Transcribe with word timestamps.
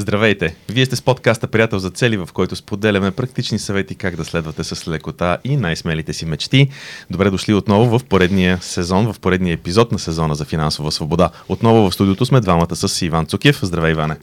Здравейте! 0.00 0.54
Вие 0.68 0.86
сте 0.86 0.96
с 0.96 1.02
подкаста 1.02 1.46
Приятел 1.46 1.78
за 1.78 1.90
цели, 1.90 2.16
в 2.16 2.28
който 2.32 2.56
споделяме 2.56 3.10
практични 3.10 3.58
съвети 3.58 3.94
как 3.94 4.16
да 4.16 4.24
следвате 4.24 4.64
с 4.64 4.88
лекота 4.88 5.38
и 5.44 5.56
най-смелите 5.56 6.12
си 6.12 6.26
мечти. 6.26 6.68
Добре 7.10 7.30
дошли 7.30 7.54
отново 7.54 7.98
в 7.98 8.04
поредния 8.04 8.58
сезон, 8.60 9.12
в 9.12 9.20
поредния 9.20 9.54
епизод 9.54 9.92
на 9.92 9.98
сезона 9.98 10.34
за 10.34 10.44
финансова 10.44 10.92
свобода. 10.92 11.30
Отново 11.48 11.90
в 11.90 11.94
студиото 11.94 12.26
сме 12.26 12.40
двамата 12.40 12.76
с 12.76 13.02
Иван 13.02 13.26
Цукев. 13.26 13.58
Здравей, 13.62 13.92
Иване! 13.92 14.16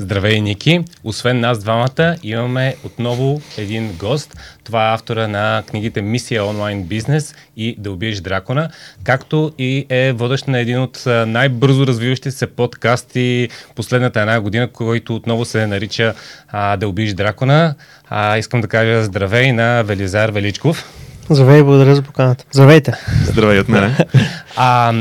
Здравей, 0.00 0.40
Ники! 0.40 0.80
Освен 1.04 1.40
нас 1.40 1.58
двамата, 1.58 2.16
имаме 2.22 2.76
отново 2.84 3.40
един 3.58 3.92
гост. 3.92 4.36
Това 4.64 4.90
е 4.90 4.94
автора 4.94 5.28
на 5.28 5.62
книгите 5.66 6.02
Мисия 6.02 6.44
онлайн 6.44 6.82
бизнес 6.82 7.34
и 7.56 7.76
Да 7.78 7.92
убиеш 7.92 8.20
дракона, 8.20 8.70
както 9.04 9.52
и 9.58 9.86
е 9.88 10.12
водещ 10.12 10.48
на 10.48 10.58
един 10.58 10.78
от 10.78 11.02
най-бързо 11.06 11.86
развиващите 11.86 12.30
се 12.30 12.46
подкасти 12.46 13.48
последната 13.74 14.20
една 14.20 14.40
година, 14.40 14.68
който 14.68 15.13
отново 15.14 15.44
се 15.44 15.66
нарича 15.66 16.14
а, 16.48 16.76
Да 16.76 16.88
убиеш 16.88 17.14
дракона. 17.14 17.74
А, 18.08 18.38
искам 18.38 18.60
да 18.60 18.68
кажа 18.68 19.04
здравей 19.04 19.52
на 19.52 19.82
Велизар 19.82 20.30
Величков. 20.30 20.84
Здравей, 21.30 21.62
благодаря 21.62 21.94
за 21.94 22.02
поканата. 22.02 22.44
Здравейте. 22.50 22.92
Здравей 23.24 23.60
от 23.60 23.68
мене. 23.68 23.96
а, 24.56 24.92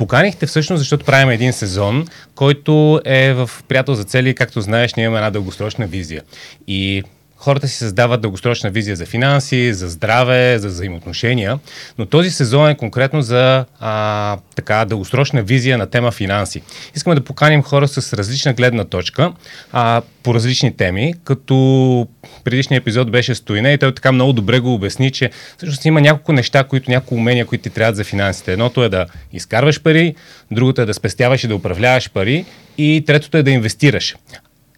Поканихте 0.00 0.46
всъщност, 0.46 0.78
защото 0.78 1.04
правим 1.04 1.30
един 1.30 1.52
сезон, 1.52 2.06
който 2.34 3.00
е 3.04 3.32
в 3.32 3.50
приятел 3.68 3.94
за 3.94 4.04
цели, 4.04 4.34
както 4.34 4.60
знаеш, 4.60 4.94
ние 4.94 5.04
имаме 5.04 5.18
една 5.18 5.30
дългосрочна 5.30 5.86
визия. 5.86 6.22
И 6.66 7.02
хората 7.40 7.68
си 7.68 7.76
създават 7.76 8.20
дългосрочна 8.20 8.70
визия 8.70 8.96
за 8.96 9.06
финанси, 9.06 9.74
за 9.74 9.88
здраве, 9.88 10.58
за 10.58 10.68
взаимоотношения, 10.68 11.58
но 11.98 12.06
този 12.06 12.30
сезон 12.30 12.70
е 12.70 12.76
конкретно 12.76 13.22
за 13.22 13.64
а, 13.80 14.36
така 14.56 14.84
дългосрочна 14.84 15.42
визия 15.42 15.78
на 15.78 15.86
тема 15.86 16.10
финанси. 16.10 16.62
Искаме 16.94 17.14
да 17.14 17.24
поканим 17.24 17.62
хора 17.62 17.88
с 17.88 18.12
различна 18.12 18.52
гледна 18.52 18.84
точка 18.84 19.32
а, 19.72 20.02
по 20.22 20.34
различни 20.34 20.76
теми, 20.76 21.14
като 21.24 22.08
предишният 22.44 22.82
епизод 22.82 23.10
беше 23.10 23.34
Стоине 23.34 23.72
и 23.72 23.78
той 23.78 23.94
така 23.94 24.12
много 24.12 24.32
добре 24.32 24.58
го 24.60 24.74
обясни, 24.74 25.10
че 25.10 25.30
всъщност 25.56 25.84
има 25.84 26.00
няколко 26.00 26.32
неща, 26.32 26.64
които, 26.64 26.90
няколко 26.90 27.14
умения, 27.14 27.46
които 27.46 27.62
ти 27.62 27.70
трябват 27.70 27.96
за 27.96 28.04
финансите. 28.04 28.52
Едното 28.52 28.84
е 28.84 28.88
да 28.88 29.06
изкарваш 29.32 29.82
пари, 29.82 30.14
другото 30.50 30.82
е 30.82 30.86
да 30.86 30.94
спестяваш 30.94 31.44
и 31.44 31.48
да 31.48 31.54
управляваш 31.54 32.10
пари 32.10 32.44
и 32.78 33.04
третото 33.06 33.36
е 33.36 33.42
да 33.42 33.50
инвестираш. 33.50 34.16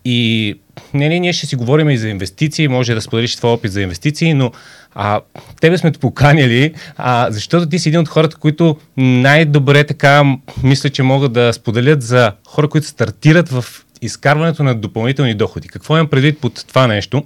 И 0.05 0.55
не, 0.95 1.08
не, 1.08 1.20
ние 1.20 1.33
ще 1.33 1.47
си 1.47 1.56
говорим 1.56 1.91
и 1.91 1.98
за 1.98 2.08
инвестиции, 2.08 2.69
може 2.69 2.95
да 2.95 3.00
споделиш 3.00 3.36
твой 3.36 3.50
опит 3.50 3.72
за 3.72 3.83
инвестиции, 3.83 4.34
но 4.34 4.53
а, 4.95 5.20
тебе 5.61 5.78
сме 5.78 5.92
те 5.92 5.98
поканили, 5.98 6.75
а, 6.97 7.27
защото 7.31 7.69
ти 7.69 7.78
си 7.78 7.89
един 7.89 8.00
от 8.00 8.08
хората, 8.08 8.36
които 8.36 8.77
най-добре 8.97 9.84
така 9.84 10.25
мисля, 10.62 10.91
че 10.91 11.03
могат 11.03 11.33
да 11.33 11.53
споделят 11.53 12.03
за 12.03 12.33
хора, 12.47 12.69
които 12.69 12.86
стартират 12.86 13.48
в 13.48 13.64
изкарването 14.03 14.62
на 14.62 14.75
допълнителни 14.75 15.34
доходи. 15.34 15.69
Какво 15.69 15.97
имам 15.97 16.08
предвид 16.08 16.39
под 16.39 16.64
това 16.69 16.86
нещо? 16.86 17.25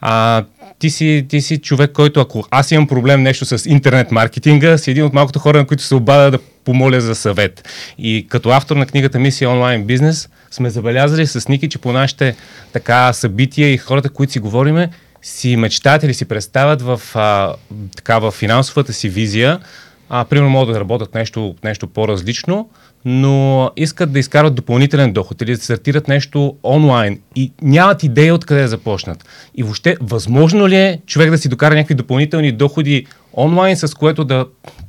А, 0.00 0.44
ти 0.78 0.90
си, 0.90 1.26
ти 1.28 1.40
си 1.40 1.58
човек, 1.58 1.92
който 1.92 2.20
ако 2.20 2.44
аз 2.50 2.70
имам 2.70 2.86
проблем 2.86 3.22
нещо 3.22 3.44
с 3.44 3.70
интернет 3.70 4.12
маркетинга, 4.12 4.78
си 4.78 4.90
един 4.90 5.04
от 5.04 5.12
малкото 5.12 5.38
хора, 5.38 5.58
на 5.58 5.66
които 5.66 5.82
се 5.82 5.94
обада 5.94 6.30
да 6.30 6.38
помоля 6.64 7.00
за 7.00 7.14
съвет. 7.14 7.68
И 7.98 8.26
като 8.28 8.50
автор 8.50 8.76
на 8.76 8.86
книгата 8.86 9.18
Мисия 9.18 9.50
онлайн 9.50 9.84
бизнес, 9.84 10.28
сме 10.50 10.70
забелязали 10.70 11.26
с 11.26 11.48
Ники, 11.48 11.68
че 11.68 11.78
по 11.78 11.92
нашите 11.92 12.36
така 12.72 13.12
събития 13.12 13.72
и 13.72 13.76
хората, 13.76 14.08
които 14.08 14.32
си 14.32 14.38
говориме, 14.38 14.90
си 15.22 15.56
мечтаят 15.56 16.02
или 16.02 16.14
си 16.14 16.24
представят 16.24 16.82
в, 16.82 17.00
а, 17.14 17.54
така, 17.96 18.18
в 18.18 18.30
финансовата 18.30 18.92
си 18.92 19.08
визия, 19.08 19.60
а, 20.08 20.24
примерно 20.24 20.50
могат 20.50 20.74
да 20.74 20.80
работят 20.80 21.14
нещо, 21.14 21.54
нещо 21.64 21.86
по-различно, 21.86 22.68
но 23.04 23.70
искат 23.76 24.12
да 24.12 24.18
изкарат 24.18 24.54
допълнителен 24.54 25.12
доход 25.12 25.42
или 25.42 25.56
да 25.56 25.62
стартират 25.62 26.08
нещо 26.08 26.56
онлайн 26.64 27.20
и 27.36 27.52
нямат 27.62 28.02
идея 28.02 28.34
откъде 28.34 28.62
да 28.62 28.68
започнат. 28.68 29.24
И 29.54 29.62
въобще, 29.62 29.96
възможно 30.00 30.68
ли 30.68 30.76
е 30.76 31.00
човек 31.06 31.30
да 31.30 31.38
си 31.38 31.48
докара 31.48 31.74
някакви 31.74 31.94
допълнителни 31.94 32.52
доходи 32.52 33.06
онлайн, 33.36 33.76
с 33.76 33.94
което 33.94 34.24
да 34.24 34.46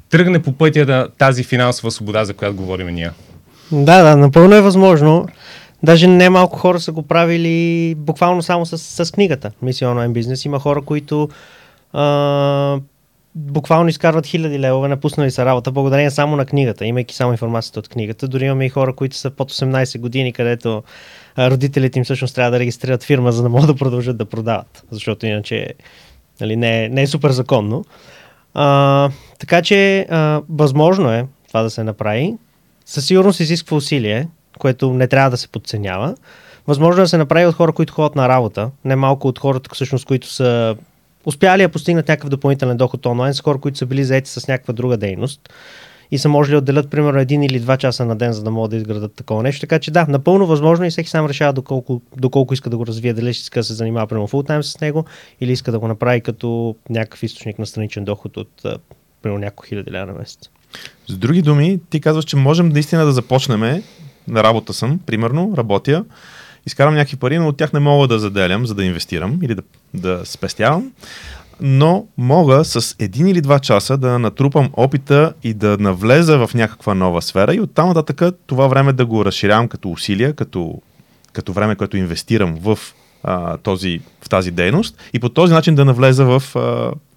тръгне 0.10 0.42
по 0.42 0.52
пътя 0.52 0.86
на 0.86 1.08
тази 1.18 1.44
финансова 1.44 1.92
свобода, 1.92 2.26
за 2.26 2.34
която 2.34 2.56
говорим 2.56 2.88
ние? 2.88 3.12
Да, 3.72 4.04
да, 4.04 4.18
напълно 4.18 4.56
е 4.56 4.62
възможно. 4.62 5.28
Даже 5.84 6.08
не 6.08 6.30
малко 6.30 6.60
хора 6.60 6.80
са 6.80 6.92
го 6.92 7.02
правили 7.02 7.96
буквално 7.98 8.42
само 8.42 8.66
с, 8.66 9.06
с 9.06 9.12
книгата 9.12 9.52
Мисия 9.62 9.90
онлайн 9.90 10.14
бизнес. 10.14 10.46
Има 10.46 10.60
хора, 10.60 10.82
които 10.82 11.30
а, 11.94 12.80
буквално 13.36 13.90
изкарват 13.90 14.26
хиляди 14.26 14.60
левове, 14.60 14.88
напуснали 14.88 15.32
са 15.32 15.46
работа, 15.46 15.72
благодарение 15.72 16.12
само 16.12 16.36
на 16.36 16.46
книгата, 16.46 16.86
имайки 16.86 17.16
само 17.16 17.32
информацията 17.32 17.80
от 17.80 17.88
книгата. 17.88 18.28
Дори 18.28 18.46
имаме 18.46 18.66
и 18.66 18.70
хора, 18.70 18.94
които 18.94 19.16
са 19.16 19.32
под 19.32 19.52
18 19.52 20.00
години, 20.00 20.34
където 20.34 20.84
родителите 21.40 22.00
им 22.00 22.06
всъщност 22.06 22.36
трябва 22.36 22.52
да 22.52 22.60
регистрират 22.60 23.04
фирма, 23.04 23.32
за 23.32 23.44
да 23.44 23.50
могат 23.50 23.68
да 23.68 23.76
продължат 23.76 24.18
да 24.18 24.26
продават, 24.26 24.84
защото 24.92 25.26
иначе 25.26 25.74
нали, 26.42 26.56
не, 26.56 26.86
е, 26.86 26.90
не 26.90 27.02
е 27.02 27.08
супер 27.08 27.32
законно. 27.32 27.86
А, 28.54 29.10
така 29.40 29.62
че 29.62 30.00
а, 30.00 30.42
възможно 30.50 31.12
е 31.12 31.28
това 31.48 31.62
да 31.64 31.70
се 31.70 31.84
направи. 31.84 32.36
Със 32.86 33.06
сигурност 33.06 33.40
изисква 33.40 33.78
усилие, 33.78 34.28
което 34.60 34.94
не 34.94 35.08
трябва 35.08 35.30
да 35.30 35.38
се 35.38 35.48
подценява. 35.48 36.16
Възможно 36.68 37.02
е 37.02 37.06
да 37.06 37.10
се 37.10 37.18
направи 37.18 37.46
от 37.46 37.56
хора, 37.56 37.72
които 37.72 37.94
ходят 37.94 38.16
на 38.16 38.30
работа, 38.30 38.72
не 38.86 38.96
малко 38.96 39.28
от 39.28 39.40
хората, 39.40 39.70
всъщност, 39.74 40.06
които 40.06 40.28
са 40.28 40.76
успяли 41.26 41.62
да 41.62 41.70
постигнат 41.70 42.08
някакъв 42.08 42.30
допълнителен 42.30 42.78
доход 42.78 43.06
онлайн, 43.06 43.34
с 43.34 43.42
хора, 43.42 43.58
които 43.58 43.78
са 43.78 43.86
били 43.86 44.04
заети 44.04 44.30
с 44.30 44.48
някаква 44.48 44.74
друга 44.74 44.98
дейност 44.98 45.50
и 46.12 46.18
са 46.18 46.30
можели 46.30 46.52
да 46.52 46.58
отделят 46.58 46.90
примерно 46.90 47.20
един 47.20 47.44
или 47.44 47.60
два 47.60 47.78
часа 47.78 48.06
на 48.06 48.16
ден, 48.16 48.34
за 48.34 48.44
да 48.44 48.52
могат 48.52 48.72
да 48.72 48.78
изградат 48.78 49.14
такова 49.14 49.44
нещо. 49.44 49.62
Така 49.62 49.80
че 49.80 49.92
да, 49.92 50.06
напълно 50.10 50.48
възможно 50.48 50.86
и 50.86 50.90
всеки 50.90 51.10
сам 51.10 51.26
решава 51.26 51.54
доколко, 51.54 52.02
доколко 52.18 52.54
иска 52.54 52.70
да 52.70 52.78
го 52.78 52.88
развие, 52.88 53.14
дали 53.14 53.34
ще 53.34 53.42
иска 53.42 53.60
да 53.60 53.64
се 53.64 53.74
занимава 53.74 54.08
примерно 54.08 54.28
фултайм 54.28 54.64
с 54.64 54.82
него 54.82 55.06
или 55.42 55.52
иска 55.52 55.72
да 55.72 55.80
го 55.80 55.88
направи 55.88 56.22
като 56.22 56.76
някакъв 56.90 57.24
източник 57.24 57.60
на 57.60 57.66
страничен 57.66 58.06
доход 58.06 58.38
от 58.38 58.66
примерно 59.22 59.40
няколко 59.40 59.68
хиляди 59.68 59.92
лева 59.92 60.06
на 60.06 60.14
месец. 60.14 60.50
С 61.08 61.18
други 61.18 61.42
думи, 61.42 61.80
ти 61.90 62.02
казваш, 62.02 62.26
че 62.26 62.36
можем 62.36 62.70
наистина 62.70 63.06
да 63.06 63.12
започнем 63.12 63.84
на 64.28 64.44
работа 64.44 64.74
съм, 64.74 65.00
примерно, 65.06 65.54
работя, 65.58 66.06
изкарам 66.66 66.96
някакви 66.96 67.18
пари, 67.18 67.40
но 67.40 67.48
от 67.48 67.58
тях 67.58 67.74
не 67.74 67.80
мога 67.80 68.08
да 68.08 68.20
заделям, 68.20 68.66
за 68.66 68.76
да 68.76 68.86
инвестирам 68.86 69.40
или 69.42 69.56
да, 69.56 69.62
да 69.94 70.22
спестявам. 70.26 70.92
Но 71.62 72.06
мога 72.18 72.66
с 72.66 72.96
един 73.00 73.28
или 73.28 73.42
два 73.42 73.60
часа 73.60 73.98
да 73.98 74.20
натрупам 74.20 74.70
опита 74.74 75.34
и 75.44 75.54
да 75.54 75.78
навлеза 75.80 76.48
в 76.48 76.54
някаква 76.54 76.96
нова 76.96 77.22
сфера 77.22 77.56
и 77.56 77.62
оттам 77.62 77.88
нататък 77.88 78.36
това 78.46 78.68
време 78.68 78.94
да 78.94 79.06
го 79.06 79.26
разширявам 79.26 79.68
като 79.68 79.92
усилия, 79.92 80.34
като, 80.34 80.82
като 81.34 81.54
време, 81.54 81.76
което 81.76 81.98
инвестирам 81.98 82.58
в 82.62 82.80
а, 83.24 83.58
този, 83.58 84.02
в 84.22 84.30
тази 84.30 84.52
дейност 84.52 84.98
и 85.14 85.20
по 85.20 85.30
този 85.30 85.54
начин 85.54 85.76
да 85.76 85.86
навлеза 85.86 86.26
в, 86.26 86.44
а, 86.56 86.60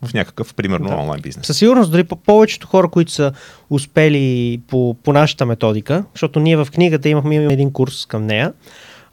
в 0.06 0.14
някакъв, 0.14 0.54
примерно, 0.54 0.88
да. 0.88 0.94
онлайн 0.94 1.20
бизнес. 1.22 1.46
Със 1.46 1.58
сигурност, 1.58 1.90
дори 1.90 2.04
по 2.04 2.16
повечето 2.16 2.66
хора, 2.66 2.88
които 2.88 3.12
са 3.12 3.32
успели 3.70 4.60
по, 4.68 4.96
по 5.04 5.12
нашата 5.12 5.46
методика, 5.46 6.04
защото 6.14 6.40
ние 6.40 6.56
в 6.56 6.68
книгата 6.74 7.08
имахме 7.08 7.36
един 7.36 7.72
курс 7.72 8.06
към 8.06 8.26
нея, 8.26 8.52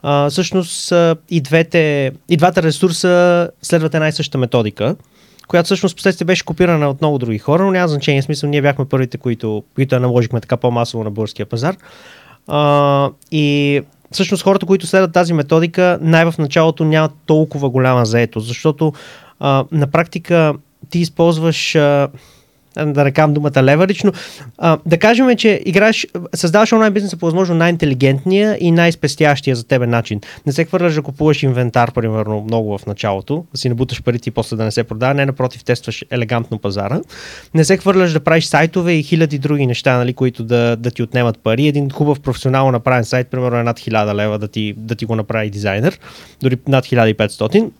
а, 0.02 0.30
всъщност 0.30 0.92
и, 1.30 1.40
двете, 1.40 2.12
и 2.28 2.36
двата 2.36 2.62
ресурса 2.62 3.48
следват 3.62 3.94
една 3.94 4.08
и 4.08 4.12
съща 4.12 4.38
методика, 4.38 4.96
която 5.48 5.64
всъщност 5.64 5.96
последствие 5.96 6.24
беше 6.24 6.44
копирана 6.44 6.90
от 6.90 7.00
много 7.00 7.18
други 7.18 7.38
хора, 7.38 7.64
но 7.64 7.70
няма 7.70 7.88
значение. 7.88 8.22
Смисъл, 8.22 8.50
ние 8.50 8.62
бяхме 8.62 8.84
първите, 8.84 9.18
които, 9.18 9.62
които 9.74 9.94
я 9.94 10.00
наложихме 10.00 10.40
така 10.40 10.56
по-масово 10.56 11.04
на 11.04 11.10
българския 11.10 11.46
пазар. 11.46 11.76
А, 12.46 13.10
и 13.30 13.80
всъщност 14.12 14.42
хората, 14.42 14.66
които 14.66 14.86
следват 14.86 15.12
тази 15.12 15.32
методика, 15.32 15.98
най-в 16.00 16.34
началото 16.38 16.84
нямат 16.84 17.12
толкова 17.26 17.70
голяма 17.70 18.06
заетост, 18.06 18.46
защото 18.46 18.92
а, 19.40 19.64
на 19.72 19.86
практика 19.86 20.54
ти 20.90 20.98
използваш 20.98 21.74
а, 21.74 22.08
да 22.76 23.04
не 23.04 23.10
думата 23.10 23.50
leverage, 23.50 24.04
но 24.04 24.12
а, 24.58 24.78
да 24.86 24.98
кажем, 24.98 25.36
че 25.36 25.62
играеш, 25.64 26.06
създаваш 26.34 26.72
онлайн 26.72 26.92
бизнеса 26.92 27.16
по 27.16 27.26
възможно 27.26 27.54
най-интелигентния 27.54 28.56
и 28.60 28.70
най-спестящия 28.70 29.56
за 29.56 29.64
тебе 29.66 29.86
начин. 29.86 30.20
Не 30.46 30.52
се 30.52 30.64
хвърляш 30.64 30.94
да 30.94 31.02
купуваш 31.02 31.42
инвентар, 31.42 31.92
примерно, 31.92 32.40
много 32.40 32.78
в 32.78 32.86
началото, 32.86 33.44
да 33.52 33.58
си 33.58 33.68
набуташ 33.68 34.02
парите 34.02 34.28
и 34.28 34.32
после 34.32 34.56
да 34.56 34.64
не 34.64 34.70
се 34.70 34.84
продава, 34.84 35.14
не 35.14 35.26
напротив, 35.26 35.64
тестваш 35.64 36.04
елегантно 36.10 36.58
пазара. 36.58 37.00
Не 37.54 37.64
се 37.64 37.76
хвърляш 37.76 38.12
да 38.12 38.20
правиш 38.20 38.44
сайтове 38.44 38.92
и 38.92 39.02
хиляди 39.02 39.38
други 39.38 39.66
неща, 39.66 39.96
нали, 39.96 40.12
които 40.12 40.44
да, 40.44 40.76
да 40.76 40.90
ти 40.90 41.02
отнемат 41.02 41.38
пари. 41.38 41.66
Един 41.66 41.90
хубав 41.90 42.20
професионално 42.20 42.72
направен 42.72 43.04
сайт, 43.04 43.28
примерно 43.28 43.58
е 43.58 43.62
над 43.62 43.80
1000 43.80 44.14
лева 44.14 44.38
да 44.38 44.48
ти, 44.48 44.74
да 44.76 44.94
ти 44.94 45.04
го 45.04 45.16
направи 45.16 45.50
дизайнер, 45.50 45.98
дори 46.42 46.56
над 46.68 46.86
1500 46.86 47.70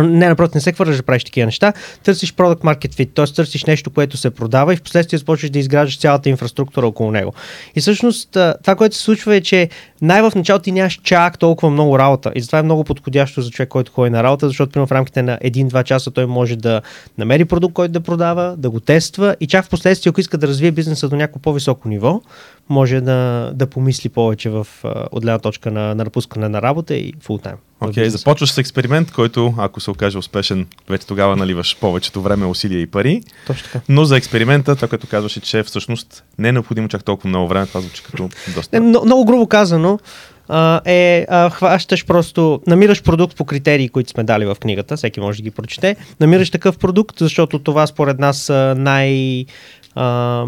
не, 0.00 0.28
напротив, 0.28 0.54
не 0.54 0.60
се 0.60 0.72
хвърляш 0.72 0.96
да 0.96 1.02
правиш 1.02 1.24
такива 1.24 1.46
неща. 1.46 1.72
Търсиш 2.04 2.34
product 2.34 2.60
market 2.60 2.94
fit, 2.94 3.14
т.е. 3.14 3.26
търсиш 3.26 3.64
нещо, 3.64 3.90
което 3.90 4.16
се 4.16 4.30
продава 4.30 4.72
и 4.72 4.76
в 4.76 4.82
последствие 4.82 5.18
започваш 5.18 5.50
да 5.50 5.58
изграждаш 5.58 5.98
цялата 5.98 6.28
инфраструктура 6.28 6.86
около 6.86 7.10
него. 7.10 7.32
И 7.76 7.80
всъщност 7.80 8.30
това, 8.62 8.74
което 8.76 8.96
се 8.96 9.02
случва 9.02 9.36
е, 9.36 9.40
че 9.40 9.68
най-в 10.02 10.32
началото 10.34 10.62
ти 10.62 10.72
нямаш 10.72 11.00
чак 11.02 11.38
толкова 11.38 11.70
много 11.70 11.98
работа. 11.98 12.32
И 12.34 12.40
затова 12.40 12.58
е 12.58 12.62
много 12.62 12.84
подходящо 12.84 13.40
за 13.40 13.50
човек, 13.50 13.68
който 13.68 13.92
ходи 13.92 14.10
на 14.10 14.22
работа, 14.22 14.48
защото 14.48 14.72
примерно 14.72 14.86
в 14.86 14.92
рамките 14.92 15.22
на 15.22 15.38
1-2 15.44 15.84
часа 15.84 16.10
той 16.10 16.26
може 16.26 16.56
да 16.56 16.80
намери 17.18 17.44
продукт, 17.44 17.74
който 17.74 17.92
да 17.92 18.00
продава, 18.00 18.54
да 18.58 18.70
го 18.70 18.80
тества 18.80 19.36
и 19.40 19.46
чак 19.46 19.64
в 19.64 19.68
последствие, 19.68 20.10
ако 20.10 20.20
иска 20.20 20.38
да 20.38 20.48
развие 20.48 20.70
бизнеса 20.70 21.08
до 21.08 21.16
някакво 21.16 21.40
по-високо 21.40 21.88
ниво, 21.88 22.20
може 22.68 23.00
да, 23.00 23.50
да 23.54 23.66
помисли 23.66 24.08
повече 24.08 24.50
в, 24.50 24.66
от 24.84 25.22
гледна 25.22 25.38
точка 25.38 25.70
на, 25.70 25.80
на 25.80 26.04
напускане 26.04 26.48
на 26.48 26.62
работа 26.62 26.94
и 26.94 27.12
фултайм. 27.20 27.56
Окей, 27.80 28.04
okay, 28.04 28.08
започваш 28.08 28.52
с 28.52 28.58
експеримент, 28.58 29.12
който, 29.12 29.54
ако 29.58 29.80
се 29.80 29.90
окаже 29.90 30.18
успешен, 30.18 30.66
вече 30.88 31.06
тогава 31.06 31.36
наливаш 31.36 31.76
повечето 31.80 32.22
време, 32.22 32.46
усилия 32.46 32.80
и 32.80 32.86
пари. 32.86 33.22
Точно 33.46 33.64
така. 33.64 33.80
Но 33.88 34.04
за 34.04 34.16
експеримента, 34.16 34.76
това 34.76 34.88
като 34.88 35.06
казваш, 35.06 35.40
че 35.42 35.62
всъщност 35.62 36.24
не 36.38 36.48
е 36.48 36.52
необходимо 36.52 36.88
чак 36.88 37.04
толкова 37.04 37.28
много 37.28 37.48
време, 37.48 37.66
това 37.66 37.80
звучи 37.80 38.02
като 38.02 38.28
доста. 38.54 38.80
Много, 38.80 39.06
много 39.06 39.24
грубо 39.24 39.46
казано, 39.46 39.98
а, 40.48 40.80
е 40.84 41.26
а, 41.28 41.50
хващаш 41.50 42.06
просто, 42.06 42.60
намираш 42.66 43.02
продукт 43.02 43.36
по 43.36 43.44
критерии, 43.44 43.88
които 43.88 44.10
сме 44.10 44.24
дали 44.24 44.44
в 44.44 44.54
книгата, 44.54 44.96
всеки 44.96 45.20
може 45.20 45.38
да 45.38 45.42
ги 45.42 45.50
прочете, 45.50 45.96
намираш 46.20 46.50
такъв 46.50 46.78
продукт, 46.78 47.18
защото 47.18 47.58
това 47.58 47.86
според 47.86 48.18
нас 48.18 48.48
най... 48.76 49.44
А, 49.94 50.46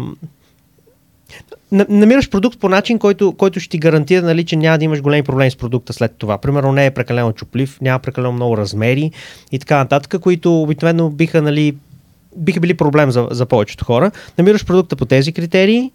намираш 1.89 2.29
продукт 2.29 2.59
по 2.59 2.69
начин, 2.69 2.99
който, 2.99 3.33
който 3.37 3.59
ще 3.59 3.69
ти 3.69 3.77
гарантира, 3.77 4.21
нали, 4.21 4.45
че 4.45 4.55
няма 4.55 4.77
да 4.77 4.85
имаш 4.85 5.01
големи 5.01 5.23
проблеми 5.23 5.51
с 5.51 5.55
продукта 5.55 5.93
след 5.93 6.15
това. 6.17 6.37
Примерно 6.37 6.71
не 6.71 6.85
е 6.85 6.91
прекалено 6.91 7.33
чуплив, 7.33 7.77
няма 7.81 7.99
прекалено 7.99 8.31
много 8.33 8.57
размери 8.57 9.11
и 9.51 9.59
така 9.59 9.77
нататък, 9.77 10.21
които 10.21 10.61
обикновено 10.61 11.09
биха, 11.09 11.41
нали, 11.41 11.75
биха 12.37 12.59
били 12.59 12.73
проблем 12.73 13.11
за, 13.11 13.27
за 13.31 13.45
повечето 13.45 13.85
хора. 13.85 14.11
Намираш 14.37 14.65
продукта 14.65 14.95
по 14.95 15.05
тези 15.05 15.31
критерии 15.31 15.91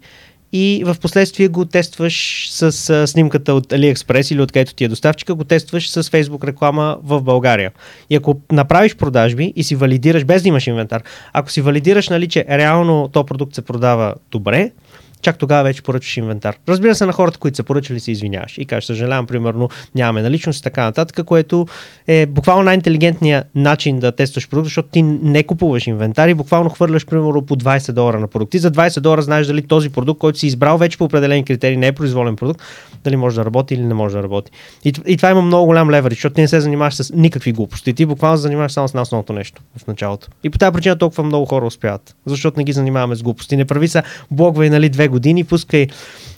и 0.53 0.83
в 0.85 0.95
последствие 1.01 1.47
го 1.47 1.65
тестваш 1.65 2.47
с 2.51 2.89
а, 2.89 3.07
снимката 3.07 3.53
от 3.53 3.67
AliExpress 3.67 4.33
или 4.33 4.41
от 4.41 4.51
където 4.51 4.73
ти 4.73 4.83
е 4.83 4.87
доставчика, 4.87 5.35
го 5.35 5.43
тестваш 5.43 5.89
с 5.89 6.03
Facebook 6.03 6.47
реклама 6.47 6.97
в 7.03 7.21
България. 7.21 7.71
И 8.09 8.15
ако 8.15 8.41
направиш 8.51 8.95
продажби 8.95 9.53
и 9.55 9.63
си 9.63 9.75
валидираш, 9.75 10.25
без 10.25 10.41
да 10.41 10.47
имаш 10.47 10.67
инвентар, 10.67 11.03
ако 11.33 11.51
си 11.51 11.61
валидираш, 11.61 12.09
нали, 12.09 12.27
че 12.27 12.45
реално 12.49 13.09
то 13.13 13.23
продукт 13.23 13.55
се 13.55 13.61
продава 13.61 14.13
добре, 14.31 14.71
чак 15.21 15.37
тогава 15.37 15.63
вече 15.63 15.81
поръчваш 15.81 16.17
инвентар. 16.17 16.55
Разбира 16.69 16.95
се, 16.95 17.05
на 17.05 17.11
хората, 17.11 17.39
които 17.39 17.57
са 17.57 17.63
поръчали, 17.63 17.99
се 17.99 18.11
извиняваш 18.11 18.57
и 18.57 18.65
кажеш, 18.65 18.85
съжалявам, 18.85 19.27
примерно, 19.27 19.69
нямаме 19.95 20.21
наличност 20.21 20.59
и 20.59 20.63
така 20.63 20.83
нататък, 20.83 21.25
което 21.25 21.67
е 22.07 22.25
буквално 22.25 22.63
най-интелигентният 22.63 23.47
начин 23.55 23.99
да 23.99 24.11
тестваш 24.11 24.49
продукт, 24.49 24.65
защото 24.65 24.89
ти 24.89 25.01
не 25.01 25.43
купуваш 25.43 25.87
инвентар 25.87 26.27
и 26.27 26.33
буквално 26.33 26.69
хвърляш, 26.69 27.05
примерно, 27.05 27.45
по 27.45 27.55
20 27.55 27.91
долара 27.91 28.19
на 28.19 28.27
продукт. 28.27 28.51
Ти 28.51 28.59
за 28.59 28.71
20 28.71 28.99
долара 28.99 29.21
знаеш 29.21 29.47
дали 29.47 29.67
този 29.67 29.89
продукт, 29.89 30.19
който 30.19 30.39
си 30.39 30.47
избрал 30.47 30.77
вече 30.77 30.97
по 30.97 31.03
определени 31.03 31.45
критерии, 31.45 31.77
не 31.77 31.87
е 31.87 31.91
произволен 31.91 32.35
продукт, 32.35 32.61
дали 33.03 33.15
може 33.15 33.35
да 33.35 33.45
работи 33.45 33.73
или 33.73 33.81
не 33.81 33.93
може 33.93 34.15
да 34.15 34.23
работи. 34.23 34.51
И, 34.85 34.93
и 35.07 35.17
това 35.17 35.29
има 35.29 35.41
много 35.41 35.65
голям 35.65 35.91
леверидж, 35.91 36.17
защото 36.17 36.35
ти 36.35 36.41
не 36.41 36.47
се 36.47 36.61
занимаваш 36.61 36.93
с 36.93 37.13
никакви 37.13 37.51
глупости. 37.51 37.93
Ти 37.93 38.05
буквално 38.05 38.37
се 38.37 38.41
занимаваш 38.41 38.71
само 38.71 38.87
с 38.87 38.93
най-основното 38.93 39.33
нещо 39.33 39.61
в 39.77 39.87
началото. 39.87 40.27
И 40.43 40.49
по 40.49 40.57
тази 40.57 40.73
причина 40.73 40.97
толкова 40.97 41.23
много 41.23 41.45
хора 41.45 41.65
успяват, 41.65 42.15
защото 42.25 42.59
не 42.59 42.63
ги 42.63 42.71
занимаваме 42.71 43.15
с 43.15 43.23
глупости. 43.23 43.57
Не 43.57 43.65
прави 43.65 43.87
са 43.87 44.03
блогове, 44.31 44.69
нали, 44.69 44.89
две 44.89 45.07
години, 45.11 45.43
пускай 45.43 45.87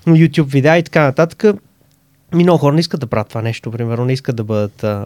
YouTube 0.07 0.51
видеа 0.51 0.77
и 0.77 0.83
така 0.83 1.03
нататък. 1.03 1.43
Ми 2.33 2.43
много 2.43 2.57
хора 2.57 2.73
не 2.73 2.79
искат 2.79 2.99
да 2.99 3.07
правят 3.07 3.29
това 3.29 3.41
нещо, 3.41 3.71
примерно, 3.71 4.05
не 4.05 4.13
искат 4.13 4.35
да 4.35 4.43
бъдат 4.43 4.83
а, 4.83 5.05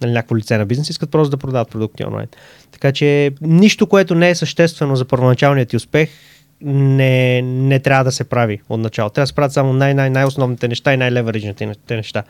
нали, 0.00 0.12
някакво 0.12 0.36
лице 0.36 0.58
на 0.58 0.66
бизнес, 0.66 0.90
искат 0.90 1.10
просто 1.10 1.30
да 1.30 1.36
продават 1.36 1.70
продукти 1.70 2.04
онлайн. 2.04 2.28
Така 2.72 2.92
че 2.92 3.32
нищо, 3.40 3.86
което 3.86 4.14
не 4.14 4.30
е 4.30 4.34
съществено 4.34 4.96
за 4.96 5.04
първоначалният 5.04 5.68
ти 5.68 5.76
успех, 5.76 6.08
не, 6.64 7.42
не 7.42 7.78
трябва 7.78 8.04
да 8.04 8.12
се 8.12 8.24
прави 8.24 8.60
от 8.68 8.80
начало. 8.80 9.10
Трябва 9.10 9.22
да 9.22 9.26
се 9.26 9.34
правят 9.34 9.52
само 9.52 9.72
най- 9.72 9.94
най- 9.94 10.10
най-основните 10.10 10.68
неща 10.68 10.94
и 10.94 10.96
най-левериджните 10.96 11.76
неща. 11.90 12.22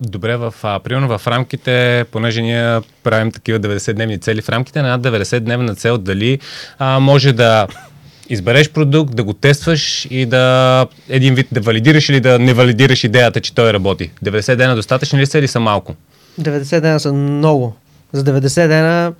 Добре, 0.00 0.36
в, 0.36 0.54
а, 0.62 0.80
примерно 0.80 1.18
в 1.18 1.26
рамките, 1.26 2.04
понеже 2.12 2.42
ние 2.42 2.80
правим 3.02 3.32
такива 3.32 3.60
90-дневни 3.60 4.20
цели, 4.20 4.42
в 4.42 4.48
рамките 4.48 4.82
на 4.82 5.00
90-дневна 5.00 5.76
цел, 5.76 5.98
дали 5.98 6.38
а, 6.78 7.00
може 7.00 7.32
да 7.32 7.66
избереш 8.32 8.70
продукт, 8.70 9.16
да 9.16 9.24
го 9.24 9.32
тестваш 9.32 10.06
и 10.10 10.26
да 10.26 10.86
един 11.08 11.34
вид 11.34 11.46
да 11.52 11.60
валидираш 11.60 12.08
или 12.08 12.20
да 12.20 12.38
не 12.38 12.54
валидираш 12.54 13.04
идеята, 13.04 13.40
че 13.40 13.54
той 13.54 13.72
работи. 13.72 14.10
90 14.24 14.56
дена 14.56 14.76
достатъчни 14.76 15.20
ли 15.20 15.26
са 15.26 15.38
или 15.38 15.48
са 15.48 15.60
малко? 15.60 15.94
90 16.40 16.80
дена 16.80 17.00
са 17.00 17.12
много. 17.12 17.74
За 18.12 18.24
90 18.24 18.68
дена... 18.68 19.12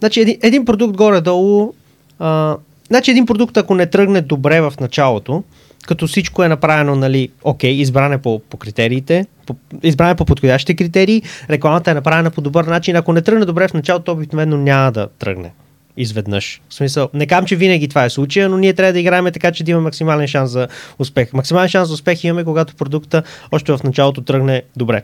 Значи 0.00 0.20
един, 0.20 0.38
един 0.42 0.64
продукт 0.64 0.96
горе-долу... 0.96 1.74
А, 2.18 2.56
значи 2.88 3.10
един 3.10 3.26
продукт, 3.26 3.56
ако 3.56 3.74
не 3.74 3.86
тръгне 3.86 4.20
добре 4.20 4.60
в 4.60 4.72
началото, 4.80 5.44
като 5.86 6.06
всичко 6.06 6.42
е 6.42 6.48
направено, 6.48 6.96
нали, 6.96 7.28
окей, 7.44 7.70
избране 7.70 8.18
по, 8.18 8.38
по 8.50 8.56
критериите, 8.56 9.26
по, 9.46 9.56
избране 9.82 10.14
по 10.14 10.24
подходящите 10.24 10.76
критерии, 10.76 11.22
рекламата 11.50 11.90
е 11.90 11.94
направена 11.94 12.30
по 12.30 12.40
добър 12.40 12.64
начин. 12.64 12.96
Ако 12.96 13.12
не 13.12 13.22
тръгне 13.22 13.44
добре 13.44 13.68
в 13.68 13.74
началото, 13.74 14.04
то 14.04 14.12
обикновено 14.12 14.56
няма 14.56 14.92
да 14.92 15.08
тръгне 15.18 15.52
изведнъж. 15.96 16.60
В 16.68 16.74
смисъл, 16.74 17.08
не 17.14 17.26
казвам, 17.26 17.46
че 17.46 17.56
винаги 17.56 17.88
това 17.88 18.04
е 18.04 18.10
случая, 18.10 18.48
но 18.48 18.58
ние 18.58 18.72
трябва 18.72 18.92
да 18.92 19.00
играем 19.00 19.24
така, 19.32 19.52
че 19.52 19.64
да 19.64 19.70
имаме 19.70 19.84
максимален 19.84 20.26
шанс 20.26 20.50
за 20.50 20.68
успех. 20.98 21.32
Максимален 21.32 21.68
шанс 21.68 21.88
за 21.88 21.94
успех 21.94 22.24
имаме, 22.24 22.44
когато 22.44 22.74
продукта 22.74 23.22
още 23.52 23.72
в 23.72 23.82
началото 23.84 24.22
тръгне 24.22 24.62
добре. 24.76 25.02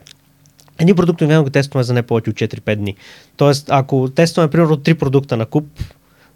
Едни 0.78 0.94
продукти 0.94 1.26
винаги 1.26 1.44
го 1.44 1.50
тестваме 1.50 1.84
за 1.84 1.94
не 1.94 2.02
повече 2.02 2.30
от 2.30 2.36
4-5 2.36 2.76
дни. 2.76 2.94
Тоест, 3.36 3.66
ако 3.70 4.08
тестваме 4.08 4.50
примерно 4.50 4.76
3 4.76 4.94
продукта 4.94 5.36
на 5.36 5.46
куп, 5.46 5.66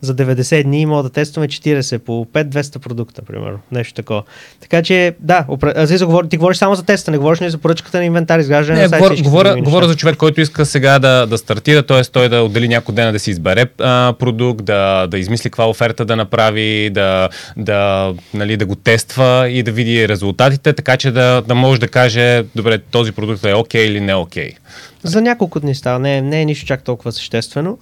за 0.02 0.14
90 0.14 0.62
дни 0.62 0.86
мога 0.86 1.02
да 1.02 1.10
тестваме 1.10 1.48
40 1.48 1.98
по 1.98 2.26
5-200 2.32 2.78
продукта, 2.78 3.22
примерно. 3.22 3.58
Нещо 3.72 3.94
такова. 3.94 4.22
Така 4.60 4.82
че, 4.82 5.14
да, 5.20 5.46
Азиза, 5.76 6.06
говори, 6.06 6.28
ти 6.28 6.36
говориш 6.36 6.56
само 6.56 6.74
за 6.74 6.82
теста, 6.82 7.10
не 7.10 7.18
говориш 7.18 7.40
не 7.40 7.50
за 7.50 7.58
поръчката 7.58 7.98
на 7.98 8.04
инвентар, 8.04 8.38
изграждане 8.38 8.78
не, 8.78 8.82
на 8.84 8.88
сайт. 8.88 9.00
Говоря, 9.00 9.22
говоря, 9.22 9.56
говоря 9.56 9.88
за 9.88 9.96
човек, 9.96 10.16
който 10.16 10.40
иска 10.40 10.66
сега 10.66 10.98
да, 10.98 11.26
да 11.26 11.38
стартира, 11.38 11.82
т.е. 11.82 12.04
той 12.04 12.28
да 12.28 12.42
отдели 12.42 12.68
някой 12.68 12.94
ден 12.94 13.12
да 13.12 13.18
си 13.18 13.30
избере 13.30 13.66
а, 13.80 14.14
продукт, 14.18 14.64
да, 14.64 15.06
да 15.06 15.18
измисли 15.18 15.50
каква 15.50 15.68
оферта 15.68 16.04
да 16.04 16.16
направи, 16.16 16.90
да, 16.90 17.28
да, 17.56 18.12
нали, 18.34 18.56
да 18.56 18.66
го 18.66 18.74
тества 18.74 19.48
и 19.48 19.62
да 19.62 19.72
види 19.72 20.08
резултатите, 20.08 20.72
така 20.72 20.96
че 20.96 21.10
да, 21.10 21.42
да 21.48 21.54
може 21.54 21.80
да 21.80 21.88
каже, 21.88 22.44
добре, 22.56 22.78
този 22.78 23.12
продукт 23.12 23.44
е 23.44 23.54
окей 23.54 23.86
okay 23.86 23.90
или 23.90 24.00
не 24.00 24.14
окей. 24.14 24.50
Okay. 24.50 24.56
За 25.02 25.20
няколко 25.20 25.60
дни 25.60 25.74
става, 25.74 25.98
не, 25.98 26.20
не 26.20 26.40
е 26.40 26.44
нищо 26.44 26.66
чак 26.66 26.84
толкова 26.84 27.12
съществено 27.12 27.78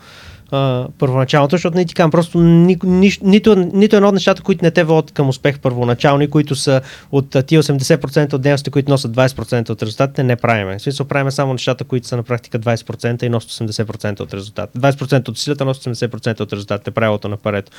а, 0.50 0.86
първоначалното, 0.98 1.56
защото 1.56 1.76
не 1.76 1.84
ти 1.84 1.94
казвам, 1.94 2.10
просто 2.10 2.38
ни, 2.40 2.76
ни, 2.84 3.12
нито, 3.22 3.56
нито 3.56 3.96
едно 3.96 4.08
от 4.08 4.14
нещата, 4.14 4.42
които 4.42 4.64
не 4.64 4.70
те 4.70 4.84
водят 4.84 5.10
към 5.10 5.28
успех 5.28 5.58
първоначални, 5.58 6.30
които 6.30 6.54
са 6.54 6.80
от 7.12 7.30
тия 7.46 7.62
80% 7.62 8.32
от 8.32 8.42
дейностите, 8.42 8.70
които 8.70 8.90
носят 8.90 9.12
20% 9.12 9.70
от 9.70 9.82
резултатите, 9.82 10.22
не 10.22 10.36
правиме. 10.36 10.78
В 10.78 10.82
смисъл 10.82 11.06
правиме 11.06 11.30
само 11.30 11.52
нещата, 11.52 11.84
които 11.84 12.06
са 12.06 12.16
на 12.16 12.22
практика 12.22 12.58
20% 12.58 13.22
и 13.22 13.28
носят 13.28 13.50
80% 13.50 14.20
от 14.20 14.34
резултатите. 14.34 14.78
20% 14.78 15.28
от 15.28 15.36
усилията 15.36 15.64
носят 15.64 15.96
80% 15.96 16.40
от 16.40 16.52
резултатите, 16.52 16.90
правилото 16.90 17.28
на 17.28 17.36
парето. 17.36 17.72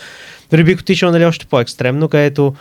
Дори 0.52 0.64
бих 0.64 0.80
отишъл 0.80 1.12
нали, 1.12 1.26
още 1.26 1.46
по-екстремно, 1.46 2.10
където 2.10 2.54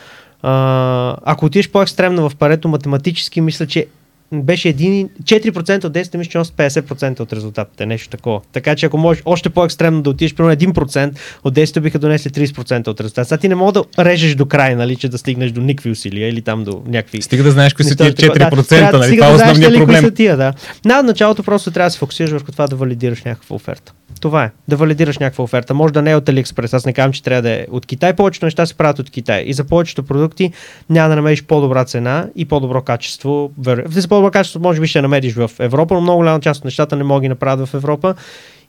а, 0.43 1.17
ако 1.25 1.47
отидеш 1.47 1.71
по-екстремно 1.71 2.29
в 2.29 2.37
парето, 2.37 2.69
математически 2.69 3.41
мисля, 3.41 3.67
че 3.67 3.87
беше 4.33 4.75
1, 4.75 5.09
4% 5.23 5.85
от 5.85 5.93
10, 5.93 6.17
мисля, 6.17 6.31
че 6.31 6.39
50% 6.39 7.21
от 7.21 7.33
резултатите, 7.33 7.87
нещо 7.87 8.09
такова. 8.09 8.41
Така 8.53 8.77
че 8.77 8.87
ако 8.87 8.99
можеш 8.99 9.23
още 9.25 9.51
по-екстремно 9.51 10.03
да 10.03 10.11
отидеш, 10.11 10.35
примерно 10.35 10.57
1% 10.57 11.19
от 11.45 11.55
10 11.55 11.81
биха 11.81 11.99
донесли 11.99 12.31
30% 12.31 12.89
от 12.89 13.01
резултатите. 13.01 13.25
Сега 13.29 13.39
ти 13.39 13.49
не 13.49 13.55
мога 13.55 13.73
да 13.73 13.85
режеш 13.99 14.35
до 14.35 14.47
край, 14.47 14.75
нали, 14.75 14.97
че 14.97 15.09
да 15.09 15.19
стигнеш 15.19 15.51
до 15.51 15.61
никакви 15.61 15.91
усилия 15.91 16.29
или 16.29 16.43
там 16.43 16.65
до 16.65 16.83
някакви... 16.87 17.23
Стига 17.23 17.43
да 17.43 17.51
знаеш 17.51 17.75
кои 17.75 17.85
са 17.85 17.97
тия 17.97 18.13
4%, 18.13 18.91
да, 18.93 18.99
нали? 18.99 19.17
Това 19.17 19.31
е 19.31 19.35
основният 19.35 19.75
проблем. 19.75 20.15
Тия, 20.15 20.37
да. 20.37 20.53
На 20.85 21.03
началото 21.03 21.43
просто 21.43 21.71
трябва 21.71 21.87
да 21.87 21.93
се 21.93 21.99
фокусираш 21.99 22.31
върху 22.31 22.53
това 22.53 22.67
да 22.67 22.77
валидираш 22.77 23.23
някаква 23.23 23.57
оферта. 23.57 23.93
Това 24.21 24.45
е. 24.45 24.51
Да 24.69 24.77
валидираш 24.77 25.19
някаква 25.19 25.45
оферта. 25.45 25.75
Може 25.75 25.93
да 25.93 26.03
не 26.03 26.11
е 26.11 26.17
от 26.17 26.25
AliExpress. 26.25 26.75
Аз 26.75 26.87
не 26.87 26.93
казвам, 26.93 27.13
че 27.13 27.23
трябва 27.23 27.43
да 27.43 27.51
е 27.51 27.67
от 27.71 27.87
Китай. 27.87 28.17
Повечето 28.17 28.47
неща 28.47 28.67
се 28.67 28.75
правят 28.75 28.99
от 28.99 29.11
Китай. 29.11 29.43
И 29.47 29.53
за 29.53 29.65
повечето 29.65 30.03
продукти 30.03 30.53
няма 30.91 31.09
да 31.09 31.17
намериш 31.17 31.45
по-добра 31.45 31.85
цена 31.85 32.29
и 32.37 32.45
по-добро 32.45 32.83
качество. 32.83 33.53
За 33.87 34.09
по-добро 34.09 34.31
качество 34.31 34.61
може 34.61 34.81
би 34.81 34.87
ще 34.87 35.03
намериш 35.03 35.35
в 35.35 35.51
Европа, 35.59 35.95
но 35.95 36.01
много 36.01 36.19
голяма 36.19 36.41
част 36.41 36.59
от 36.59 36.65
нещата 36.65 36.97
не 36.97 37.05
могат 37.05 37.21
да 37.21 37.25
ги 37.25 37.29
направят 37.29 37.69
в 37.69 37.75
Европа 37.75 38.15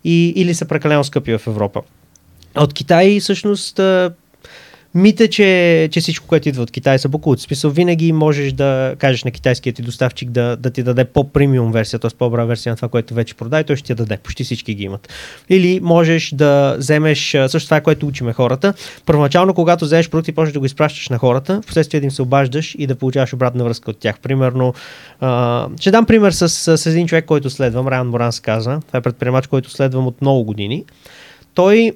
и, 0.03 0.33
или 0.36 0.53
са 0.53 0.65
прекалено 0.65 1.03
скъпи 1.03 1.38
в 1.38 1.48
Европа. 1.48 1.81
От 2.55 2.74
Китай 2.74 3.19
всъщност 3.19 3.79
Мите, 4.95 5.27
че, 5.27 5.89
че 5.91 6.00
всичко, 6.00 6.27
което 6.27 6.50
идва 6.50 6.63
от 6.63 6.71
Китай 6.71 7.00
са 7.00 7.10
букут. 7.10 7.39
В 7.39 7.41
смисъл, 7.41 7.71
винаги 7.71 8.12
можеш 8.12 8.51
да 8.51 8.95
кажеш 9.00 9.24
на 9.24 9.31
китайският 9.31 9.75
ти 9.75 9.81
доставчик 9.81 10.29
да, 10.29 10.55
да 10.55 10.71
ти 10.71 10.83
даде 10.83 11.05
по-премиум 11.05 11.71
версия, 11.71 12.00
т.е. 12.00 12.10
по-добра 12.17 12.45
версия 12.45 12.71
на 12.71 12.75
това, 12.75 12.88
което 12.88 13.13
вече 13.13 13.36
продай, 13.36 13.63
той 13.63 13.75
ще 13.75 13.86
ти 13.86 13.91
я 13.91 13.95
даде. 13.95 14.17
Почти 14.17 14.43
всички 14.43 14.74
ги 14.74 14.83
имат. 14.83 15.10
Или 15.50 15.79
можеш 15.83 16.31
да 16.31 16.75
вземеш 16.77 17.31
също 17.31 17.67
това, 17.67 17.81
което 17.81 18.07
учиме 18.07 18.33
хората. 18.33 18.74
Първоначално, 19.05 19.53
когато 19.53 19.86
вземеш 19.86 20.10
продукт 20.10 20.27
и 20.27 20.31
почнеш 20.31 20.53
да 20.53 20.60
го 20.60 20.65
изпращаш 20.65 21.10
на 21.10 21.17
хората, 21.17 21.62
впоследствие 21.62 22.00
да 22.00 22.05
им 22.05 22.12
се 22.12 22.21
обаждаш 22.21 22.75
и 22.79 22.88
да 22.88 22.95
получаваш 22.95 23.33
обратна 23.33 23.63
връзка 23.63 23.91
от 23.91 24.00
тях. 24.00 24.19
Примерно, 24.19 24.74
а, 25.19 25.67
ще 25.79 25.91
дам 25.91 26.05
пример 26.05 26.31
с, 26.31 26.77
с 26.77 26.86
един 26.86 27.07
човек, 27.07 27.25
който 27.25 27.50
следвам, 27.50 27.88
Райан 27.88 28.07
Моран 28.07 28.31
се 28.31 28.41
каза. 28.41 28.79
Това 28.88 28.98
е 29.00 29.01
предприемач, 29.01 29.48
който 29.48 29.69
следвам 29.69 30.07
от 30.07 30.21
много 30.21 30.43
години. 30.43 30.83
Той 31.53 31.91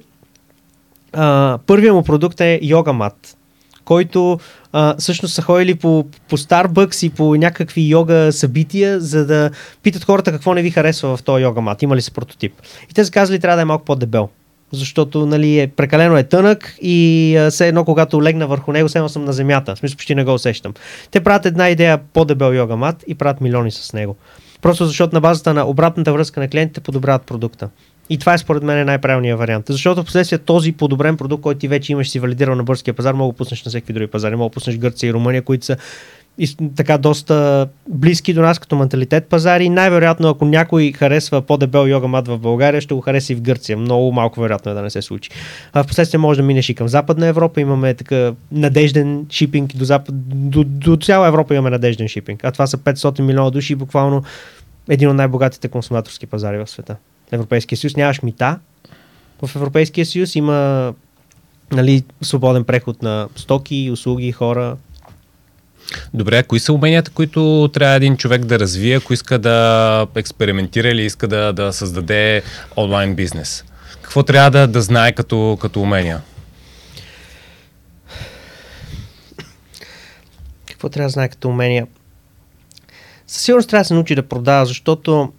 първият 1.66 1.94
му 1.94 2.02
продукт 2.02 2.40
е 2.40 2.60
йога 2.62 2.92
мат, 2.92 3.36
който 3.84 4.38
а, 4.72 4.96
всъщност 4.98 5.34
са 5.34 5.42
ходили 5.42 5.74
по, 5.74 6.06
по 6.28 6.36
Starbucks 6.36 7.06
и 7.06 7.10
по 7.10 7.36
някакви 7.36 7.88
йога 7.88 8.28
събития, 8.32 9.00
за 9.00 9.26
да 9.26 9.50
питат 9.82 10.04
хората 10.04 10.32
какво 10.32 10.54
не 10.54 10.62
ви 10.62 10.70
харесва 10.70 11.16
в 11.16 11.22
този 11.22 11.42
йога 11.42 11.60
мат. 11.60 11.82
Има 11.82 11.96
ли 11.96 12.02
се 12.02 12.10
прототип? 12.10 12.52
И 12.90 12.94
те 12.94 13.04
са 13.04 13.10
казали, 13.10 13.40
трябва 13.40 13.56
да 13.56 13.62
е 13.62 13.64
малко 13.64 13.84
по-дебел 13.84 14.28
защото 14.72 15.26
нали, 15.26 15.60
е, 15.60 15.66
прекалено 15.66 16.16
е 16.16 16.22
тънък 16.22 16.76
и 16.82 17.48
все 17.50 17.68
едно, 17.68 17.84
когато 17.84 18.22
легна 18.22 18.46
върху 18.46 18.72
него, 18.72 18.88
все 18.88 18.98
едно 18.98 19.08
съм 19.08 19.24
на 19.24 19.32
земята. 19.32 19.74
В 19.74 19.78
смисъл, 19.78 19.96
почти 19.96 20.14
не 20.14 20.24
го 20.24 20.34
усещам. 20.34 20.74
Те 21.10 21.20
правят 21.20 21.46
една 21.46 21.68
идея 21.68 21.98
по-дебел 22.12 22.54
йога 22.54 22.76
мат 22.76 23.04
и 23.06 23.14
правят 23.14 23.40
милиони 23.40 23.70
с 23.70 23.92
него. 23.92 24.16
Просто 24.62 24.86
защото 24.86 25.14
на 25.14 25.20
базата 25.20 25.54
на 25.54 25.68
обратната 25.68 26.12
връзка 26.12 26.40
на 26.40 26.48
клиентите 26.48 26.80
подобряват 26.80 27.22
продукта. 27.22 27.68
И 28.10 28.18
това 28.18 28.34
е 28.34 28.38
според 28.38 28.62
мен 28.62 28.86
най-правилният 28.86 29.38
вариант. 29.38 29.66
Защото 29.68 30.02
в 30.02 30.04
последствие 30.04 30.38
този 30.38 30.72
подобрен 30.72 31.16
продукт, 31.16 31.42
който 31.42 31.60
ти 31.60 31.68
вече 31.68 31.92
имаш 31.92 32.10
си 32.10 32.18
валидирал 32.18 32.54
на 32.54 32.64
бърския 32.64 32.94
пазар, 32.94 33.14
мога 33.14 33.32
да 33.32 33.36
пуснеш 33.36 33.64
на 33.64 33.68
всеки 33.68 33.92
други 33.92 34.06
пазари. 34.06 34.36
Мога 34.36 34.50
да 34.50 34.54
пуснеш 34.54 34.76
Гърция 34.76 35.10
и 35.10 35.12
Румъния, 35.12 35.42
които 35.42 35.66
са 35.66 35.76
и, 36.38 36.56
така 36.76 36.98
доста 36.98 37.68
близки 37.88 38.34
до 38.34 38.40
нас 38.40 38.58
като 38.58 38.76
менталитет 38.76 39.26
пазари. 39.26 39.68
Най-вероятно, 39.68 40.28
ако 40.28 40.44
някой 40.44 40.92
харесва 40.92 41.42
по-дебел 41.42 41.88
йога 41.88 42.08
мат 42.08 42.28
в 42.28 42.38
България, 42.38 42.80
ще 42.80 42.94
го 42.94 43.00
хареса 43.00 43.32
и 43.32 43.36
в 43.36 43.40
Гърция. 43.40 43.76
Много 43.76 44.12
малко 44.12 44.40
вероятно 44.40 44.72
е 44.72 44.74
да 44.74 44.82
не 44.82 44.90
се 44.90 45.02
случи. 45.02 45.30
А 45.72 45.82
в 45.82 45.86
последствие 45.86 46.18
може 46.18 46.40
да 46.40 46.46
минеш 46.46 46.68
и 46.68 46.74
към 46.74 46.88
Западна 46.88 47.26
Европа. 47.26 47.60
Имаме 47.60 47.94
така 47.94 48.32
надежден 48.52 49.26
шипинг 49.30 49.76
до, 49.76 49.84
запад, 49.84 50.14
до, 50.50 50.64
до 50.64 50.96
цяла 50.96 51.28
Европа 51.28 51.54
имаме 51.54 51.70
надежден 51.70 52.08
шипинг. 52.08 52.44
А 52.44 52.52
това 52.52 52.66
са 52.66 52.78
500 52.78 53.20
милиона 53.20 53.50
души, 53.50 53.74
буквално 53.74 54.22
един 54.88 55.08
от 55.08 55.16
най-богатите 55.16 55.68
консуматорски 55.68 56.26
пазари 56.26 56.58
в 56.58 56.66
света. 56.66 56.96
Европейския 57.32 57.78
съюз 57.78 57.96
нямаш 57.96 58.22
мита. 58.22 58.58
В 59.42 59.56
Европейския 59.56 60.06
съюз 60.06 60.34
има 60.34 60.94
нали, 61.72 62.04
свободен 62.22 62.64
преход 62.64 63.02
на 63.02 63.28
стоки, 63.36 63.90
услуги, 63.92 64.32
хора. 64.32 64.76
Добре, 66.14 66.42
кои 66.42 66.60
са 66.60 66.72
уменията, 66.72 67.10
които 67.10 67.70
трябва 67.72 67.96
един 67.96 68.16
човек 68.16 68.44
да 68.44 68.58
развие, 68.58 68.96
ако 68.96 69.12
иска 69.12 69.38
да 69.38 70.06
експериментира 70.14 70.88
или 70.88 71.02
иска 71.02 71.28
да, 71.28 71.52
да 71.52 71.72
създаде 71.72 72.42
онлайн 72.76 73.14
бизнес? 73.14 73.64
Какво 74.02 74.22
трябва 74.22 74.50
да, 74.50 74.68
да 74.68 74.82
знае 74.82 75.12
като, 75.12 75.58
като 75.60 75.80
умения? 75.80 76.22
Какво 80.66 80.88
трябва 80.88 81.06
да 81.06 81.12
знае 81.12 81.28
като 81.28 81.48
умения? 81.48 81.86
Със 83.26 83.42
сигурност 83.42 83.68
трябва 83.68 83.80
да 83.80 83.88
се 83.88 83.94
научи 83.94 84.14
да 84.14 84.28
продава, 84.28 84.66
защото 84.66 85.32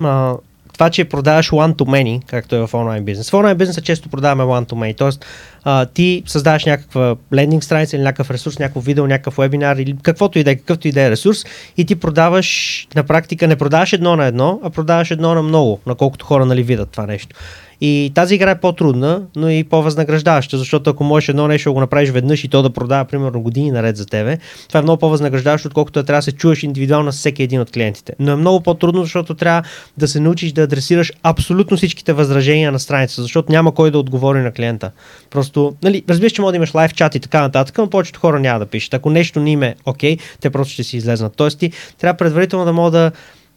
а, 0.00 0.34
това, 0.72 0.90
че 0.90 1.04
продаваш 1.04 1.50
one 1.50 1.74
to 1.74 1.84
many, 1.84 2.24
както 2.26 2.56
е 2.56 2.66
в 2.66 2.74
онлайн 2.74 3.04
бизнес. 3.04 3.30
В 3.30 3.34
онлайн 3.34 3.56
бизнеса 3.56 3.80
често 3.80 4.08
продаваме 4.08 4.42
one 4.42 4.68
to 4.70 4.72
many, 4.72 4.96
т.е. 4.96 5.86
ти 5.94 6.22
създаваш 6.26 6.64
някаква 6.64 7.16
лендинг 7.34 7.64
страница 7.64 7.96
или 7.96 8.02
някакъв 8.02 8.30
ресурс, 8.30 8.58
някакво 8.58 8.80
видео, 8.80 9.06
някакъв 9.06 9.36
вебинар 9.36 9.76
или 9.76 9.96
каквото 10.02 10.38
и 10.38 10.44
да 10.44 10.50
е, 10.50 10.56
какъвто 10.56 10.88
и 10.88 10.92
да 10.92 11.02
е 11.02 11.10
ресурс 11.10 11.44
и 11.76 11.84
ти 11.84 11.96
продаваш 11.96 12.88
на 12.94 13.04
практика, 13.04 13.48
не 13.48 13.56
продаваш 13.56 13.92
едно 13.92 14.16
на 14.16 14.26
едно, 14.26 14.60
а 14.64 14.70
продаваш 14.70 15.10
едно 15.10 15.34
на 15.34 15.42
много, 15.42 15.80
на 15.86 15.94
колкото 15.94 16.26
хора 16.26 16.46
нали 16.46 16.62
видят 16.62 16.90
това 16.90 17.06
нещо. 17.06 17.36
И 17.84 18.12
тази 18.14 18.34
игра 18.34 18.50
е 18.50 18.60
по-трудна, 18.60 19.22
но 19.36 19.50
и 19.50 19.64
по-възнаграждаваща, 19.64 20.58
защото 20.58 20.90
ако 20.90 21.04
можеш 21.04 21.28
едно 21.28 21.48
нещо 21.48 21.68
да 21.68 21.72
го 21.72 21.80
направиш 21.80 22.10
веднъж 22.10 22.44
и 22.44 22.48
то 22.48 22.62
да 22.62 22.70
продава 22.70 23.04
примерно 23.04 23.42
години 23.42 23.70
наред 23.70 23.96
за 23.96 24.06
тебе, 24.06 24.38
това 24.68 24.80
е 24.80 24.82
много 24.82 25.00
по-възнаграждаващо, 25.00 25.68
отколкото 25.68 26.00
да 26.00 26.06
трябва 26.06 26.18
да 26.18 26.22
се 26.22 26.32
чуеш 26.32 26.62
индивидуално 26.62 27.12
с 27.12 27.16
всеки 27.16 27.42
един 27.42 27.60
от 27.60 27.70
клиентите. 27.70 28.12
Но 28.18 28.32
е 28.32 28.36
много 28.36 28.60
по-трудно, 28.60 29.02
защото 29.02 29.34
трябва 29.34 29.62
да 29.96 30.08
се 30.08 30.20
научиш 30.20 30.52
да 30.52 30.62
адресираш 30.62 31.12
абсолютно 31.22 31.76
всичките 31.76 32.12
възражения 32.12 32.72
на 32.72 32.78
страницата, 32.78 33.22
защото 33.22 33.52
няма 33.52 33.74
кой 33.74 33.90
да 33.90 33.98
отговори 33.98 34.38
на 34.38 34.52
клиента. 34.52 34.90
Просто, 35.30 35.74
нали, 35.82 36.02
разбираш, 36.08 36.32
че 36.32 36.42
може 36.42 36.52
да 36.52 36.56
имаш 36.56 36.74
лайв 36.74 36.94
чат 36.94 37.14
и 37.14 37.20
така 37.20 37.40
нататък, 37.40 37.78
но 37.78 37.90
повечето 37.90 38.20
хора 38.20 38.40
няма 38.40 38.58
да 38.58 38.66
пишат. 38.66 38.94
Ако 38.94 39.10
нещо 39.10 39.40
не 39.40 39.50
им 39.50 39.62
е 39.62 39.74
окей, 39.86 40.18
те 40.40 40.50
просто 40.50 40.72
ще 40.72 40.84
си 40.84 40.96
излезнат. 40.96 41.32
Тоест 41.36 41.58
ти 41.58 41.72
трябва 41.98 42.16
предварително 42.16 42.64
да 42.64 42.72
мога 42.72 42.90
да 42.90 43.12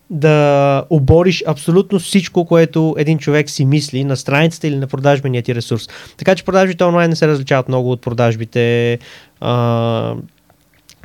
да 0.09 0.83
обориш 0.89 1.43
абсолютно 1.47 1.99
всичко, 1.99 2.45
което 2.45 2.95
един 2.97 3.17
човек 3.17 3.49
си 3.49 3.65
мисли 3.65 4.03
на 4.03 4.17
страницата 4.17 4.67
или 4.67 4.75
на 4.75 4.87
продажбения 4.87 5.43
ти 5.43 5.55
ресурс. 5.55 5.89
Така 6.17 6.35
че 6.35 6.45
продажбите 6.45 6.83
онлайн 6.83 7.09
не 7.09 7.15
се 7.15 7.27
различават 7.27 7.67
много 7.67 7.91
от 7.91 8.01
продажбите 8.01 8.99
а, 9.41 10.15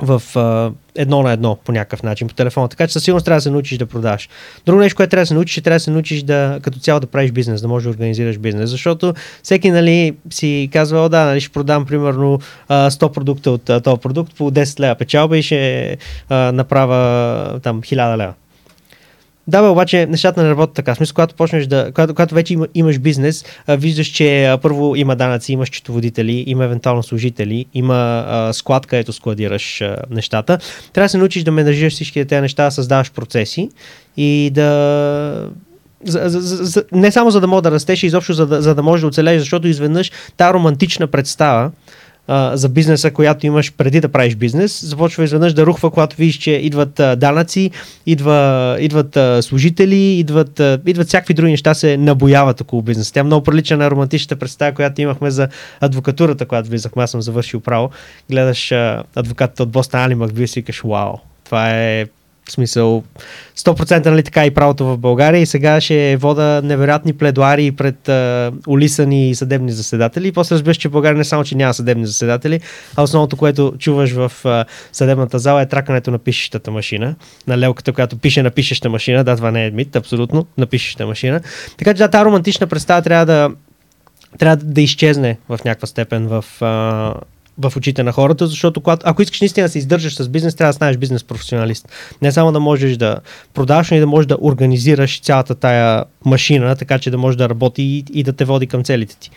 в 0.01 0.21
а, 0.35 0.71
едно 0.95 1.21
на 1.21 1.31
едно 1.31 1.57
по 1.65 1.71
някакъв 1.71 2.03
начин 2.03 2.27
по 2.27 2.33
телефона. 2.33 2.67
Така 2.67 2.87
че 2.87 2.93
със 2.93 3.03
сигурност 3.03 3.25
трябва 3.25 3.37
да 3.37 3.41
се 3.41 3.51
научиш 3.51 3.77
да 3.77 3.85
продаш. 3.85 4.29
Друго 4.65 4.81
нещо, 4.81 4.95
което 4.95 5.09
трябва 5.09 5.21
да 5.21 5.27
се 5.27 5.33
научиш, 5.33 5.57
е 5.57 5.61
трябва 5.61 5.75
да 5.75 5.79
се 5.79 5.91
научиш 5.91 6.23
да 6.23 6.59
като 6.61 6.79
цяло 6.79 6.99
да 6.99 7.07
правиш 7.07 7.31
бизнес, 7.31 7.61
да 7.61 7.67
можеш 7.67 7.83
да 7.83 7.89
организираш 7.89 8.37
бизнес. 8.37 8.69
Защото 8.69 9.13
всеки 9.43 9.71
нали, 9.71 10.15
си 10.29 10.69
казва, 10.73 10.99
о 10.99 11.09
да, 11.09 11.25
нали, 11.25 11.41
ще 11.41 11.53
продам 11.53 11.85
примерно 11.85 12.39
100 12.69 13.11
продукта 13.11 13.51
от 13.51 13.63
този 13.83 14.01
продукт 14.01 14.35
по 14.37 14.51
10 14.51 14.79
лева 14.79 14.95
печалба 14.95 15.37
и 15.37 15.43
ще 15.43 15.97
направя 16.29 17.59
там 17.59 17.81
1000 17.81 18.17
лева. 18.17 18.33
Да, 19.51 19.61
бе, 19.61 19.67
обаче 19.67 20.05
нещата 20.05 20.43
не 20.43 20.49
работят 20.49 20.75
така. 20.75 20.95
Смисъл, 20.95 21.13
когато 21.13 21.35
почнеш 21.35 21.67
да. 21.67 21.85
Когато, 21.85 22.13
когато 22.13 22.35
вече 22.35 22.53
има, 22.53 22.67
имаш 22.75 22.99
бизнес, 22.99 23.45
а, 23.67 23.75
виждаш, 23.75 24.07
че 24.07 24.45
а, 24.45 24.57
първо 24.57 24.95
има 24.95 25.15
данъци, 25.15 25.53
имаш 25.53 25.69
счетоводители, 25.69 26.43
има 26.47 26.65
евентуално 26.65 27.03
служители, 27.03 27.65
има 27.73 28.25
а, 28.27 28.53
склад, 28.53 28.85
където 28.85 29.13
складираш 29.13 29.81
а, 29.81 29.95
нещата. 30.09 30.57
Трябва 30.93 31.05
да 31.05 31.09
се 31.09 31.17
научиш 31.17 31.43
да 31.43 31.51
менажираш 31.51 31.93
всички 31.93 32.25
тези 32.25 32.41
неща, 32.41 32.63
да 32.63 32.71
създаваш 32.71 33.11
процеси 33.11 33.69
и 34.17 34.51
да 34.53 35.49
за, 36.05 36.21
за, 36.25 36.39
за, 36.65 36.83
не 36.91 37.11
само 37.11 37.31
за 37.31 37.41
да 37.41 37.47
мога 37.47 37.61
да 37.61 37.71
растеш, 37.71 38.03
изобщо 38.03 38.33
за 38.33 38.47
да, 38.47 38.61
за 38.61 38.75
да 38.75 38.83
можеш 38.83 39.01
да 39.01 39.07
оцелееш, 39.07 39.39
защото 39.39 39.67
изведнъж 39.67 40.11
тази 40.37 40.53
романтична 40.53 41.07
представа, 41.07 41.71
за 42.53 42.69
бизнеса, 42.69 43.11
която 43.11 43.45
имаш 43.45 43.73
преди 43.73 43.99
да 43.99 44.09
правиш 44.09 44.35
бизнес, 44.35 44.85
започва 44.85 45.23
изведнъж 45.23 45.53
да 45.53 45.65
рухва, 45.65 45.91
когато 45.91 46.15
видиш, 46.15 46.37
че 46.37 46.51
идват 46.51 46.93
данъци, 47.17 47.71
идва, 48.05 48.77
идват 48.79 49.43
служители, 49.45 49.95
идват, 49.95 50.61
идват 50.85 51.07
всякакви 51.07 51.33
други 51.33 51.51
неща, 51.51 51.73
се 51.73 51.97
набояват 51.97 52.61
около 52.61 52.81
бизнеса. 52.81 53.13
Тя 53.13 53.23
много 53.23 53.43
прилича 53.43 53.77
на 53.77 53.91
романтичната 53.91 54.35
представа, 54.35 54.75
която 54.75 55.01
имахме 55.01 55.31
за 55.31 55.47
адвокатурата, 55.81 56.45
която 56.45 56.69
влизахме. 56.69 57.03
Аз 57.03 57.11
съм 57.11 57.21
завършил 57.21 57.59
право. 57.59 57.89
Гледаш 58.29 58.71
а, 58.71 59.03
адвокатите 59.15 59.63
от 59.63 59.69
Бостон 59.69 59.99
Алимак, 59.99 60.31
вие 60.33 60.47
си 60.47 60.59
викаш, 60.59 60.81
вау, 60.81 61.13
това 61.43 61.69
е 61.69 62.05
в 62.51 62.53
смисъл 62.53 63.03
100% 63.57 64.05
нали 64.05 64.23
така 64.23 64.45
и 64.45 64.51
правото 64.51 64.85
в 64.85 64.97
България 64.97 65.41
и 65.41 65.45
сега 65.45 65.81
ще 65.81 66.17
вода 66.17 66.61
невероятни 66.63 67.13
пледуари 67.13 67.71
пред 67.71 68.09
а, 68.09 68.51
улисани 68.67 69.35
съдебни 69.35 69.71
заседатели. 69.71 70.27
И 70.27 70.31
после 70.31 70.55
разбираш, 70.55 70.77
че 70.77 70.87
в 70.87 70.91
България 70.91 71.17
не 71.17 71.23
само, 71.23 71.43
че 71.43 71.55
няма 71.55 71.73
съдебни 71.73 72.05
заседатели, 72.05 72.59
а 72.95 73.03
основното, 73.03 73.37
което 73.37 73.73
чуваш 73.79 74.11
в 74.11 74.31
а, 74.45 74.65
съдебната 74.91 75.39
зала 75.39 75.61
е 75.61 75.65
тракането 75.65 76.11
на 76.11 76.17
пишещата 76.17 76.71
машина, 76.71 77.15
на 77.47 77.57
лелката, 77.57 77.93
която 77.93 78.17
пише 78.17 78.43
на 78.43 78.51
пишеща 78.51 78.89
машина. 78.89 79.23
Да, 79.23 79.35
това 79.35 79.51
не 79.51 79.65
е 79.65 79.71
мит, 79.71 79.95
абсолютно, 79.95 80.45
на 80.57 80.65
пишеща 80.65 81.07
машина. 81.07 81.41
Така 81.77 81.93
че 81.93 81.97
да, 81.97 82.07
тази 82.07 82.25
романтична 82.25 82.67
представа 82.67 83.01
трябва 83.01 83.25
да 83.25 83.49
трябва 84.37 84.55
да 84.55 84.81
изчезне 84.81 85.37
в 85.49 85.59
някаква 85.65 85.87
степен 85.87 86.27
в, 86.27 86.45
а, 86.61 87.13
в 87.57 87.73
очите 87.77 88.03
на 88.03 88.11
хората, 88.11 88.47
защото 88.47 88.81
когато, 88.81 89.01
ако 89.05 89.21
искаш 89.21 89.41
наистина 89.41 89.67
да 89.67 89.71
се 89.71 89.77
издържаш 89.77 90.15
с 90.15 90.29
бизнес, 90.29 90.55
трябва 90.55 90.69
да 90.69 90.75
станеш 90.75 90.97
бизнес 90.97 91.23
професионалист. 91.23 91.89
Не 92.21 92.31
само 92.31 92.51
да 92.51 92.59
можеш 92.59 92.97
да 92.97 93.19
продаваш, 93.53 93.91
но 93.91 93.97
и 93.97 93.99
да 93.99 94.07
можеш 94.07 94.27
да 94.27 94.37
организираш 94.41 95.21
цялата 95.21 95.55
тая 95.55 96.03
машина, 96.25 96.75
така 96.75 96.99
че 96.99 97.11
да 97.11 97.17
може 97.17 97.37
да 97.37 97.49
работи 97.49 97.83
и, 97.83 98.05
и 98.19 98.23
да 98.23 98.33
те 98.33 98.45
води 98.45 98.67
към 98.67 98.83
целите 98.83 99.17
ти. 99.19 99.31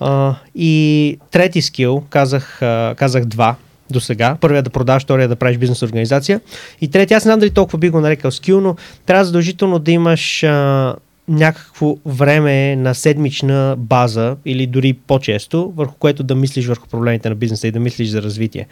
Uh, 0.00 0.34
и 0.54 1.18
трети 1.30 1.62
скил, 1.62 2.04
казах, 2.10 2.58
казах 2.96 3.24
два 3.24 3.56
до 3.90 4.00
сега. 4.00 4.36
Първият 4.40 4.64
да 4.64 4.70
продаваш, 4.70 5.02
втория 5.02 5.28
да 5.28 5.36
правиш 5.36 5.58
бизнес 5.58 5.82
организация. 5.82 6.40
И 6.80 6.88
третия, 6.88 7.16
аз 7.16 7.24
не 7.24 7.28
знам 7.28 7.40
дали 7.40 7.50
толкова 7.50 7.78
би 7.78 7.88
го 7.90 8.00
нарекал 8.00 8.30
скил, 8.30 8.60
но 8.60 8.76
трябва 9.06 9.24
задължително 9.24 9.78
да 9.78 9.90
имаш 9.90 10.20
uh, 10.20 10.94
някакво 11.30 11.96
време 12.06 12.76
на 12.76 12.94
седмична 12.94 13.74
база 13.78 14.36
или 14.44 14.66
дори 14.66 14.92
по-често, 14.92 15.72
върху 15.76 15.94
което 15.94 16.22
да 16.22 16.34
мислиш 16.34 16.66
върху 16.66 16.88
проблемите 16.88 17.28
на 17.28 17.34
бизнеса 17.34 17.68
и 17.68 17.70
да 17.70 17.80
мислиш 17.80 18.08
за 18.08 18.22
развитие. 18.22 18.66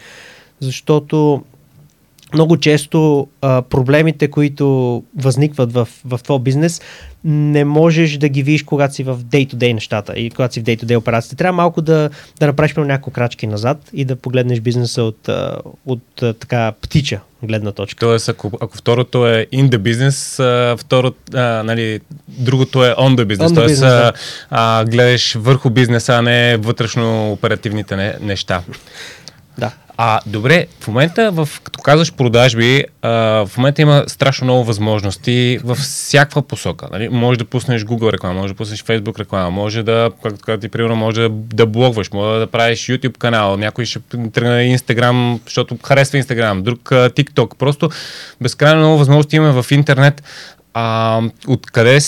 Защото 0.61 1.43
много 2.35 2.57
често 2.57 3.29
а, 3.43 3.63
проблемите, 3.63 4.29
които 4.29 5.03
възникват 5.17 5.73
в, 5.73 5.89
в 6.05 6.21
твой 6.23 6.39
бизнес, 6.39 6.81
не 7.25 7.65
можеш 7.65 8.17
да 8.17 8.29
ги 8.29 8.43
видиш, 8.43 8.63
когато 8.63 8.95
си 8.95 9.03
в 9.03 9.17
day-to-day 9.17 9.73
нещата 9.73 10.13
и 10.13 10.31
когато 10.31 10.55
си 10.55 10.61
в 10.61 10.65
day-to-day 10.65 10.97
операциите. 10.97 11.37
Трябва 11.37 11.57
малко 11.57 11.83
да, 11.83 12.11
да 12.41 12.47
направиш 12.47 12.75
няколко 12.77 13.11
крачки 13.11 13.47
назад 13.47 13.91
и 13.93 14.05
да 14.05 14.17
погледнеш 14.17 14.61
бизнеса 14.61 15.03
от, 15.03 15.29
от, 15.87 16.23
от 16.23 16.39
така 16.39 16.73
птича 16.81 17.21
гледна 17.43 17.73
точка. 17.73 18.01
Тоест, 18.01 18.29
ако, 18.29 18.51
ако 18.61 18.77
второто 18.77 19.27
е 19.27 19.47
in 19.53 19.69
the 19.69 19.77
business, 19.79 20.41
а, 20.41 21.13
а, 21.35 21.63
нали, 21.63 22.01
другото 22.29 22.85
е 22.85 22.89
on 22.89 23.17
the 23.17 23.25
business. 23.25 23.47
On 23.47 23.49
the 23.49 23.55
Тоест, 23.55 23.83
business, 23.83 23.89
да. 23.89 24.13
а, 24.51 24.85
гледаш 24.85 25.35
върху 25.35 25.71
бизнеса, 25.71 26.13
а 26.13 26.23
не 26.23 26.57
вътрешно 26.57 27.33
оперативните 27.33 27.97
не, 27.97 28.17
неща. 28.21 28.63
Да. 29.59 29.73
А, 30.01 30.21
добре, 30.27 30.67
в 30.81 30.89
момента, 30.89 31.31
в, 31.31 31.49
като 31.65 31.81
казваш 31.81 32.13
продажби, 32.13 32.85
а, 33.03 33.11
в 33.47 33.51
момента 33.57 33.83
има 33.83 34.05
страшно 34.07 34.45
много 34.45 34.65
възможности 34.65 35.59
във 35.65 35.79
всякаква 35.79 36.43
посока. 36.43 36.89
Нали? 36.93 37.09
Може 37.09 37.39
да 37.39 37.45
пуснеш 37.45 37.85
Google 37.85 38.13
реклама, 38.13 38.41
може 38.41 38.53
да 38.53 38.57
пуснеш 38.57 38.85
Facebook 38.85 39.19
реклама, 39.19 39.51
може 39.51 39.83
да, 39.83 40.11
както 40.23 40.41
казвам 40.41 40.61
ти, 40.61 40.69
примерно, 40.69 40.97
може 40.97 41.21
да, 41.21 41.29
да 41.31 41.67
блогваш, 41.67 42.11
може 42.13 42.39
да 42.39 42.47
правиш 42.47 42.79
YouTube 42.79 43.19
канал, 43.19 43.57
някой 43.57 43.85
ще 43.85 44.01
тръгне 44.33 44.79
Instagram, 44.79 45.39
защото 45.45 45.79
харесва 45.85 46.19
Instagram, 46.19 46.63
друг 46.63 46.81
TikTok. 46.91 47.55
Просто 47.55 47.91
безкрайно 48.41 48.81
много 48.81 48.99
възможности 48.99 49.37
има 49.37 49.63
в 49.63 49.71
интернет 49.71 50.23
А, 50.75 51.21
откъде, 51.47 51.99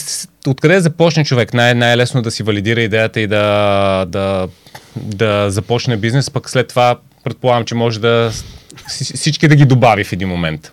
откъде 0.47 0.81
започне 0.81 1.25
човек? 1.25 1.55
Най- 1.55 1.75
най-лесно 1.75 2.23
да 2.23 2.31
си 2.31 2.43
валидира 2.43 2.81
идеята 2.81 3.21
и 3.21 3.27
да, 3.27 4.07
да, 4.09 4.49
да 4.97 5.51
започне 5.51 5.97
бизнес, 5.97 6.31
пък 6.31 6.51
след 6.51 6.69
това 6.69 6.99
предполагам, 7.25 7.65
че 7.65 7.75
може 7.75 8.01
да 8.01 8.31
всички 9.15 9.49
да 9.49 9.57
ги 9.57 9.65
добави 9.65 10.05
в 10.05 10.13
един 10.13 10.29
момент. 10.29 10.73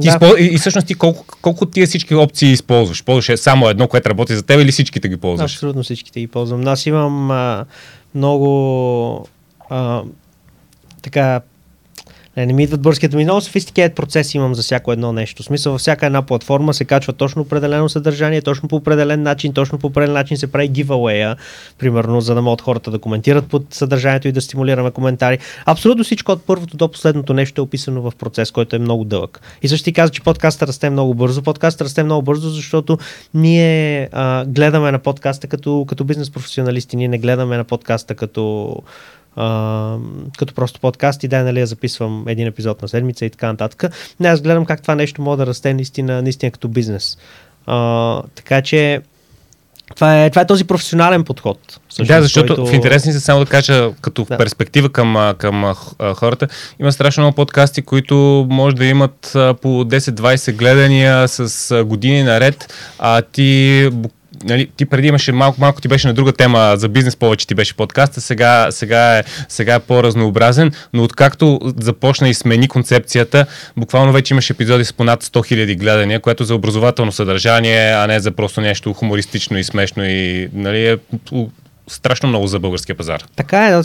Ти 0.00 0.08
Да. 0.08 0.08
изпол... 0.08 0.34
и, 0.38 0.44
и 0.44 0.58
всъщност 0.58 0.86
ти 0.86 0.94
колко, 0.94 1.24
колко 1.42 1.66
тия 1.66 1.86
всички 1.86 2.14
опции 2.14 2.52
използваш? 2.52 3.04
Ползваш 3.04 3.28
е 3.28 3.36
само 3.36 3.68
едно, 3.68 3.88
което 3.88 4.10
работи 4.10 4.36
за 4.36 4.42
теб 4.42 4.60
или 4.60 4.72
всичките 4.72 5.08
ги 5.08 5.16
ползваш? 5.16 5.52
Абсолютно 5.52 5.82
всичките 5.82 6.20
ги 6.20 6.26
ползвам. 6.26 6.66
Аз 6.68 6.86
имам 6.86 7.30
а, 7.30 7.64
много 8.14 9.26
а, 9.70 10.02
така 11.02 11.40
не, 12.40 12.46
не 12.46 12.52
ми 12.52 12.62
идват 12.62 12.80
бързките 12.80 13.16
ми. 13.16 13.24
Много 13.24 13.40
софистикейт 13.40 13.94
процес 13.94 14.34
имам 14.34 14.54
за 14.54 14.62
всяко 14.62 14.92
едно 14.92 15.12
нещо. 15.12 15.42
В 15.42 15.46
смисъл, 15.46 15.72
във 15.72 15.80
всяка 15.80 16.06
една 16.06 16.22
платформа 16.22 16.74
се 16.74 16.84
качва 16.84 17.12
точно 17.12 17.42
определено 17.42 17.88
съдържание, 17.88 18.42
точно 18.42 18.68
по 18.68 18.76
определен 18.76 19.22
начин, 19.22 19.52
точно 19.52 19.78
по 19.78 19.86
определен 19.86 20.14
начин 20.14 20.36
се 20.36 20.52
прави 20.52 20.70
giveaway 20.70 21.36
примерно, 21.78 22.20
за 22.20 22.34
да 22.34 22.42
могат 22.42 22.60
хората 22.60 22.90
да 22.90 22.98
коментират 22.98 23.46
под 23.46 23.74
съдържанието 23.74 24.28
и 24.28 24.32
да 24.32 24.40
стимулираме 24.40 24.90
коментари. 24.90 25.38
Абсолютно 25.66 26.04
всичко 26.04 26.32
от 26.32 26.46
първото 26.46 26.76
до 26.76 26.88
последното 26.88 27.34
нещо 27.34 27.60
е 27.60 27.64
описано 27.64 28.02
в 28.02 28.12
процес, 28.18 28.50
който 28.50 28.76
е 28.76 28.78
много 28.78 29.04
дълъг. 29.04 29.40
И 29.62 29.68
също 29.68 29.84
ти 29.84 29.92
каза, 29.92 30.12
че 30.12 30.22
подкаста 30.22 30.66
расте 30.66 30.90
много 30.90 31.14
бързо. 31.14 31.42
Подкаста 31.42 31.84
расте 31.84 32.02
много 32.02 32.22
бързо, 32.22 32.48
защото 32.48 32.98
ние 33.34 34.08
а, 34.12 34.44
гледаме 34.44 34.92
на 34.92 34.98
подкаста 34.98 35.46
като, 35.46 35.84
като 35.88 36.04
бизнес 36.04 36.30
професионалисти. 36.30 36.96
Ние 36.96 37.08
не 37.08 37.18
гледаме 37.18 37.56
на 37.56 37.64
подкаста 37.64 38.14
като 38.14 38.74
а, 39.36 39.96
като 40.38 40.54
просто 40.54 40.80
подкаст 40.80 41.24
и 41.24 41.28
да, 41.28 41.44
нали, 41.44 41.60
я 41.60 41.66
записвам 41.66 42.24
един 42.28 42.46
епизод 42.46 42.82
на 42.82 42.88
седмица 42.88 43.24
и 43.24 43.30
така 43.30 43.46
нататък. 43.46 43.84
Не, 44.20 44.28
аз 44.28 44.40
гледам 44.40 44.64
как 44.64 44.82
това 44.82 44.94
нещо 44.94 45.22
може 45.22 45.38
да 45.38 45.46
расте 45.46 45.74
наистина, 45.74 46.22
наистина 46.22 46.50
като 46.52 46.68
бизнес. 46.68 47.18
А, 47.66 48.22
така 48.34 48.62
че 48.62 49.00
това 49.94 50.24
е, 50.24 50.30
това 50.30 50.42
е 50.42 50.46
този 50.46 50.64
професионален 50.64 51.24
подход. 51.24 51.58
всъщност, 51.88 52.08
да, 52.08 52.22
защото 52.22 52.54
който- 52.54 52.70
в 52.70 52.74
интересни 52.74 53.12
се 53.12 53.20
само 53.20 53.40
да 53.40 53.46
кажа, 53.46 53.90
като 54.00 54.26
Да. 54.30 54.36
перспектива 54.38 54.88
към, 54.88 55.34
към 55.38 55.74
хората, 56.14 56.48
има 56.80 56.92
страшно 56.92 57.22
много 57.22 57.34
подкасти, 57.34 57.82
които 57.82 58.46
може 58.50 58.76
да 58.76 58.84
имат 58.84 59.30
по 59.32 59.84
10-20 59.84 60.52
гледания 60.52 61.28
с 61.28 61.84
години 61.84 62.22
наред, 62.22 62.74
а 62.98 63.22
ти 63.22 63.88
Нали, 64.44 64.70
ти 64.76 64.86
преди 64.86 65.08
имаше 65.08 65.32
малко, 65.32 65.60
малко 65.60 65.80
ти 65.80 65.88
беше 65.88 66.08
на 66.08 66.14
друга 66.14 66.32
тема 66.32 66.72
за 66.76 66.88
бизнес, 66.88 67.16
повече 67.16 67.46
ти 67.46 67.54
беше 67.54 67.76
подкаста, 67.76 68.20
сега, 68.20 68.66
сега, 68.70 69.18
е, 69.18 69.24
сега 69.48 69.74
е 69.74 69.80
по-разнообразен, 69.80 70.72
но 70.92 71.04
откакто 71.04 71.60
започна 71.80 72.28
и 72.28 72.34
смени 72.34 72.68
концепцията, 72.68 73.46
буквално 73.76 74.12
вече 74.12 74.34
имаш 74.34 74.50
епизоди 74.50 74.84
с 74.84 74.92
понад 74.92 75.24
100 75.24 75.54
000 75.54 75.78
гледания, 75.78 76.20
което 76.20 76.44
за 76.44 76.54
образователно 76.54 77.12
съдържание, 77.12 77.92
а 77.92 78.06
не 78.06 78.20
за 78.20 78.30
просто 78.30 78.60
нещо 78.60 78.92
хумористично 78.92 79.58
и 79.58 79.64
смешно 79.64 80.04
и 80.04 80.48
нали, 80.52 80.86
е 80.86 80.98
страшно 81.90 82.28
много 82.28 82.46
за 82.46 82.58
българския 82.58 82.96
пазар. 82.96 83.24
Така 83.36 83.68
е, 83.68 83.82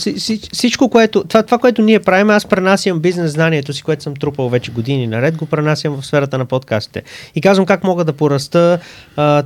всичко, 0.53 0.89
което, 0.89 1.23
това, 1.23 1.43
това, 1.43 1.57
което 1.57 1.81
ние 1.81 1.99
правим, 1.99 2.29
аз 2.29 2.45
пренасям 2.45 2.99
бизнес 2.99 3.31
знанието 3.31 3.73
си, 3.73 3.83
което 3.83 4.03
съм 4.03 4.15
трупал 4.15 4.49
вече 4.49 4.71
години 4.71 5.07
наред, 5.07 5.35
го 5.35 5.45
пренасям 5.45 6.01
в 6.01 6.05
сферата 6.05 6.37
на 6.37 6.45
подкастите. 6.45 7.03
И 7.35 7.41
казвам 7.41 7.65
как 7.65 7.83
мога 7.83 8.03
да 8.03 8.13
пораста 8.13 8.79
а, 9.15 9.43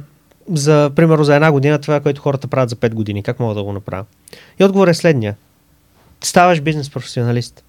за, 0.54 0.92
примерно, 0.96 1.24
за 1.24 1.36
една 1.36 1.52
година 1.52 1.82
това, 1.82 2.00
което 2.00 2.22
хората 2.22 2.48
правят 2.48 2.70
за 2.70 2.76
5 2.76 2.94
години. 2.94 3.24
Как 3.24 3.40
мога 3.40 3.56
да 3.56 3.64
го 3.64 3.74
направя? 3.74 4.06
И 4.60 4.64
отговор 4.64 4.88
е 4.88 4.94
следния. 4.94 5.36
Ставаш 6.22 6.62
бизнес 6.62 6.90
професионалист. 6.90 7.64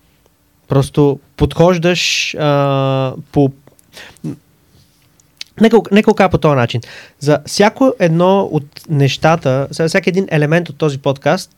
Просто 0.69 1.21
подхождаш 1.37 2.35
а, 2.35 3.15
по 3.33 3.53
Нека, 5.61 5.77
нека 5.93 6.15
кажа 6.15 6.31
по 6.31 6.39
този 6.39 6.57
начин. 6.57 6.81
За 7.19 7.41
всяко 7.47 7.95
едно 7.99 8.49
от 8.53 8.65
нещата, 8.89 9.67
за 9.71 9.89
всеки 9.89 10.09
един 10.09 10.27
елемент 10.31 10.69
от 10.69 10.77
този 10.77 10.99
подкаст, 10.99 11.51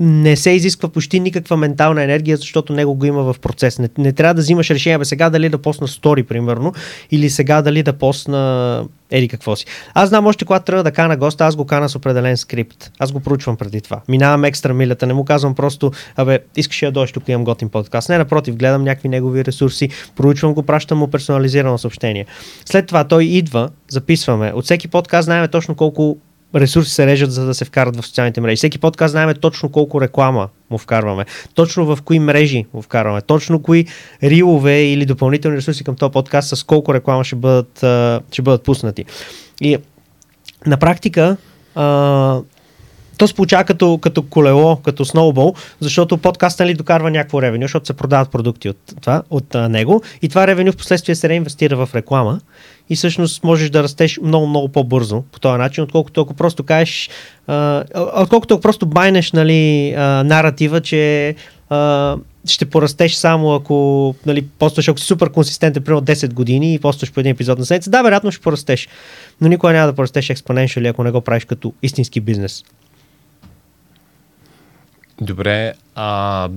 не 0.00 0.36
се 0.36 0.50
изисква 0.50 0.88
почти 0.88 1.20
никаква 1.20 1.56
ментална 1.56 2.02
енергия, 2.02 2.36
защото 2.36 2.72
него 2.72 2.94
го 2.94 3.04
има 3.04 3.32
в 3.32 3.36
процес. 3.40 3.78
Не, 3.78 3.88
не 3.98 4.12
трябва 4.12 4.34
да 4.34 4.40
взимаш 4.40 4.70
решение, 4.70 4.98
бе 4.98 5.04
сега 5.04 5.30
дали 5.30 5.48
да 5.48 5.58
посна 5.58 5.88
стори, 5.88 6.22
примерно, 6.22 6.72
или 7.10 7.30
сега 7.30 7.62
дали 7.62 7.82
да 7.82 7.92
посна 7.92 8.84
еди 9.10 9.28
какво 9.28 9.56
си. 9.56 9.66
Аз 9.94 10.08
знам 10.08 10.26
още 10.26 10.44
когато 10.44 10.64
трябва 10.64 10.84
да 10.84 10.92
кана 10.92 11.16
госта, 11.16 11.46
аз 11.46 11.56
го 11.56 11.66
кана 11.66 11.88
с 11.88 11.96
определен 11.96 12.36
скрипт. 12.36 12.90
Аз 12.98 13.12
го 13.12 13.20
проучвам 13.20 13.56
преди 13.56 13.80
това. 13.80 14.00
Минавам 14.08 14.44
екстра 14.44 14.74
милята, 14.74 15.06
не 15.06 15.14
му 15.14 15.24
казвам 15.24 15.54
просто, 15.54 15.92
абе, 16.16 16.38
искаш 16.56 16.80
да 16.80 16.90
дойдеш 16.90 17.12
тук, 17.12 17.28
имам 17.28 17.44
готин 17.44 17.68
подкаст. 17.68 18.08
Не, 18.08 18.18
напротив, 18.18 18.56
гледам 18.56 18.84
някакви 18.84 19.08
негови 19.08 19.44
ресурси, 19.44 19.88
проучвам 20.16 20.54
го, 20.54 20.62
пращам 20.62 20.98
му 20.98 21.08
персонализирано 21.08 21.78
съобщение. 21.78 22.26
След 22.64 22.86
това 22.86 23.04
той 23.04 23.24
идва, 23.24 23.68
записваме. 23.88 24.52
От 24.54 24.64
всеки 24.64 24.88
подкаст 24.88 25.24
знаем 25.24 25.48
точно 25.48 25.74
колко 25.74 26.18
ресурси 26.54 26.90
се 26.90 27.06
режат, 27.06 27.32
за 27.32 27.46
да 27.46 27.54
се 27.54 27.64
вкарат 27.64 27.96
в 27.96 28.06
социалните 28.06 28.40
мрежи. 28.40 28.56
Всеки 28.56 28.78
подкаст 28.78 29.12
знаем 29.12 29.34
точно 29.40 29.68
колко 29.68 30.00
реклама 30.00 30.48
му 30.70 30.78
вкарваме, 30.78 31.24
точно 31.54 31.96
в 31.96 32.02
кои 32.02 32.18
мрежи 32.18 32.64
му 32.74 32.82
вкарваме, 32.82 33.20
точно 33.20 33.62
кои 33.62 33.86
рилове 34.22 34.82
или 34.82 35.06
допълнителни 35.06 35.56
ресурси 35.56 35.84
към 35.84 35.96
този 35.96 36.12
подкаст 36.12 36.56
с 36.56 36.62
колко 36.62 36.94
реклама 36.94 37.24
ще 37.24 37.36
бъдат, 37.36 37.78
ще 38.32 38.42
бъдат 38.42 38.62
пуснати. 38.62 39.04
И 39.60 39.76
на 40.66 40.76
практика 40.76 41.36
то 43.18 43.26
се 43.26 43.34
получава 43.34 43.64
като, 43.64 43.98
като 43.98 44.22
колело, 44.22 44.76
като 44.76 45.04
сноубол, 45.04 45.54
защото 45.80 46.18
подкаст 46.18 46.60
нали, 46.60 46.74
докарва 46.74 47.10
някакво 47.10 47.42
ревеню, 47.42 47.64
защото 47.64 47.86
се 47.86 47.92
продават 47.92 48.30
продукти 48.30 48.68
от, 48.68 48.76
това, 49.00 49.22
от 49.30 49.54
него 49.54 50.02
и 50.22 50.28
това 50.28 50.46
ревеню 50.46 50.72
в 50.72 50.76
последствие 50.76 51.14
се 51.14 51.28
реинвестира 51.28 51.86
в 51.86 51.94
реклама 51.94 52.40
и 52.90 52.96
всъщност 52.96 53.44
можеш 53.44 53.70
да 53.70 53.82
растеш 53.82 54.18
много, 54.22 54.46
много 54.46 54.68
по-бързо 54.68 55.22
по 55.32 55.40
този 55.40 55.58
начин, 55.58 55.84
отколкото 55.84 56.20
ако 56.20 56.34
просто 56.34 56.62
кажеш, 56.62 57.10
отколкото 58.16 58.54
ако 58.54 58.60
просто 58.60 58.86
байнеш 58.86 59.32
нали, 59.32 59.92
наратива, 60.24 60.80
че 60.80 61.34
ще 62.46 62.70
порастеш 62.70 63.14
само 63.14 63.54
ако 63.54 64.14
нали, 64.26 64.46
постваш, 64.58 64.88
ако 64.88 64.98
си 64.98 65.06
супер 65.06 65.30
консистентен, 65.30 65.84
примерно 65.84 66.06
10 66.06 66.32
години 66.32 66.74
и 66.74 66.78
постваш 66.78 67.12
по 67.12 67.20
един 67.20 67.32
епизод 67.32 67.58
на 67.58 67.66
седмица, 67.66 67.90
да, 67.90 68.02
вероятно 68.02 68.32
ще 68.32 68.42
порастеш. 68.42 68.88
Но 69.40 69.48
никога 69.48 69.72
няма 69.72 69.86
да 69.86 69.92
порастеш 69.92 70.30
експоненциално, 70.30 70.88
ако 70.88 71.04
не 71.04 71.10
го 71.10 71.20
правиш 71.20 71.44
като 71.44 71.72
истински 71.82 72.20
бизнес. 72.20 72.64
Добре, 75.20 75.72
а, 75.94 76.48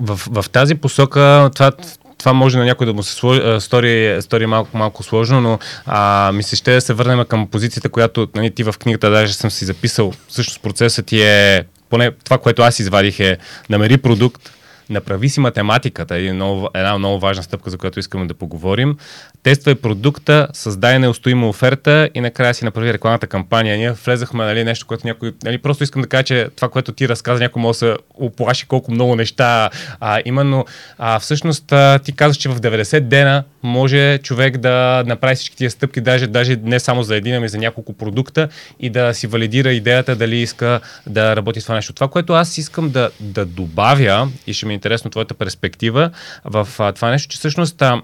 в, 0.00 0.16
в 0.16 0.50
тази 0.50 0.74
посока 0.74 1.50
това, 1.54 1.72
това 2.20 2.32
може 2.32 2.58
на 2.58 2.64
някой 2.64 2.86
да 2.86 2.92
му 2.92 3.02
се 3.02 3.12
стори, 3.60 4.22
стори 4.22 4.46
малко, 4.46 4.76
малко 4.78 5.02
сложно, 5.02 5.40
но 5.40 5.58
а, 5.86 6.32
ми 6.32 6.42
се 6.42 6.56
ще 6.56 6.74
да 6.74 6.80
се 6.80 6.94
върнем 6.94 7.24
към 7.24 7.46
позицията, 7.46 7.88
която 7.88 8.28
нали, 8.34 8.50
ти 8.50 8.62
в 8.62 8.74
книгата 8.78 9.10
даже 9.10 9.34
съм 9.34 9.50
си 9.50 9.64
записал. 9.64 10.12
Всъщност 10.28 10.62
процесът 10.62 11.06
ти 11.06 11.22
е, 11.22 11.64
поне 11.90 12.10
това, 12.24 12.38
което 12.38 12.62
аз 12.62 12.78
извадих 12.78 13.20
е 13.20 13.38
намери 13.70 13.96
продукт, 13.96 14.50
направи 14.90 15.28
си 15.28 15.40
математиката, 15.40 16.18
е 16.18 16.32
много, 16.32 16.68
една 16.74 16.98
много 16.98 17.18
важна 17.18 17.42
стъпка, 17.42 17.70
за 17.70 17.78
която 17.78 17.98
искаме 17.98 18.26
да 18.26 18.34
поговорим. 18.34 18.96
Тествай 19.42 19.74
продукта, 19.74 20.48
създай 20.52 20.98
неустоима 20.98 21.48
оферта 21.48 22.08
и 22.14 22.20
накрая 22.20 22.54
си 22.54 22.64
направи 22.64 22.92
рекламната 22.92 23.26
кампания. 23.26 23.76
Ние 23.76 23.92
влезахме 23.92 24.44
нали, 24.44 24.64
нещо, 24.64 24.86
което 24.86 25.06
някой... 25.06 25.32
Нали, 25.44 25.58
просто 25.58 25.84
искам 25.84 26.02
да 26.02 26.08
кажа, 26.08 26.24
че 26.24 26.48
това, 26.56 26.68
което 26.68 26.92
ти 26.92 27.08
разказа, 27.08 27.42
някой 27.42 27.62
може 27.62 27.76
да 27.76 27.78
се 27.78 27.96
оплаши 28.14 28.66
колко 28.66 28.92
много 28.92 29.16
неща. 29.16 29.70
А, 30.00 30.22
именно, 30.24 30.64
а, 30.98 31.18
всъщност, 31.18 31.72
а, 31.72 31.98
ти 31.98 32.12
казваш, 32.12 32.36
че 32.36 32.48
в 32.48 32.60
90 32.60 33.00
дена 33.00 33.44
може 33.62 34.18
човек 34.18 34.58
да 34.58 35.04
направи 35.06 35.34
всички 35.34 35.56
тия 35.56 35.70
стъпки, 35.70 36.00
даже, 36.00 36.26
даже 36.26 36.56
не 36.62 36.80
само 36.80 37.02
за 37.02 37.16
един, 37.16 37.34
ами 37.34 37.48
за 37.48 37.58
няколко 37.58 37.92
продукта 37.92 38.48
и 38.80 38.90
да 38.90 39.14
си 39.14 39.26
валидира 39.26 39.72
идеята 39.72 40.16
дали 40.16 40.36
иска 40.36 40.80
да 41.06 41.36
работи 41.36 41.60
с 41.60 41.64
това 41.64 41.74
нещо. 41.74 41.92
Това, 41.92 42.08
което 42.08 42.32
аз 42.32 42.58
искам 42.58 42.90
да, 42.90 43.10
да 43.20 43.44
добавя 43.44 44.28
и 44.46 44.54
ще 44.54 44.66
ми 44.66 44.72
е 44.72 44.74
интересно 44.74 45.10
твоята 45.10 45.34
перспектива 45.34 46.10
в 46.44 46.68
а, 46.78 46.92
това 46.92 47.10
нещо, 47.10 47.32
че 47.32 47.38
всъщност 47.38 47.82
а, 47.82 48.02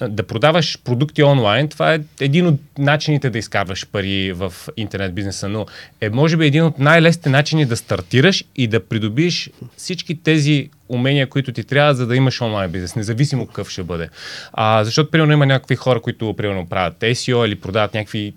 да 0.00 0.22
продаваш 0.22 0.78
продукти 0.84 1.22
онлайн, 1.22 1.68
това 1.68 1.94
е 1.94 2.00
един 2.20 2.46
от 2.46 2.60
начините 2.78 3.30
да 3.30 3.38
изкарваш 3.38 3.86
пари 3.86 4.32
в 4.32 4.54
интернет 4.76 5.14
бизнеса, 5.14 5.48
но 5.48 5.66
е 6.00 6.10
може 6.10 6.36
би 6.36 6.46
един 6.46 6.64
от 6.64 6.78
най-лесните 6.78 7.28
начини 7.28 7.66
да 7.66 7.76
стартираш 7.76 8.44
и 8.56 8.66
да 8.66 8.80
придобиеш 8.86 9.50
всички 9.76 10.22
тези 10.22 10.70
умения, 10.88 11.26
които 11.26 11.52
ти 11.52 11.64
трябва, 11.64 11.94
за 11.94 12.06
да 12.06 12.16
имаш 12.16 12.40
онлайн 12.40 12.70
бизнес, 12.70 12.96
независимо 12.96 13.46
какъв 13.46 13.70
ще 13.70 13.82
бъде. 13.82 14.08
А, 14.52 14.84
защото, 14.84 15.10
примерно, 15.10 15.32
има 15.32 15.46
някакви 15.46 15.76
хора, 15.76 16.00
които, 16.00 16.34
примерно, 16.36 16.66
правят 16.66 17.00
SEO 17.00 17.46
или 17.46 17.54
продават 17.54 17.94
някакви 17.94 18.34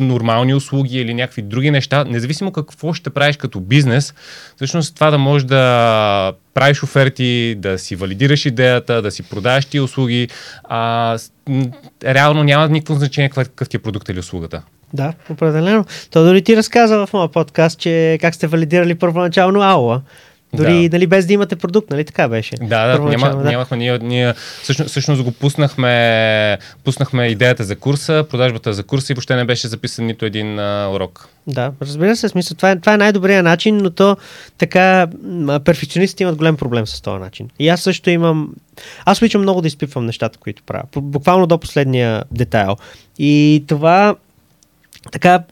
нормални 0.00 0.54
услуги 0.54 0.98
или 0.98 1.14
някакви 1.14 1.42
други 1.42 1.70
неща, 1.70 2.04
независимо 2.04 2.52
какво 2.52 2.92
ще 2.92 3.10
правиш 3.10 3.36
като 3.36 3.60
бизнес, 3.60 4.14
всъщност 4.56 4.94
това 4.94 5.10
да 5.10 5.18
можеш 5.18 5.46
да 5.46 6.32
правиш 6.54 6.82
оферти, 6.82 7.54
да 7.58 7.78
си 7.78 7.96
валидираш 7.96 8.46
идеята, 8.46 9.02
да 9.02 9.10
си 9.10 9.22
продаваш 9.22 9.64
тия 9.64 9.84
услуги, 9.84 10.28
а, 10.64 11.18
реално 12.04 12.44
няма 12.44 12.68
никакво 12.68 12.94
значение 12.94 13.30
какъв 13.30 13.68
ти 13.68 13.76
е 13.76 13.80
продукт 13.80 14.08
или 14.08 14.18
услугата. 14.18 14.62
Да, 14.94 15.12
определено. 15.30 15.84
То 16.10 16.24
дори 16.24 16.42
ти 16.42 16.56
разказа 16.56 17.06
в 17.06 17.12
моя 17.12 17.28
подкаст, 17.28 17.78
че 17.78 18.18
как 18.20 18.34
сте 18.34 18.46
валидирали 18.46 18.94
първоначално 18.94 19.62
Аула. 19.62 20.02
Дори 20.54 20.88
Да. 20.88 20.96
нали, 20.96 21.06
без 21.06 21.26
да 21.26 21.32
имате 21.32 21.56
продукт, 21.56 21.90
нали 21.90 22.04
така 22.04 22.28
беше? 22.28 22.54
Да, 22.56 22.86
да, 22.86 22.92
Първоначално, 22.92 23.36
няма, 23.36 23.50
нямахме. 23.50 23.76
Ние, 23.76 23.98
ние 23.98 24.34
всъщност, 24.62 24.90
всъщност 24.90 25.22
го 25.22 25.32
пуснахме, 25.32 26.58
пуснахме 26.84 27.26
идеята 27.26 27.64
за 27.64 27.76
курса, 27.76 28.24
продажбата 28.30 28.72
за 28.72 28.82
курса 28.82 29.12
и 29.12 29.14
въобще 29.14 29.36
не 29.36 29.44
беше 29.44 29.68
записан 29.68 30.06
нито 30.06 30.24
един 30.24 30.58
а, 30.58 30.88
урок. 30.92 31.28
Да, 31.46 31.72
разбира 31.82 32.16
се, 32.16 32.28
смисъл, 32.28 32.56
това 32.56 32.70
е, 32.70 32.80
това 32.80 32.94
е 32.94 32.96
най-добрият 32.96 33.44
начин, 33.44 33.76
но 33.76 33.90
то 33.90 34.16
така, 34.58 35.06
перфекционистите 35.64 36.22
имат 36.22 36.36
голям 36.36 36.56
проблем 36.56 36.86
с 36.86 37.00
този 37.00 37.20
начин. 37.20 37.48
И 37.58 37.68
аз 37.68 37.80
също 37.80 38.10
имам, 38.10 38.54
аз 39.04 39.22
обичам 39.22 39.42
много 39.42 39.60
да 39.60 39.68
изпипвам 39.68 40.06
нещата, 40.06 40.38
които 40.38 40.62
правя, 40.62 40.82
бу- 40.92 41.00
буквално 41.00 41.46
до 41.46 41.58
последния 41.58 42.24
детайл. 42.30 42.76
И 43.18 43.64
това, 43.66 44.14
така, 45.12 45.42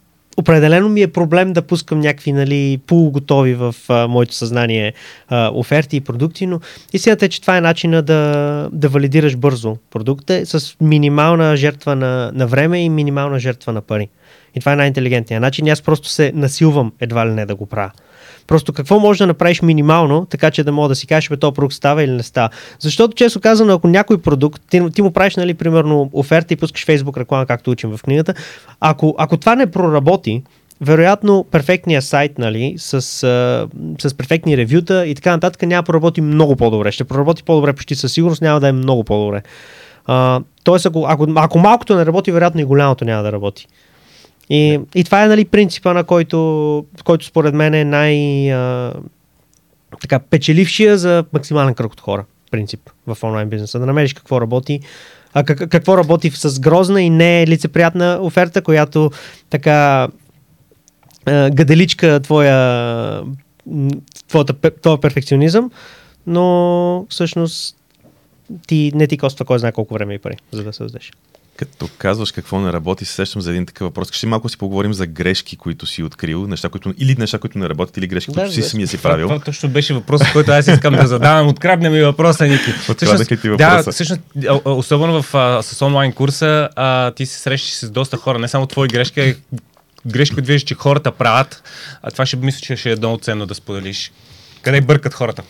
определено 0.41 0.89
ми 0.89 1.03
е 1.03 1.13
проблем 1.13 1.53
да 1.53 1.63
пускам 1.63 2.01
някакви, 2.01 2.33
нали, 2.33 2.81
полуготови 2.87 3.55
в 3.55 3.75
а, 3.89 4.09
моето 4.09 4.35
съзнание 4.35 4.93
а, 5.29 5.51
оферти 5.55 5.97
и 5.97 6.01
продукти, 6.01 6.47
но 6.47 6.61
истината 6.93 7.25
е, 7.25 7.29
че 7.29 7.41
това 7.41 7.57
е 7.57 7.61
начина 7.61 8.03
да, 8.03 8.69
да 8.73 8.89
валидираш 8.89 9.37
бързо 9.37 9.77
продукта 9.91 10.47
с 10.47 10.77
минимална 10.81 11.57
жертва 11.57 11.97
на, 11.97 12.31
на 12.35 12.47
време 12.47 12.85
и 12.85 12.89
минимална 12.89 13.39
жертва 13.39 13.73
на 13.73 13.81
пари. 13.81 14.09
И 14.55 14.61
това 14.61 14.73
е 14.73 14.77
най-интелигентният 14.77 15.43
начин. 15.43 15.69
Аз 15.69 15.83
просто 15.83 16.09
се 16.09 16.33
насилвам 16.35 16.93
едва 17.01 17.27
ли 17.27 17.31
не 17.31 17.47
да 17.47 17.55
го 17.55 17.67
правя. 17.67 17.91
Просто 18.51 18.73
какво 18.73 19.01
можеш 19.01 19.19
да 19.19 19.27
направиш 19.27 19.63
минимално, 19.63 20.27
така 20.27 20.51
че 20.51 20.65
да 20.65 20.73
мога 20.73 20.89
да 20.89 20.95
си 20.95 21.07
кажеш, 21.07 21.29
бе, 21.29 21.37
този 21.37 21.55
продукт 21.55 21.75
става 21.75 22.03
или 22.03 22.11
не 22.11 22.23
става. 22.23 22.49
Защото, 22.79 23.15
често 23.15 23.41
казано, 23.41 23.73
ако 23.73 23.89
някой 23.89 24.19
продукт, 24.19 24.63
ти, 24.71 24.91
ти 24.95 25.03
му 25.03 25.11
правиш, 25.11 25.37
нали, 25.37 25.55
примерно, 25.55 26.11
оферта 26.13 26.55
и 26.55 26.57
пускаш 26.57 26.87
Facebook 26.87 27.17
реклама, 27.17 27.47
както 27.47 27.71
учим 27.71 27.97
в 27.97 28.03
книгата, 28.03 28.35
ако, 28.81 29.15
ако 29.19 29.37
това 29.37 29.55
не 29.55 29.71
проработи, 29.71 30.43
вероятно 30.81 31.47
перфектният 31.51 32.05
сайт, 32.05 32.39
нали, 32.39 32.75
с, 32.79 33.01
с 33.99 34.15
перфектни 34.17 34.57
ревюта 34.57 35.07
и 35.07 35.15
така 35.15 35.31
нататък 35.31 35.63
няма 35.63 35.83
проработи 35.83 36.21
много 36.21 36.57
по-добре. 36.57 36.93
Ще 36.93 37.05
проработи 37.05 37.43
по-добре 37.43 37.73
почти 37.73 37.95
със 37.95 38.13
сигурност, 38.13 38.43
няма 38.43 38.61
да 38.61 38.69
е 38.69 38.73
много 38.73 39.05
по-добре. 39.05 39.43
А, 40.07 40.41
тоест, 40.65 40.87
ако, 40.87 41.07
ако, 41.09 41.27
ако 41.37 41.59
малкото 41.59 41.97
не 41.97 42.07
работи, 42.07 42.33
вероятно 42.33 42.61
и 42.61 42.65
голямото 42.65 43.05
няма 43.05 43.23
да 43.23 43.33
работи. 43.33 43.67
И, 44.51 44.81
и 44.95 45.05
това 45.05 45.25
е 45.25 45.29
нали, 45.29 45.45
принципа, 45.45 45.93
на 45.93 46.05
който, 46.05 46.87
който 47.05 47.27
според 47.27 47.55
мен 47.55 47.75
е 47.75 47.85
най- 47.85 48.53
а, 48.53 48.95
така, 50.01 50.19
печелившия 50.19 50.99
за 50.99 51.25
максимален 51.33 51.75
кръг 51.75 51.93
от 51.93 52.01
хора. 52.01 52.25
Принцип 52.51 52.91
в 53.07 53.19
онлайн 53.23 53.49
бизнеса. 53.49 53.79
Да 53.79 53.87
намериш 53.87 54.15
какво 54.15 54.41
работи, 54.41 54.81
а 55.33 55.45
как, 55.45 55.69
какво 55.69 55.99
работи 55.99 56.31
с 56.31 56.61
грозна 56.61 57.03
и 57.03 57.11
не 57.11 57.47
лицеприятна 57.47 58.19
оферта, 58.21 58.63
която 58.63 59.11
така 59.51 60.09
а, 61.27 61.51
гаделичка 61.51 62.21
твоя, 62.21 63.23
твоята, 64.29 64.71
твоя 64.71 65.01
перфекционизъм, 65.01 65.71
но 66.27 67.07
всъщност 67.09 67.77
ти, 68.67 68.93
не 68.95 69.07
ти 69.07 69.19
коства 69.19 69.45
кой 69.45 69.59
знае 69.59 69.73
колко 69.73 69.95
време 69.95 70.15
и 70.15 70.19
пари, 70.19 70.37
за 70.53 70.65
да 70.65 70.73
създадеш. 70.73 71.13
Като 71.61 71.89
казваш 71.99 72.33
какво 72.33 72.61
не 72.61 72.73
работи, 72.73 73.05
се 73.05 73.15
сещам 73.15 73.43
за 73.43 73.51
един 73.51 73.67
такъв 73.67 73.85
въпрос. 73.85 74.13
Ще 74.13 74.27
малко 74.27 74.49
си 74.49 74.59
поговорим 74.59 74.93
за 74.93 75.07
грешки, 75.07 75.57
които 75.57 75.87
си 75.87 76.03
открил, 76.03 76.47
неща, 76.47 76.69
които, 76.69 76.95
или 76.99 77.17
неща, 77.19 77.39
които 77.39 77.59
не 77.59 77.69
работят, 77.69 77.97
или 77.97 78.07
грешки, 78.07 78.31
Да, 78.31 78.41
които 78.41 78.55
си 78.55 78.63
самия 78.63 78.89
си 78.89 78.97
Това, 78.97 79.11
правил. 79.11 79.27
това 79.27 79.41
точно 79.41 79.69
беше 79.69 79.95
въпросът, 79.95 80.33
който 80.33 80.51
аз 80.51 80.67
искам 80.67 80.95
да 80.95 81.07
задавам. 81.07 81.49
Открадна 81.49 81.91
ми 81.91 82.01
въпроса, 82.03 82.45
Ники. 82.45 82.71
Откраднах 82.91 83.31
ли 83.33 83.41
ти 83.41 83.49
да, 83.49 83.69
въпроса? 83.69 83.93
всъщност, 83.93 84.23
особено 84.65 85.23
в, 85.23 85.35
а, 85.35 85.63
с 85.63 85.83
онлайн 85.83 86.13
курса, 86.13 86.69
а, 86.77 87.11
ти 87.11 87.27
се 87.27 87.39
срещаш 87.39 87.75
с 87.75 87.91
доста 87.91 88.17
хора, 88.17 88.39
не 88.39 88.49
само 88.49 88.67
твои 88.67 88.89
грешки, 88.89 89.35
грешки, 90.07 90.35
които 90.35 90.47
виждаш, 90.47 90.63
че 90.63 90.75
хората 90.75 91.13
правят. 91.13 91.63
А 92.03 92.11
това 92.11 92.27
ще 92.27 92.37
мисля, 92.37 92.61
че 92.61 92.77
ще 92.77 92.93
е 92.93 92.97
много 92.97 93.19
ценно 93.19 93.47
да 93.47 93.55
споделиш. 93.55 94.13
Къде 94.63 94.81
бъркат 94.81 95.15
хората? 95.15 95.43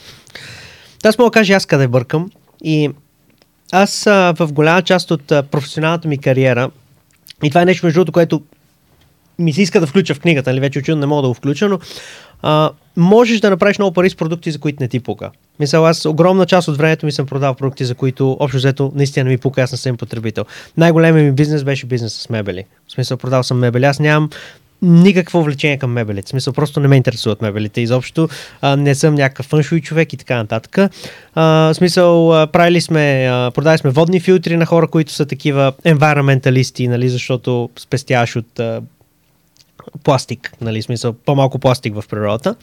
Да, 1.03 1.09
Аз 1.09 1.19
мога 1.19 1.31
да 1.31 1.35
кажа 1.35 1.55
аз 1.55 1.67
къде 1.67 1.89
бъркам. 1.89 2.31
И 2.65 2.91
аз 3.73 4.07
а, 4.07 4.35
в 4.39 4.53
голяма 4.53 4.83
част 4.83 5.11
от 5.11 5.33
а, 5.33 5.43
професионалната 5.43 6.09
ми 6.09 6.19
кариера, 6.19 6.71
и 7.43 7.51
това 7.51 7.63
е 7.63 7.65
нещо 7.65 7.87
между 7.87 7.99
другото, 7.99 8.13
което 8.13 8.43
ми 9.39 9.53
се 9.53 9.63
иска 9.63 9.81
да 9.81 9.87
включа 9.87 10.15
в 10.15 10.21
книгата, 10.21 10.51
нали, 10.51 10.61
вече 10.61 10.79
очевидно 10.79 11.01
не 11.01 11.07
мога 11.07 11.23
да 11.23 11.29
го 11.29 11.35
включа, 11.35 11.69
но 11.69 11.79
а, 12.43 12.71
можеш 12.97 13.41
да 13.41 13.51
направиш 13.51 13.79
много 13.79 13.95
пари 13.95 14.11
с 14.11 14.17
продукти, 14.17 14.51
за 14.51 14.59
които 14.59 14.83
не 14.83 14.89
ти 14.89 15.01
пука. 15.01 15.31
Мисля, 15.61 15.89
аз 15.89 16.05
огромна 16.05 16.47
част 16.47 16.69
от 16.69 16.77
времето 16.77 17.07
ми 17.07 17.13
съм 17.13 17.27
продавал 17.27 17.55
продукти, 17.55 17.85
за 17.85 17.95
които 17.95 18.37
общо 18.41 18.57
взето 18.57 18.93
наистина 18.95 19.25
не 19.25 19.31
ми 19.31 19.39
пука, 19.39 19.63
аз 19.63 19.73
не 19.73 19.79
съм 19.79 19.97
потребител. 19.97 20.45
Най-големият 20.77 21.27
ми 21.27 21.33
бизнес 21.33 21.65
беше 21.65 21.87
бизнес 21.87 22.13
с 22.15 22.29
мебели. 22.29 22.65
В 22.89 22.93
смисъл, 22.93 23.17
продавал 23.17 23.43
съм 23.43 23.59
мебели. 23.59 23.85
Аз 23.85 23.99
нямам 23.99 24.31
никакво 24.83 25.43
влечение 25.43 25.79
към 25.79 25.93
мебелите. 25.93 26.27
В 26.27 26.31
смисъл, 26.31 26.53
просто 26.53 26.81
не 26.81 26.89
ме 26.89 26.97
интересуват 26.97 27.43
мебелите 27.43 27.81
изобщо. 27.81 28.29
А, 28.61 28.77
не 28.77 28.95
съм 28.95 29.15
някакъв 29.15 29.47
фъншуй 29.47 29.81
човек 29.81 30.13
и 30.13 30.17
така 30.17 30.37
нататък. 30.37 30.79
А, 31.35 31.43
в 31.45 31.75
смисъл, 31.75 32.43
а, 32.43 32.47
правили 32.47 32.81
сме, 32.81 33.29
продали 33.55 33.79
сме 33.79 33.91
водни 33.91 34.21
филтри 34.21 34.57
на 34.57 34.67
хора, 34.67 34.87
които 34.87 35.13
са 35.13 35.27
такива 35.27 35.73
енвайроменталисти, 35.85 36.89
нали, 36.89 37.09
защото 37.09 37.71
спестяваш 37.79 38.37
от 38.37 38.61
а, 38.61 38.83
пластик, 40.05 40.53
нали, 40.61 40.83
смисъл, 40.83 41.13
по-малко 41.13 41.59
пластик 41.59 41.95
в 41.95 42.05
природата. 42.11 42.55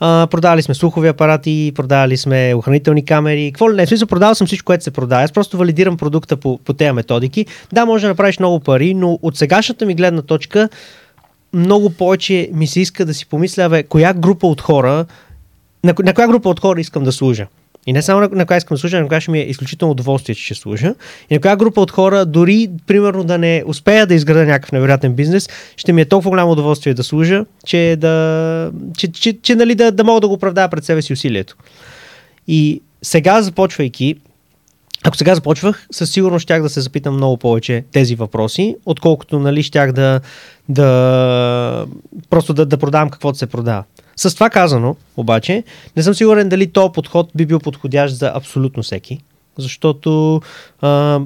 А, 0.00 0.26
продавали 0.30 0.62
сме 0.62 0.74
слухови 0.74 1.08
апарати, 1.08 1.72
продавали 1.74 2.16
сме 2.16 2.54
охранителни 2.54 3.04
камери, 3.04 3.50
какво 3.52 3.72
ли 3.72 3.76
не, 3.76 3.86
в 3.86 3.88
смисъл, 3.88 4.08
продавал 4.08 4.34
съм 4.34 4.46
всичко, 4.46 4.66
което 4.66 4.84
се 4.84 4.90
продава. 4.90 5.22
Аз 5.22 5.32
просто 5.32 5.58
валидирам 5.58 5.96
продукта 5.96 6.36
по, 6.36 6.58
по 6.64 6.72
тези 6.72 6.92
методики. 6.92 7.46
Да, 7.72 7.86
може 7.86 8.02
да 8.02 8.08
направиш 8.08 8.38
много 8.38 8.60
пари, 8.60 8.94
но 8.94 9.18
от 9.22 9.36
сегашната 9.36 9.86
ми 9.86 9.94
гледна 9.94 10.22
точка, 10.22 10.68
много 11.52 11.90
повече 11.90 12.50
ми 12.52 12.66
се 12.66 12.80
иска 12.80 13.04
да 13.04 13.14
си 13.14 13.26
помисля, 13.26 13.68
бе, 13.68 13.82
коя 13.82 14.14
група 14.14 14.46
от 14.46 14.60
хора, 14.60 15.06
на, 15.84 15.94
на 15.98 16.14
коя 16.14 16.28
група 16.28 16.48
от 16.48 16.60
хора 16.60 16.80
искам 16.80 17.04
да 17.04 17.12
служа. 17.12 17.46
И 17.86 17.92
не 17.92 18.02
само 18.02 18.20
на, 18.20 18.28
на 18.32 18.46
коя 18.46 18.56
искам 18.56 18.74
да 18.74 18.78
служа, 18.78 19.00
на 19.00 19.08
коя 19.08 19.20
ще 19.20 19.30
ми 19.30 19.38
е 19.38 19.42
изключително 19.42 19.92
удоволствие, 19.92 20.34
че 20.34 20.44
ще 20.44 20.54
служа. 20.54 20.94
И 21.30 21.34
на 21.34 21.40
коя 21.40 21.56
група 21.56 21.80
от 21.80 21.90
хора, 21.90 22.26
дори, 22.26 22.70
примерно, 22.86 23.24
да 23.24 23.38
не 23.38 23.62
успея 23.66 24.06
да 24.06 24.14
изграда 24.14 24.44
някакъв 24.44 24.72
невероятен 24.72 25.12
бизнес, 25.12 25.48
ще 25.76 25.92
ми 25.92 26.00
е 26.00 26.04
толкова 26.04 26.30
голямо 26.30 26.52
удоволствие 26.52 26.94
да 26.94 27.04
служа, 27.04 27.44
че, 27.66 27.96
да, 27.98 28.70
че, 28.96 29.12
че, 29.12 29.38
че 29.42 29.54
нали, 29.54 29.74
да, 29.74 29.92
да 29.92 30.04
мога 30.04 30.20
да 30.20 30.28
го 30.28 30.34
оправдая 30.34 30.68
пред 30.68 30.84
себе 30.84 31.02
си 31.02 31.12
усилието. 31.12 31.56
И 32.48 32.82
сега, 33.02 33.42
започвайки, 33.42 34.16
ако 35.04 35.16
сега 35.16 35.34
започвах, 35.34 35.86
със 35.90 36.10
сигурност 36.10 36.42
щях 36.42 36.62
да 36.62 36.68
се 36.68 36.80
запитам 36.80 37.14
много 37.14 37.36
повече 37.36 37.84
тези 37.92 38.14
въпроси, 38.14 38.76
отколкото 38.86 39.38
нали, 39.38 39.62
щях 39.62 39.92
да, 39.92 40.20
да 40.68 41.86
просто 42.30 42.54
да, 42.54 42.66
да 42.66 42.78
продавам 42.78 43.10
каквото 43.10 43.38
се 43.38 43.46
продава. 43.46 43.84
С 44.16 44.34
това 44.34 44.50
казано, 44.50 44.96
обаче, 45.16 45.64
не 45.96 46.02
съм 46.02 46.14
сигурен 46.14 46.48
дали 46.48 46.66
този 46.66 46.92
подход 46.92 47.30
би 47.34 47.46
бил 47.46 47.58
подходящ 47.58 48.16
за 48.16 48.32
абсолютно 48.34 48.82
всеки, 48.82 49.20
защото, 49.58 50.40
а, 50.80 51.20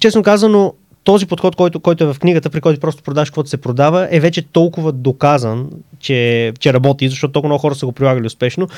честно 0.00 0.22
казано, 0.22 0.74
този 1.04 1.26
подход, 1.26 1.56
който, 1.56 1.80
който 1.80 2.04
е 2.04 2.12
в 2.12 2.18
книгата, 2.20 2.50
при 2.50 2.60
който 2.60 2.80
просто 2.80 3.02
продаш 3.02 3.30
каквото 3.30 3.48
се 3.48 3.56
продава, 3.56 4.08
е 4.10 4.20
вече 4.20 4.42
толкова 4.42 4.92
доказан, 4.92 5.70
че, 6.00 6.52
че 6.60 6.72
работи, 6.72 7.08
защото 7.08 7.32
толкова 7.32 7.48
много 7.48 7.60
хора 7.60 7.74
са 7.74 7.86
го 7.86 7.92
прилагали 7.92 8.26
успешно, 8.26 8.68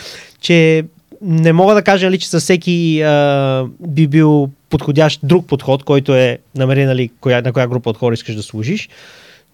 че 0.40 0.84
не 1.22 1.52
мога 1.52 1.74
да 1.74 1.82
кажа, 1.82 2.06
нали, 2.06 2.18
че 2.18 2.28
със 2.28 2.42
всеки 2.42 3.02
а, 3.02 3.66
би 3.80 4.06
бил 4.06 4.50
подходящ 4.70 5.20
друг 5.22 5.46
подход, 5.46 5.84
който 5.84 6.14
е 6.14 6.38
намери 6.54 6.84
нали, 6.84 7.10
коя, 7.20 7.40
на 7.40 7.52
коя 7.52 7.66
група 7.66 7.90
от 7.90 7.96
хора 7.96 8.14
искаш 8.14 8.34
да 8.34 8.42
служиш. 8.42 8.88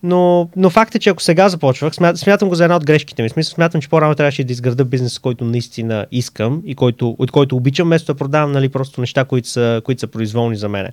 Но, 0.03 0.49
но 0.57 0.71
факт 0.71 0.95
е, 0.95 0.99
че 0.99 1.11
ако 1.11 1.23
сега 1.23 1.49
започвах, 1.49 1.95
смят, 1.95 2.19
смятам 2.19 2.49
го 2.49 2.55
за 2.55 2.65
една 2.65 2.77
от 2.77 2.85
грешките 2.85 3.23
ми. 3.23 3.29
Смисъл, 3.29 3.55
смятам, 3.55 3.81
че 3.81 3.89
по-рано 3.89 4.15
трябваше 4.15 4.45
да 4.45 4.53
изграда 4.53 4.85
бизнес, 4.85 5.19
който 5.19 5.45
наистина 5.45 6.07
искам 6.13 6.63
и 6.67 6.75
който, 6.75 7.17
от 7.19 7.31
който 7.31 7.57
обичам, 7.57 7.87
вместо 7.87 8.13
да 8.13 8.19
продавам 8.19 8.53
нали, 8.53 8.69
просто 8.69 9.01
неща, 9.01 9.25
които 9.25 9.49
са, 9.49 9.83
които 9.85 10.01
са 10.01 10.07
произволни 10.07 10.57
за 10.57 10.69
мене. 10.69 10.91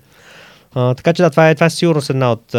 А, 0.73 0.93
така 0.93 1.13
че 1.13 1.21
да, 1.21 1.29
това 1.29 1.49
е, 1.49 1.55
това 1.55 1.65
е 1.65 1.69
сигурно 1.69 2.01
една 2.09 2.31
от, 2.31 2.53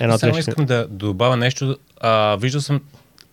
една 0.00 0.14
от 0.14 0.20
Само 0.20 0.38
искам 0.38 0.66
да 0.66 0.86
добавя 0.90 1.36
нещо. 1.36 1.76
А, 2.00 2.36
виждал 2.36 2.60
съм 2.60 2.80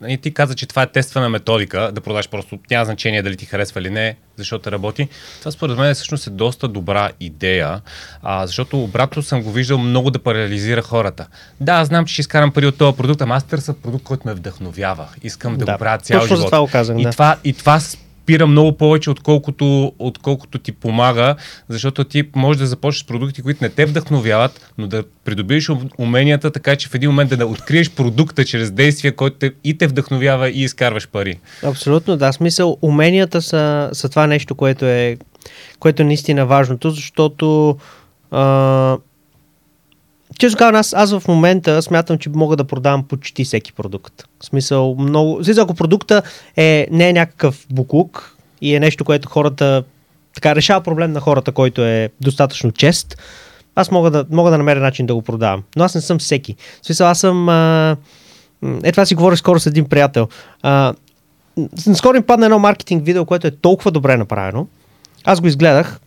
и 0.07 0.17
ти 0.17 0.33
каза, 0.33 0.55
че 0.55 0.65
това 0.65 0.81
е 0.81 0.87
тествана 0.87 1.29
методика, 1.29 1.91
да 1.93 2.01
продаш 2.01 2.29
просто, 2.29 2.59
няма 2.71 2.85
значение 2.85 3.21
дали 3.21 3.37
ти 3.37 3.45
харесва 3.45 3.81
или 3.81 3.89
не, 3.89 4.15
защото 4.37 4.71
работи. 4.71 5.07
Това 5.39 5.51
според 5.51 5.77
мен 5.77 5.95
всъщност 5.95 6.27
е 6.27 6.29
доста 6.29 6.67
добра 6.67 7.09
идея, 7.19 7.81
а, 8.23 8.47
защото 8.47 8.83
обратно 8.83 9.23
съм 9.23 9.43
го 9.43 9.51
виждал 9.51 9.77
много 9.77 10.11
да 10.11 10.19
парализира 10.19 10.81
хората. 10.81 11.27
Да, 11.61 11.85
знам, 11.85 12.05
че 12.05 12.13
ще 12.13 12.21
изкарам 12.21 12.51
пари 12.51 12.65
от 12.65 12.77
този 12.77 12.97
продукт, 12.97 13.21
ама 13.21 13.35
аз 13.35 13.43
търся 13.43 13.73
продукт, 13.73 14.03
който 14.03 14.27
ме 14.27 14.33
вдъхновява. 14.33 15.07
Искам 15.23 15.57
да, 15.57 15.65
Да, 15.65 15.71
го 15.71 15.77
правя 15.79 15.97
цял 15.97 16.19
точно 16.19 16.35
живот. 16.35 16.49
това 16.49 16.59
го 16.61 16.67
казах, 16.71 16.99
и, 16.99 17.03
да. 17.03 17.11
това, 17.11 17.37
и 17.43 17.53
това 17.53 17.79
спира 18.23 18.47
много 18.47 18.71
повече, 18.77 19.09
отколкото, 19.09 19.93
отколкото 19.99 20.59
ти 20.59 20.71
помага, 20.71 21.35
защото 21.69 22.03
ти 22.03 22.23
можеш 22.35 22.59
да 22.59 22.67
започнеш 22.67 23.05
продукти, 23.05 23.41
които 23.41 23.63
не 23.63 23.69
те 23.69 23.85
вдъхновяват, 23.85 24.71
но 24.77 24.87
да 24.87 25.03
придобиеш 25.25 25.67
ум- 25.67 25.91
уменията, 25.97 26.51
така 26.51 26.75
че 26.75 26.89
в 26.89 26.95
един 26.95 27.09
момент 27.09 27.37
да 27.37 27.45
откриеш 27.45 27.91
продукта 27.91 28.45
чрез 28.45 28.71
действие, 28.71 29.11
който 29.11 29.37
те, 29.37 29.51
и 29.63 29.77
те 29.77 29.87
вдъхновява 29.87 30.49
и 30.49 30.61
изкарваш 30.63 31.07
пари. 31.07 31.39
Абсолютно, 31.63 32.17
да. 32.17 32.33
Смисъл, 32.33 32.77
уменията 32.81 33.41
са, 33.41 33.89
са 33.93 34.09
това 34.09 34.27
нещо, 34.27 34.55
което 34.55 34.85
е, 34.85 35.17
което 35.79 36.01
е 36.01 36.05
наистина 36.05 36.45
важното, 36.45 36.89
защото 36.89 37.77
а, 38.31 38.97
често 40.41 40.57
казвам, 40.57 40.75
аз, 40.75 40.93
аз 40.93 41.19
в 41.19 41.27
момента 41.27 41.81
смятам, 41.81 42.17
че 42.17 42.29
мога 42.29 42.55
да 42.55 42.63
продавам 42.63 43.03
почти 43.03 43.43
всеки 43.43 43.73
продукт. 43.73 44.23
В 44.39 44.45
смисъл, 44.45 44.95
много... 44.99 45.43
Смисъл, 45.43 45.63
ако 45.63 45.73
продукта 45.73 46.21
е, 46.57 46.87
не 46.91 47.09
е 47.09 47.13
някакъв 47.13 47.67
буклук, 47.71 48.37
и 48.61 48.75
е 48.75 48.79
нещо, 48.79 49.05
което 49.05 49.29
хората 49.29 49.83
така 50.35 50.55
решава 50.55 50.81
проблем 50.81 51.11
на 51.11 51.19
хората, 51.19 51.51
който 51.51 51.81
е 51.85 52.09
достатъчно 52.21 52.71
чест, 52.71 53.17
аз 53.75 53.91
мога 53.91 54.11
да, 54.11 54.25
мога 54.31 54.51
да 54.51 54.57
намеря 54.57 54.79
начин 54.79 55.05
да 55.05 55.15
го 55.15 55.21
продавам. 55.21 55.63
Но 55.75 55.83
аз 55.83 55.95
не 55.95 56.01
съм 56.01 56.19
всеки. 56.19 56.55
В 56.81 56.85
смисъл, 56.85 57.07
аз 57.07 57.19
съм... 57.19 57.49
А, 57.49 57.97
е, 58.83 58.91
това 58.91 59.05
си 59.05 59.15
говорих 59.15 59.39
скоро 59.39 59.59
с 59.59 59.65
един 59.65 59.85
приятел. 59.85 60.27
А, 60.61 60.93
скоро 61.93 62.17
им 62.17 62.23
падна 62.23 62.45
едно 62.45 62.59
маркетинг 62.59 63.05
видео, 63.05 63.25
което 63.25 63.47
е 63.47 63.51
толкова 63.51 63.91
добре 63.91 64.17
направено. 64.17 64.67
Аз 65.23 65.41
го 65.41 65.47
изгледах, 65.47 65.99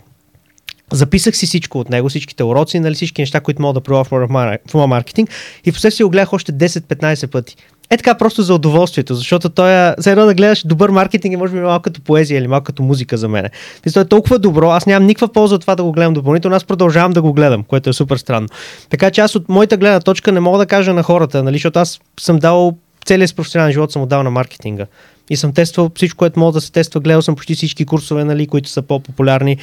записах 0.92 1.36
си 1.36 1.46
всичко 1.46 1.78
от 1.78 1.90
него, 1.90 2.08
всичките 2.08 2.44
уроци, 2.44 2.80
нали, 2.80 2.94
всички 2.94 3.22
неща, 3.22 3.40
които 3.40 3.62
мога 3.62 3.74
да 3.74 3.80
пробвам 3.80 4.28
в 4.68 4.74
моя 4.74 4.86
маркетинг 4.86 5.30
и 5.64 5.72
после 5.72 5.90
си 5.90 6.04
го 6.04 6.10
гледах 6.10 6.32
още 6.32 6.52
10-15 6.52 7.26
пъти. 7.26 7.56
Е 7.90 7.96
така 7.96 8.14
просто 8.14 8.42
за 8.42 8.54
удоволствието, 8.54 9.14
защото 9.14 9.48
той 9.48 9.72
е, 9.72 9.94
за 9.98 10.10
едно 10.10 10.26
да 10.26 10.34
гледаш 10.34 10.66
добър 10.66 10.90
маркетинг 10.90 11.34
е 11.34 11.36
може 11.36 11.52
би 11.52 11.60
малко 11.60 11.82
като 11.82 12.00
поезия 12.00 12.38
или 12.38 12.48
малко 12.48 12.64
като 12.64 12.82
музика 12.82 13.16
за 13.16 13.28
мен. 13.28 13.48
Той 13.92 14.02
е 14.02 14.06
толкова 14.06 14.38
добро, 14.38 14.70
аз 14.70 14.86
нямам 14.86 15.06
никаква 15.06 15.28
полза 15.28 15.54
от 15.54 15.60
това 15.60 15.74
да 15.74 15.82
го 15.82 15.92
гледам 15.92 16.14
допълнително, 16.14 16.56
аз 16.56 16.64
продължавам 16.64 17.12
да 17.12 17.22
го 17.22 17.32
гледам, 17.32 17.64
което 17.64 17.90
е 17.90 17.92
супер 17.92 18.16
странно. 18.16 18.48
Така 18.90 19.10
че 19.10 19.20
аз 19.20 19.34
от 19.34 19.48
моята 19.48 19.76
гледна 19.76 20.00
точка 20.00 20.32
не 20.32 20.40
мога 20.40 20.58
да 20.58 20.66
кажа 20.66 20.94
на 20.94 21.02
хората, 21.02 21.42
нали, 21.42 21.54
защото 21.54 21.78
аз 21.78 22.00
съм 22.20 22.38
дал 22.38 22.76
целият 23.04 23.28
си 23.28 23.36
професионален 23.36 23.72
живот 23.72 23.92
съм 23.92 24.02
отдал 24.02 24.22
на 24.22 24.30
маркетинга. 24.30 24.86
И 25.30 25.36
съм 25.36 25.52
тествал 25.52 25.90
всичко, 25.94 26.18
което 26.18 26.40
мога 26.40 26.52
да 26.52 26.60
се 26.60 26.72
тества. 26.72 27.00
Гледал 27.00 27.22
съм 27.22 27.36
почти 27.36 27.54
всички 27.54 27.84
курсове, 27.84 28.24
нали, 28.24 28.46
които 28.46 28.68
са 28.68 28.82
по-популярни. 28.82 29.56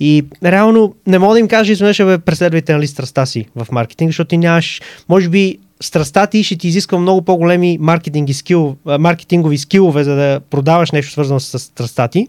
И 0.00 0.24
реално 0.44 0.94
не 1.06 1.18
мога 1.18 1.34
да 1.34 1.40
им 1.40 1.48
кажа 1.48 1.72
изведнъж, 1.72 2.04
бе, 2.04 2.18
преследвайте 2.18 2.72
нали, 2.72 2.86
страста 2.86 3.26
си 3.26 3.46
в 3.56 3.66
маркетинг, 3.72 4.08
защото 4.08 4.28
ти 4.28 4.38
нямаш, 4.38 4.80
може 5.08 5.28
би, 5.28 5.58
страста 5.80 6.26
ти 6.26 6.44
ще 6.44 6.56
ти 6.56 6.68
изисква 6.68 6.98
много 6.98 7.22
по-големи 7.22 7.78
маркетинги 7.80 8.34
скил, 8.34 8.76
маркетингови 8.98 9.58
скилове, 9.58 10.04
за 10.04 10.14
да 10.14 10.40
продаваш 10.50 10.90
нещо 10.90 11.12
свързано 11.12 11.40
с 11.40 11.58
страста 11.58 12.08
ти, 12.08 12.28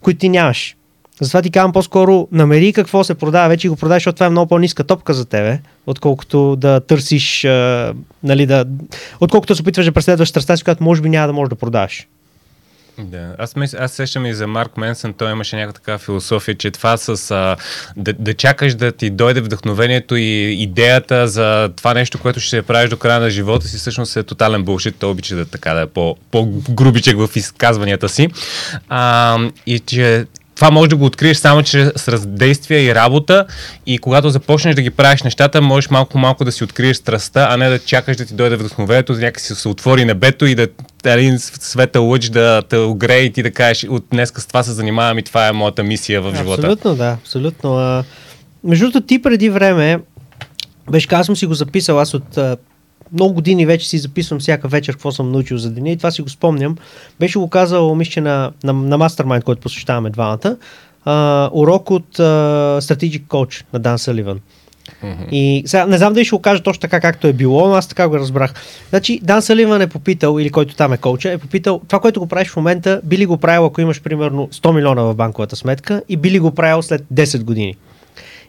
които 0.00 0.18
ти 0.18 0.28
нямаш. 0.28 0.76
Затова 1.20 1.42
ти 1.42 1.50
казвам 1.50 1.72
по-скоро, 1.72 2.28
намери 2.32 2.72
какво 2.72 3.04
се 3.04 3.14
продава, 3.14 3.48
вече 3.48 3.68
го 3.68 3.76
продаваш, 3.76 4.00
защото 4.02 4.16
това 4.16 4.26
е 4.26 4.30
много 4.30 4.48
по-ниска 4.48 4.84
топка 4.84 5.14
за 5.14 5.24
тебе, 5.24 5.58
отколкото 5.86 6.56
да 6.56 6.80
търсиш, 6.80 7.44
а, 7.44 7.94
нали, 8.22 8.46
да, 8.46 8.64
отколкото 9.20 9.54
се 9.54 9.62
опитваш 9.62 9.86
да 9.86 9.92
преследваш 9.92 10.28
страста 10.28 10.56
си, 10.56 10.64
която 10.64 10.84
може 10.84 11.02
би 11.02 11.08
няма 11.08 11.26
да 11.26 11.32
можеш 11.32 11.48
да 11.48 11.56
продаваш. 11.56 12.06
Да, 12.98 13.34
аз, 13.38 13.56
мис, 13.56 13.74
аз 13.74 13.92
сещам 13.92 14.26
и 14.26 14.34
за 14.34 14.46
Марк 14.46 14.76
Менсън, 14.76 15.12
той 15.12 15.32
имаше 15.32 15.56
някаква 15.56 15.72
такава 15.72 15.98
философия, 15.98 16.54
че 16.54 16.70
това 16.70 16.96
с 16.96 17.30
а, 17.30 17.56
да, 17.96 18.12
да 18.12 18.34
чакаш 18.34 18.74
да 18.74 18.92
ти 18.92 19.10
дойде 19.10 19.40
вдъхновението 19.40 20.16
и 20.16 20.56
идеята 20.58 21.28
за 21.28 21.70
това 21.76 21.94
нещо, 21.94 22.18
което 22.18 22.40
ще 22.40 22.62
правиш 22.62 22.90
до 22.90 22.96
края 22.96 23.20
на 23.20 23.30
живота 23.30 23.68
си, 23.68 23.76
всъщност 23.76 24.16
е 24.16 24.22
тотален 24.22 24.62
булшит. 24.62 24.96
Той 24.98 25.10
обича 25.10 25.36
да 25.36 25.44
така 25.44 25.74
да 25.74 25.80
е 25.80 25.86
по, 25.86 26.16
по-грубичек 26.30 27.18
в 27.18 27.36
изказванията 27.36 28.08
си. 28.08 28.28
А, 28.88 29.38
и 29.66 29.78
че 29.78 30.26
това 30.54 30.70
може 30.70 30.90
да 30.90 30.96
го 30.96 31.04
откриеш 31.04 31.36
само 31.36 31.62
чрез 31.62 32.08
раздействие 32.08 32.80
и 32.80 32.94
работа 32.94 33.46
и 33.86 33.98
когато 33.98 34.30
започнеш 34.30 34.74
да 34.74 34.82
ги 34.82 34.90
правиш 34.90 35.22
нещата, 35.22 35.62
можеш 35.62 35.90
малко-малко 35.90 36.44
да 36.44 36.52
си 36.52 36.64
откриеш 36.64 36.96
страстта, 36.96 37.48
а 37.50 37.56
не 37.56 37.68
да 37.68 37.78
чакаш 37.78 38.16
да 38.16 38.24
ти 38.24 38.34
дойде 38.34 38.56
вдъхновението, 38.56 39.12
някакси 39.12 39.54
се 39.54 39.68
отвори 39.68 40.04
небето 40.04 40.46
и 40.46 40.54
да 40.54 40.68
един 41.04 41.38
света 41.38 42.00
лъч 42.00 42.28
да 42.28 42.62
те 42.68 42.76
огрее 42.76 43.20
и 43.20 43.32
ти 43.32 43.42
да 43.42 43.50
кажеш 43.50 43.86
от 43.88 44.04
днеска 44.10 44.40
с 44.40 44.46
това 44.46 44.62
се 44.62 44.72
занимавам 44.72 45.18
и 45.18 45.22
това 45.22 45.48
е 45.48 45.52
моята 45.52 45.82
мисия 45.82 46.22
в 46.22 46.34
живота. 46.36 46.60
Абсолютно, 46.60 46.94
да, 46.94 47.16
абсолютно. 47.22 47.76
А, 47.76 48.04
между 48.64 48.84
другото, 48.84 49.06
ти 49.06 49.22
преди 49.22 49.50
време, 49.50 50.00
беше 50.90 51.08
аз 51.10 51.26
съм 51.26 51.36
си 51.36 51.46
го 51.46 51.54
записал, 51.54 52.00
аз 52.00 52.14
от 52.14 52.38
много 53.12 53.34
години 53.34 53.66
вече 53.66 53.88
си 53.88 53.98
записвам 53.98 54.40
всяка 54.40 54.68
вечер 54.68 54.94
какво 54.94 55.12
съм 55.12 55.32
научил 55.32 55.58
за 55.58 55.70
деня 55.70 55.90
и 55.90 55.96
това 55.96 56.10
си 56.10 56.22
го 56.22 56.28
спомням. 56.28 56.76
Беше 57.20 57.38
го 57.38 57.50
казал, 57.50 57.94
мисля, 57.94 58.22
на, 58.22 58.52
на, 58.64 58.72
на 58.72 58.98
Mastermind, 58.98 59.42
който 59.42 59.60
посещаваме 59.60 60.10
двамата, 60.10 60.56
а, 61.04 61.50
урок 61.52 61.90
от 61.90 62.18
а, 62.18 62.22
Strategic 62.82 63.22
Coach 63.22 63.64
на 63.72 63.78
Дан 63.78 63.98
Саливан. 63.98 64.40
Mm-hmm. 65.04 65.30
И 65.30 65.62
сега 65.66 65.86
не 65.86 65.98
знам 65.98 66.12
дали 66.12 66.24
ще 66.24 66.36
го 66.36 66.42
кажа 66.42 66.62
точно 66.62 66.80
така, 66.80 67.00
както 67.00 67.26
е 67.26 67.32
било, 67.32 67.68
но 67.68 67.74
аз 67.74 67.88
така 67.88 68.08
го 68.08 68.18
разбрах. 68.18 68.54
Значи, 68.90 69.20
Дан 69.22 69.42
Саливан 69.42 69.82
е 69.82 69.86
попитал, 69.86 70.38
или 70.38 70.50
който 70.50 70.74
там 70.74 70.92
е 70.92 70.96
коуча, 70.96 71.32
е 71.32 71.38
попитал, 71.38 71.80
това, 71.88 72.00
което 72.00 72.20
го 72.20 72.26
правиш 72.26 72.48
в 72.48 72.56
момента, 72.56 73.00
би 73.04 73.18
ли 73.18 73.26
го 73.26 73.36
правил, 73.36 73.64
ако 73.64 73.80
имаш 73.80 74.02
примерно 74.02 74.48
100 74.52 74.74
милиона 74.74 75.02
в 75.02 75.14
банковата 75.14 75.56
сметка 75.56 76.02
и 76.08 76.16
би 76.16 76.30
ли 76.30 76.38
го 76.38 76.50
правил 76.50 76.82
след 76.82 77.02
10 77.14 77.44
години? 77.44 77.76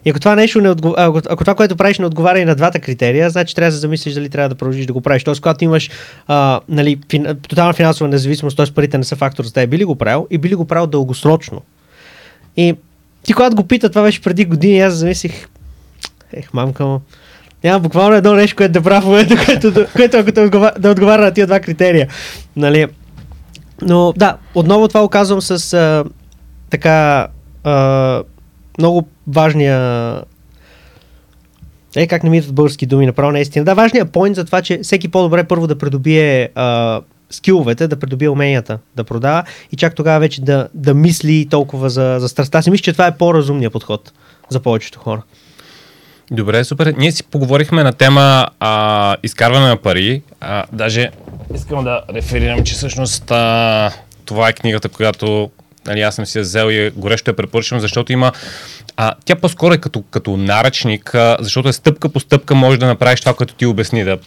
И 0.06 0.10
ако 0.10 0.20
това 0.20 0.34
нещо 0.34 0.60
не 0.60 0.70
отгов... 0.70 0.94
ако, 0.96 1.20
ако 1.28 1.44
това, 1.44 1.54
което 1.54 1.76
правиш, 1.76 1.98
не 1.98 2.06
отговаря 2.06 2.38
и 2.38 2.44
на 2.44 2.54
двата 2.54 2.80
критерия, 2.80 3.30
значи 3.30 3.54
трябва 3.54 3.70
да 3.70 3.76
замислиш 3.76 4.14
дали 4.14 4.28
трябва 4.28 4.48
да 4.48 4.54
продължиш 4.54 4.86
да 4.86 4.92
го 4.92 5.00
правиш. 5.00 5.24
Тоест, 5.24 5.40
когато 5.40 5.64
имаш 5.64 5.90
а, 6.26 6.60
нали, 6.68 6.98
фин... 7.10 7.26
тотална 7.48 7.72
финансова 7.72 8.08
независимост, 8.08 8.56
т.е. 8.56 8.66
парите 8.74 8.98
не 8.98 9.04
са 9.04 9.16
фактор 9.16 9.44
за 9.44 9.52
теб, 9.52 9.70
би 9.70 9.78
ли 9.78 9.84
го 9.84 9.96
правил 9.96 10.26
и 10.30 10.38
би 10.38 10.48
ли 10.48 10.54
го 10.54 10.64
правил 10.64 10.86
дългосрочно. 10.86 11.62
И 12.56 12.74
ти 13.22 13.32
когато 13.32 13.56
го 13.56 13.66
пита, 13.66 13.88
това 13.88 14.02
беше 14.02 14.22
преди 14.22 14.44
години, 14.44 14.80
аз 14.80 14.94
замислих, 14.94 15.48
ех, 16.32 16.52
мамка 16.52 16.86
му, 16.86 17.00
няма 17.64 17.80
буквално 17.80 18.16
едно 18.16 18.34
нещо, 18.34 18.56
което 18.56 18.72
да 18.72 18.82
правя 18.82 19.24
в 19.24 19.26
което, 19.46 19.86
което 19.96 20.16
ако 20.16 20.40
отговаря, 20.40 20.74
да 20.78 20.90
отговаря 20.90 21.22
на 21.22 21.32
тия 21.32 21.46
два 21.46 21.60
критерия. 21.60 22.08
Нали? 22.56 22.86
Но 23.82 24.12
да, 24.16 24.36
отново 24.54 24.88
това 24.88 25.04
оказвам 25.04 25.42
с 25.42 25.72
а, 25.72 26.04
така 26.70 27.26
а, 27.64 28.22
много 28.78 29.08
важния 29.26 30.22
е, 31.96 32.06
как 32.06 32.22
не 32.22 32.30
ми 32.30 32.42
български 32.42 32.86
думи, 32.86 33.06
направо 33.06 33.32
наистина. 33.32 33.64
Да, 33.64 33.74
важният 33.74 34.12
поинт 34.12 34.36
за 34.36 34.44
това, 34.44 34.62
че 34.62 34.78
всеки 34.82 35.08
по-добре 35.08 35.44
първо 35.44 35.66
да 35.66 35.78
придобие 35.78 36.48
а, 36.54 37.00
скиловете, 37.30 37.88
да 37.88 37.98
придобие 37.98 38.28
уменията 38.28 38.78
да 38.96 39.04
продава 39.04 39.44
и 39.72 39.76
чак 39.76 39.94
тогава 39.94 40.20
вече 40.20 40.40
да, 40.40 40.68
да 40.74 40.94
мисли 40.94 41.46
толкова 41.50 41.90
за, 41.90 42.16
за 42.20 42.28
страстта 42.28 42.62
си. 42.62 42.70
Мисля, 42.70 42.82
че 42.82 42.92
това 42.92 43.06
е 43.06 43.16
по-разумният 43.16 43.72
подход 43.72 44.12
за 44.48 44.60
повечето 44.60 44.98
хора. 44.98 45.22
Добре, 46.30 46.64
супер. 46.64 46.94
Ние 46.98 47.12
си 47.12 47.24
поговорихме 47.24 47.82
на 47.82 47.92
тема 47.92 48.46
а, 48.60 49.16
изкарване 49.22 49.66
на 49.66 49.76
пари. 49.76 50.22
А, 50.40 50.64
даже 50.72 51.10
искам 51.54 51.84
да 51.84 52.02
реферирам, 52.14 52.64
че 52.64 52.74
всъщност 52.74 53.30
а, 53.30 53.90
това 54.24 54.48
е 54.48 54.52
книгата, 54.52 54.88
която 54.88 55.50
нали, 55.86 56.00
аз 56.00 56.14
съм 56.14 56.26
си 56.26 56.38
я 56.38 56.42
взел 56.42 56.70
и 56.70 56.90
горещо 56.96 57.30
я 57.30 57.36
препоръчвам, 57.36 57.80
защото 57.80 58.12
има 58.12 58.32
а, 58.96 59.14
тя 59.24 59.36
по-скоро 59.36 59.74
е 59.74 59.78
като, 59.78 60.02
като 60.02 60.36
наръчник, 60.36 61.14
а, 61.14 61.36
защото 61.40 61.68
е 61.68 61.72
стъпка 61.72 62.08
по 62.08 62.20
стъпка 62.20 62.54
може 62.54 62.78
да 62.78 62.86
направиш 62.86 63.20
това, 63.20 63.34
което 63.34 63.54
ти 63.54 63.66
обясни, 63.66 64.04
да 64.04 64.18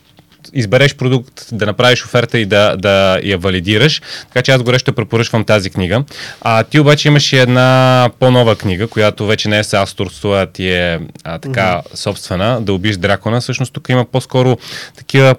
избереш 0.53 0.95
продукт, 0.95 1.45
да 1.51 1.65
направиш 1.65 2.05
оферта 2.05 2.39
и 2.39 2.45
да, 2.45 2.75
да 2.77 3.19
я 3.23 3.37
валидираш. 3.37 4.01
Така 4.27 4.41
че 4.41 4.51
аз 4.51 4.63
горещо 4.63 4.93
препоръчвам 4.93 5.43
тази 5.43 5.69
книга. 5.69 6.03
А 6.41 6.63
ти 6.63 6.79
обаче 6.79 7.07
имаш 7.07 7.33
и 7.33 7.37
една 7.37 8.09
по-нова 8.19 8.55
книга, 8.55 8.87
която 8.87 9.25
вече 9.25 9.49
не 9.49 9.59
е 9.59 9.63
с 9.63 9.73
авторство, 9.73 10.33
а 10.33 10.45
ти 10.45 10.69
е 10.69 10.99
а, 11.23 11.39
така 11.39 11.61
mm-hmm. 11.61 11.95
собствена, 11.95 12.61
да 12.61 12.73
убиш 12.73 12.97
дракона. 12.97 13.41
Всъщност 13.41 13.73
тук 13.73 13.89
има 13.89 14.05
по-скоро 14.05 14.57
такива 14.97 15.35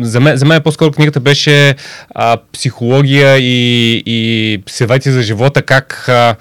за 0.00 0.20
мен, 0.20 0.36
за 0.36 0.46
мен 0.46 0.62
по-скоро 0.62 0.92
книгата 0.92 1.20
беше 1.20 1.74
а, 2.14 2.36
психология 2.52 3.38
и, 3.38 4.02
и 4.06 4.62
съвети 4.68 5.10
за 5.10 5.22
живота, 5.22 5.62
как 5.62 6.08
а, 6.08 6.36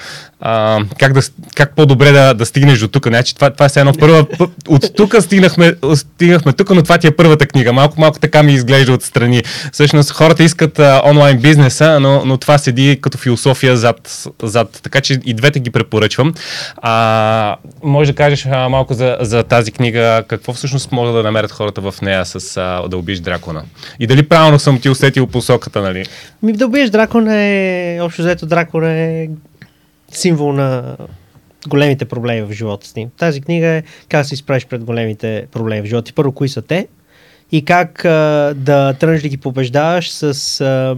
а, 0.46 0.80
как, 1.00 1.14
да, 1.14 1.22
как 1.56 1.76
по-добре 1.76 2.12
да, 2.12 2.34
да 2.34 2.46
стигнеш 2.46 2.80
до 2.80 2.88
тук. 2.88 3.08
Значи, 3.08 3.36
това, 3.36 3.50
това 3.50 3.66
е 3.66 3.80
едно 3.80 3.94
първа. 3.94 4.26
От 4.68 4.96
тук 4.96 5.16
стигнахме, 5.22 5.74
стигнахме 5.96 6.54
тук, 6.54 6.70
но 6.70 6.84
това 6.84 6.98
ти 6.98 7.08
е 7.08 7.12
първата 7.12 7.46
книга. 7.46 7.74
Малко, 7.74 8.00
малко 8.00 8.20
така 8.20 8.44
ми 8.44 8.54
изглежда 8.54 8.94
отстрани. 8.94 9.44
Всъщност 9.72 10.12
хората 10.12 10.44
искат 10.44 10.80
а, 10.80 11.02
онлайн 11.06 11.40
бизнеса, 11.40 12.00
но, 12.00 12.26
но 12.26 12.38
това 12.38 12.58
седи 12.58 13.00
като 13.02 13.18
философия 13.18 13.78
зад, 13.78 14.28
зад. 14.44 14.80
Така 14.84 15.02
че 15.02 15.20
и 15.26 15.34
двете 15.34 15.60
ги 15.60 15.70
препоръчвам. 15.70 16.34
А, 16.78 17.56
може 17.84 18.12
да 18.12 18.16
кажеш 18.16 18.46
а, 18.46 18.70
малко 18.70 18.94
за, 18.94 19.18
за 19.22 19.44
тази 19.44 19.72
книга, 19.72 20.24
какво 20.28 20.54
всъщност 20.54 20.92
могат 20.92 21.14
да 21.14 21.24
намерят 21.24 21.52
хората 21.52 21.82
в 21.82 22.02
нея 22.02 22.26
с 22.26 22.58
а, 22.58 22.88
да 22.88 22.98
убиш 22.98 23.20
дракона? 23.20 23.64
И 24.00 24.08
дали 24.08 24.24
правилно 24.24 24.60
съм 24.60 24.80
ти 24.80 24.90
усетил 24.90 25.28
посоката, 25.28 25.82
нали? 25.82 26.06
Ми 26.44 26.54
да 26.54 26.66
убиеш 26.66 26.90
дракона 26.90 27.36
е, 27.36 28.00
общо 28.02 28.22
взето 28.22 28.46
дракона 28.46 28.92
е 28.92 29.28
символ 30.18 30.54
на 30.54 30.98
големите 31.68 32.06
проблеми 32.06 32.42
в 32.42 32.52
живота 32.52 32.88
си. 32.88 33.08
Тази 33.18 33.42
книга 33.42 33.68
е 33.68 33.84
как 34.10 34.26
се 34.26 34.34
изправиш 34.34 34.66
пред 34.66 34.84
големите 34.84 35.48
проблеми 35.52 35.82
в 35.82 35.90
живота. 35.90 36.14
Първо, 36.16 36.32
кои 36.32 36.50
са 36.50 36.62
те 36.62 36.88
и 37.52 37.66
как 37.66 38.06
а, 38.06 38.54
да 38.58 38.94
тръгнеш 38.94 39.22
да 39.22 39.30
ги 39.30 39.38
побеждаваш 39.38 40.12
с 40.12 40.62
а, 40.62 40.98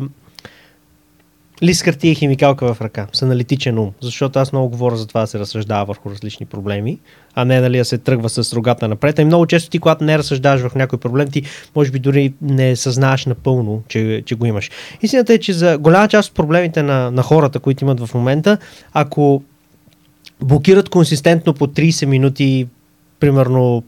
лист 1.64 1.84
хартия 1.84 2.12
и 2.12 2.16
химикалка 2.16 2.74
в 2.74 2.82
ръка, 2.82 3.08
с 3.14 3.22
аналитичен 3.22 3.80
ум, 3.80 3.92
защото 4.02 4.40
аз 4.40 4.52
много 4.52 4.70
говоря 4.70 4.96
за 4.96 5.08
това 5.08 5.22
да 5.22 5.28
се 5.28 5.40
разсъждава 5.40 5.86
върху 5.86 6.10
различни 6.10 6.46
проблеми, 6.46 7.00
а 7.36 7.46
не 7.46 7.62
нали, 7.62 7.78
да 7.78 7.86
се 7.86 7.98
тръгва 7.98 8.30
с 8.30 8.54
рогата 8.54 8.88
напред. 8.88 9.20
И 9.20 9.26
много 9.26 9.46
често 9.46 9.70
ти, 9.70 9.80
когато 9.80 10.04
не 10.04 10.18
разсъждаваш 10.18 10.62
върху 10.62 10.78
някой 10.78 11.00
проблем, 11.00 11.28
ти 11.28 11.44
може 11.76 11.92
би 11.92 12.00
дори 12.00 12.34
не 12.42 12.76
съзнаеш 12.76 13.26
напълно, 13.26 13.84
че, 13.88 14.24
че 14.26 14.36
го 14.36 14.46
имаш. 14.46 14.72
Истината 15.02 15.34
е, 15.34 15.38
че 15.38 15.54
за 15.54 15.78
голяма 15.78 16.08
част 16.08 16.30
от 16.30 16.36
проблемите 16.36 16.84
на, 16.84 17.12
на 17.12 17.24
хората, 17.24 17.60
които 17.60 17.84
имат 17.84 18.00
в 18.00 18.14
момента, 18.14 18.58
ако 18.94 19.44
блокират 20.42 20.90
консистентно 20.90 21.54
по 21.54 21.68
30 21.68 22.06
минути, 22.06 22.68
примерно, 23.20 23.84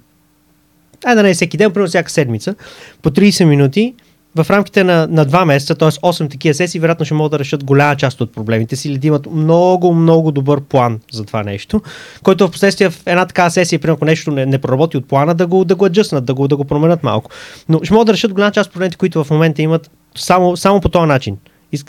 ай 1.06 1.16
да 1.16 1.24
не 1.24 1.30
е 1.30 1.34
всеки 1.34 1.58
ден, 1.58 1.72
примерно 1.74 1.90
всяка 1.90 2.12
седмица, 2.12 2.56
по 3.02 3.10
30 3.10 3.46
минути, 3.46 3.96
в 4.44 4.50
рамките 4.50 4.84
на, 4.84 5.08
на 5.10 5.26
2 5.26 5.46
месеца, 5.46 5.76
т.е. 5.76 5.90
8 5.90 6.32
такива 6.32 6.54
сесии, 6.54 6.80
вероятно 6.80 7.06
ще 7.06 7.14
могат 7.14 7.32
да 7.32 7.40
решат 7.40 7.64
голяма 7.64 7.96
част 7.96 8.22
от 8.22 8.34
проблемите 8.34 8.76
си 8.76 8.90
или 8.90 8.98
да 8.98 9.08
имат 9.08 9.28
много, 9.32 9.94
много 9.94 10.32
добър 10.32 10.62
план 10.62 11.00
за 11.12 11.26
това 11.26 11.44
нещо, 11.44 11.82
който 12.24 12.48
в 12.48 12.52
последствие 12.52 12.90
в 12.90 13.04
една 13.06 13.26
такава 13.26 13.52
сесия, 13.52 13.80
примерно 13.80 13.96
ако 13.96 14.06
нещо 14.06 14.32
не, 14.32 14.46
не 14.46 14.58
проработи 14.58 14.98
от 14.98 15.08
плана, 15.08 15.36
да 15.36 15.48
го, 15.48 15.66
да 15.66 15.76
го 15.76 15.86
аджъснат, 15.86 16.26
да 16.26 16.34
го, 16.34 16.48
да 16.48 16.58
го 16.58 16.66
променят 16.66 17.04
малко. 17.04 17.32
Но 17.70 17.80
ще 17.84 17.94
могат 17.94 18.08
да 18.08 18.14
решат 18.14 18.34
голяма 18.34 18.52
част 18.52 18.68
от 18.68 18.74
проблемите, 18.74 18.98
които 18.98 19.24
в 19.24 19.30
момента 19.30 19.62
имат 19.62 19.92
само, 20.16 20.58
само 20.58 20.82
по 20.82 20.90
този 20.90 21.08
начин. 21.08 21.38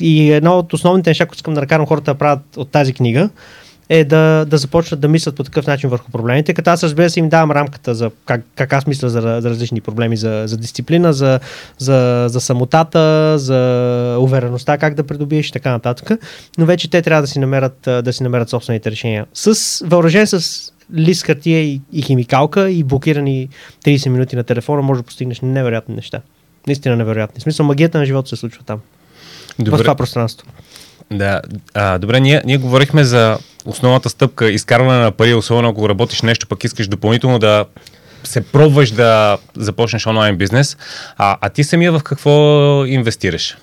И, 0.00 0.32
едно 0.32 0.58
от 0.58 0.72
основните 0.72 1.10
неща, 1.10 1.26
които 1.26 1.38
искам 1.38 1.54
да 1.54 1.60
накарам 1.60 1.86
хората 1.86 2.12
да 2.12 2.18
правят 2.18 2.56
от 2.56 2.70
тази 2.70 2.92
книга, 2.92 3.30
е 3.88 4.04
да, 4.04 4.44
да 4.48 4.58
започнат 4.58 5.00
да 5.00 5.08
мислят 5.08 5.36
по 5.36 5.44
такъв 5.44 5.66
начин 5.66 5.90
върху 5.90 6.10
проблемите, 6.10 6.54
като 6.54 6.70
аз 6.70 6.82
разбира 6.82 7.10
се 7.10 7.20
им 7.20 7.28
давам 7.28 7.50
рамката 7.50 7.94
за 7.94 8.10
как, 8.26 8.40
как 8.54 8.72
аз 8.72 8.86
мисля 8.86 9.08
за, 9.08 9.20
за 9.20 9.50
различни 9.50 9.80
проблеми, 9.80 10.16
за, 10.16 10.42
за 10.46 10.56
дисциплина, 10.56 11.12
за, 11.12 11.40
за, 11.78 12.26
за 12.28 12.40
самотата, 12.40 13.34
за 13.38 14.16
увереността, 14.20 14.78
как 14.78 14.94
да 14.94 15.06
придобиеш 15.06 15.48
и 15.48 15.52
така 15.52 15.70
нататък. 15.70 16.20
Но 16.58 16.66
вече 16.66 16.90
те 16.90 17.02
трябва 17.02 17.22
да 17.22 17.28
си 17.28 17.38
намерят, 17.38 17.78
да 17.82 18.12
си 18.12 18.22
намерят 18.22 18.48
собствените 18.48 18.90
решения. 18.90 19.26
С 19.34 19.84
въоръжен 19.86 20.26
с 20.26 20.72
лист 20.94 21.22
хартия 21.22 21.60
и, 21.60 21.80
и 21.92 22.02
химикалка 22.02 22.70
и 22.70 22.84
блокирани 22.84 23.48
30 23.84 24.08
минути 24.08 24.36
на 24.36 24.44
телефона, 24.44 24.82
може 24.82 25.00
да 25.00 25.06
постигнеш 25.06 25.40
невероятни 25.40 25.94
неща. 25.94 26.20
Наистина 26.66 26.96
невероятни. 26.96 27.40
В 27.40 27.42
смисъл, 27.42 27.66
магията 27.66 27.98
на 27.98 28.04
живота 28.04 28.28
се 28.28 28.36
случва 28.36 28.62
там. 28.66 28.80
Добре. 29.58 29.78
В 29.78 29.80
това 29.80 29.94
пространство. 29.94 30.46
Да, 31.10 31.40
а, 31.74 31.98
добре, 31.98 32.20
ние, 32.20 32.42
ние 32.44 32.58
говорихме 32.58 33.04
за 33.04 33.38
основната 33.68 34.08
стъпка, 34.08 34.50
изкарване 34.50 34.98
на 34.98 35.10
пари, 35.10 35.34
особено 35.34 35.68
ако 35.68 35.88
работиш 35.88 36.22
нещо, 36.22 36.46
пък 36.46 36.64
искаш 36.64 36.88
допълнително 36.88 37.38
да 37.38 37.64
се 38.24 38.40
пробваш 38.40 38.90
да 38.90 39.38
започнеш 39.56 40.06
онлайн 40.06 40.36
бизнес. 40.36 40.76
А, 41.16 41.36
а 41.40 41.48
ти 41.48 41.64
самия 41.64 41.92
в 41.92 42.02
какво 42.02 42.84
инвестираш? 42.86 43.56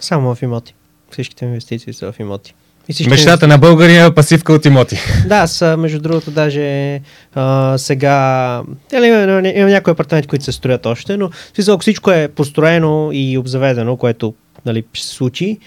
Само 0.00 0.34
в 0.34 0.42
имоти. 0.42 0.74
Всичките 1.10 1.44
инвестиции 1.44 1.92
са 1.92 2.12
в 2.12 2.20
имоти. 2.20 2.54
И 2.88 3.08
Мечтата 3.08 3.46
на 3.46 3.58
българия 3.58 4.14
пасивка 4.14 4.52
от 4.52 4.64
имоти. 4.64 4.98
Да, 5.26 5.46
са, 5.46 5.76
между 5.76 6.00
другото, 6.00 6.30
даже 6.30 7.00
а, 7.34 7.78
сега 7.78 8.62
или, 8.92 9.06
има, 9.06 9.48
има 9.48 9.70
някои 9.70 9.90
апартаменти, 9.90 10.28
които 10.28 10.44
се 10.44 10.52
строят 10.52 10.86
още, 10.86 11.16
но 11.16 11.30
ако 11.68 11.80
всичко 11.80 12.10
е 12.10 12.28
построено 12.28 13.10
и 13.12 13.38
обзаведено, 13.38 13.96
което 13.96 14.34
нали, 14.66 14.84
ще 14.92 15.06
се 15.06 15.14
случи, 15.14 15.58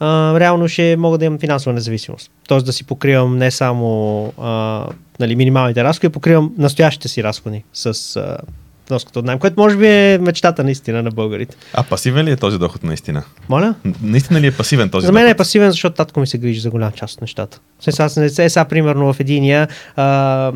а, 0.00 0.40
реално 0.40 0.68
ще 0.68 0.96
мога 0.96 1.18
да 1.18 1.24
имам 1.24 1.38
финансова 1.38 1.72
независимост. 1.72 2.30
Тоест 2.48 2.66
да 2.66 2.72
си 2.72 2.84
покривам 2.84 3.38
не 3.38 3.50
само 3.50 4.26
а, 4.38 4.84
нали, 5.20 5.36
минималните 5.36 5.84
разходи, 5.84 6.08
покривам 6.08 6.54
настоящите 6.58 7.08
си 7.08 7.24
разходи 7.24 7.64
с 7.72 8.16
а, 8.16 8.36
вноската 8.88 9.18
от 9.18 9.24
найем, 9.24 9.38
което 9.38 9.60
може 9.60 9.76
би 9.76 9.86
е 9.86 10.18
мечтата 10.18 10.64
наистина 10.64 11.02
на 11.02 11.10
българите. 11.10 11.56
А 11.74 11.82
пасивен 11.82 12.26
ли 12.26 12.30
е 12.30 12.36
този 12.36 12.58
доход 12.58 12.82
наистина? 12.82 13.22
Моля? 13.48 13.74
Наистина 14.02 14.40
ли 14.40 14.46
е 14.46 14.50
пасивен 14.50 14.90
този 14.90 15.06
За 15.06 15.12
мен 15.12 15.22
доход? 15.22 15.34
е 15.34 15.36
пасивен, 15.36 15.70
защото 15.70 15.96
татко 15.96 16.20
ми 16.20 16.26
се 16.26 16.38
грижи 16.38 16.60
за 16.60 16.70
голяма 16.70 16.92
част 16.92 17.14
от 17.14 17.20
нещата. 17.20 17.60
Сега, 17.80 18.08
сега, 18.08 18.64
примерно 18.64 19.12
в 19.12 19.20
единия, 19.20 19.68
а, 19.96 20.52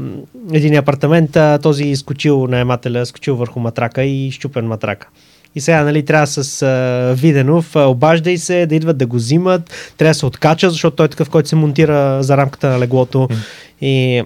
единия 0.52 0.80
апартамент 0.80 1.36
а, 1.36 1.58
този 1.58 1.84
изкочил 1.84 2.46
наемателя, 2.46 3.06
скочил 3.06 3.36
върху 3.36 3.60
матрака 3.60 4.02
и 4.02 4.30
щупен 4.30 4.66
матрака. 4.66 5.08
И 5.54 5.60
сега, 5.60 5.84
нали, 5.84 6.04
трябва 6.04 6.26
с 6.26 6.62
а, 6.62 7.14
Виденов, 7.14 7.76
а, 7.76 7.80
обаждай 7.80 8.38
се, 8.38 8.66
да 8.66 8.74
идват 8.74 8.98
да 8.98 9.06
го 9.06 9.16
взимат, 9.16 9.92
трябва 9.96 10.10
да 10.10 10.14
се 10.14 10.26
откача, 10.26 10.70
защото 10.70 10.96
той 10.96 11.06
е 11.06 11.08
такъв, 11.08 11.30
който 11.30 11.48
се 11.48 11.56
монтира 11.56 12.22
за 12.22 12.36
рамката 12.36 12.68
на 12.68 12.78
леглото. 12.78 13.18
Mm. 13.18 13.36
И 13.80 14.22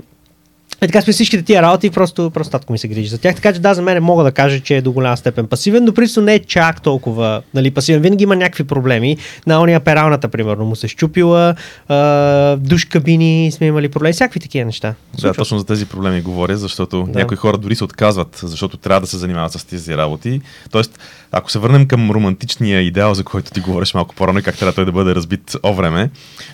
е 0.81 0.87
така 0.87 1.01
сме 1.01 1.12
всичките 1.12 1.43
тия 1.43 1.62
работи, 1.62 1.91
просто, 1.91 2.31
просто 2.31 2.51
татко 2.51 2.73
ми 2.73 2.79
се 2.79 2.89
грижи 2.89 3.09
за 3.09 3.19
тях. 3.19 3.35
Така 3.35 3.53
че 3.53 3.61
да, 3.61 3.75
за 3.75 3.83
мен 3.83 4.03
мога 4.03 4.25
да 4.25 4.33
кажа, 4.33 4.61
че 4.61 4.77
е 4.77 4.83
до 4.83 4.93
голяма 4.93 5.17
степен 5.17 5.47
пасивен, 5.47 5.85
но 5.85 5.93
принципно 5.93 6.23
не 6.23 6.35
е 6.35 6.39
чак 6.39 6.83
толкова 6.83 7.43
нали, 7.55 7.71
пасивен. 7.71 8.03
Винаги 8.03 8.25
има 8.25 8.37
някакви 8.37 8.65
проблеми. 8.65 9.17
На 9.47 9.61
ония 9.61 9.81
пералната, 9.81 10.29
примерно, 10.29 10.65
му 10.65 10.77
се 10.77 10.89
щупила, 10.89 11.55
а, 11.89 12.57
душ 12.57 12.85
кабини 12.85 13.53
сме 13.53 13.67
имали 13.67 13.89
проблеми, 13.89 14.12
всякакви 14.12 14.41
такива 14.41 14.65
неща. 14.65 14.95
Да, 15.21 15.33
точно 15.35 15.59
за 15.59 15.67
тези 15.67 15.87
проблеми 15.87 16.21
говоря, 16.21 16.57
защото 16.57 17.03
да. 17.03 17.19
някои 17.19 17.37
хора 17.37 17.59
дори 17.59 17.75
се 17.75 17.85
отказват, 17.85 18.41
защото 18.43 18.77
трябва 18.77 19.01
да 19.01 19.07
се 19.07 19.19
занимават 19.19 19.53
с 19.53 19.65
тези 19.65 19.97
работи. 19.97 20.41
Тоест, 20.71 20.99
ако 21.33 21.51
се 21.51 21.59
върнем 21.59 21.89
към 21.89 22.11
романтичния 22.11 22.81
идеал, 22.81 23.15
за 23.15 23.25
който 23.25 23.51
ти 23.51 23.61
говориш 23.61 23.95
малко 23.95 24.15
по-рано, 24.15 24.41
как 24.45 24.57
трябва 24.57 24.73
той 24.73 24.85
да 24.85 24.93
бъде 24.93 25.15
разбит 25.15 25.57
о 25.62 25.75
време, 25.75 26.11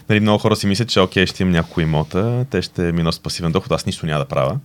нали, 0.08 0.20
много 0.20 0.38
хора 0.38 0.56
си 0.56 0.66
мислят, 0.66 0.88
че 0.88 1.00
окей, 1.00 1.26
ще 1.26 1.42
имам 1.42 1.52
някои 1.52 1.82
имота, 1.82 2.44
те 2.50 2.62
ще 2.62 2.92
ми 2.92 3.02
носят 3.02 3.22
пасивен 3.22 3.52
доход, 3.52 3.72
аз 3.72 3.86
нищо 3.86 4.06
няма 4.12 4.24
да 4.24 4.28
правя. 4.28 4.58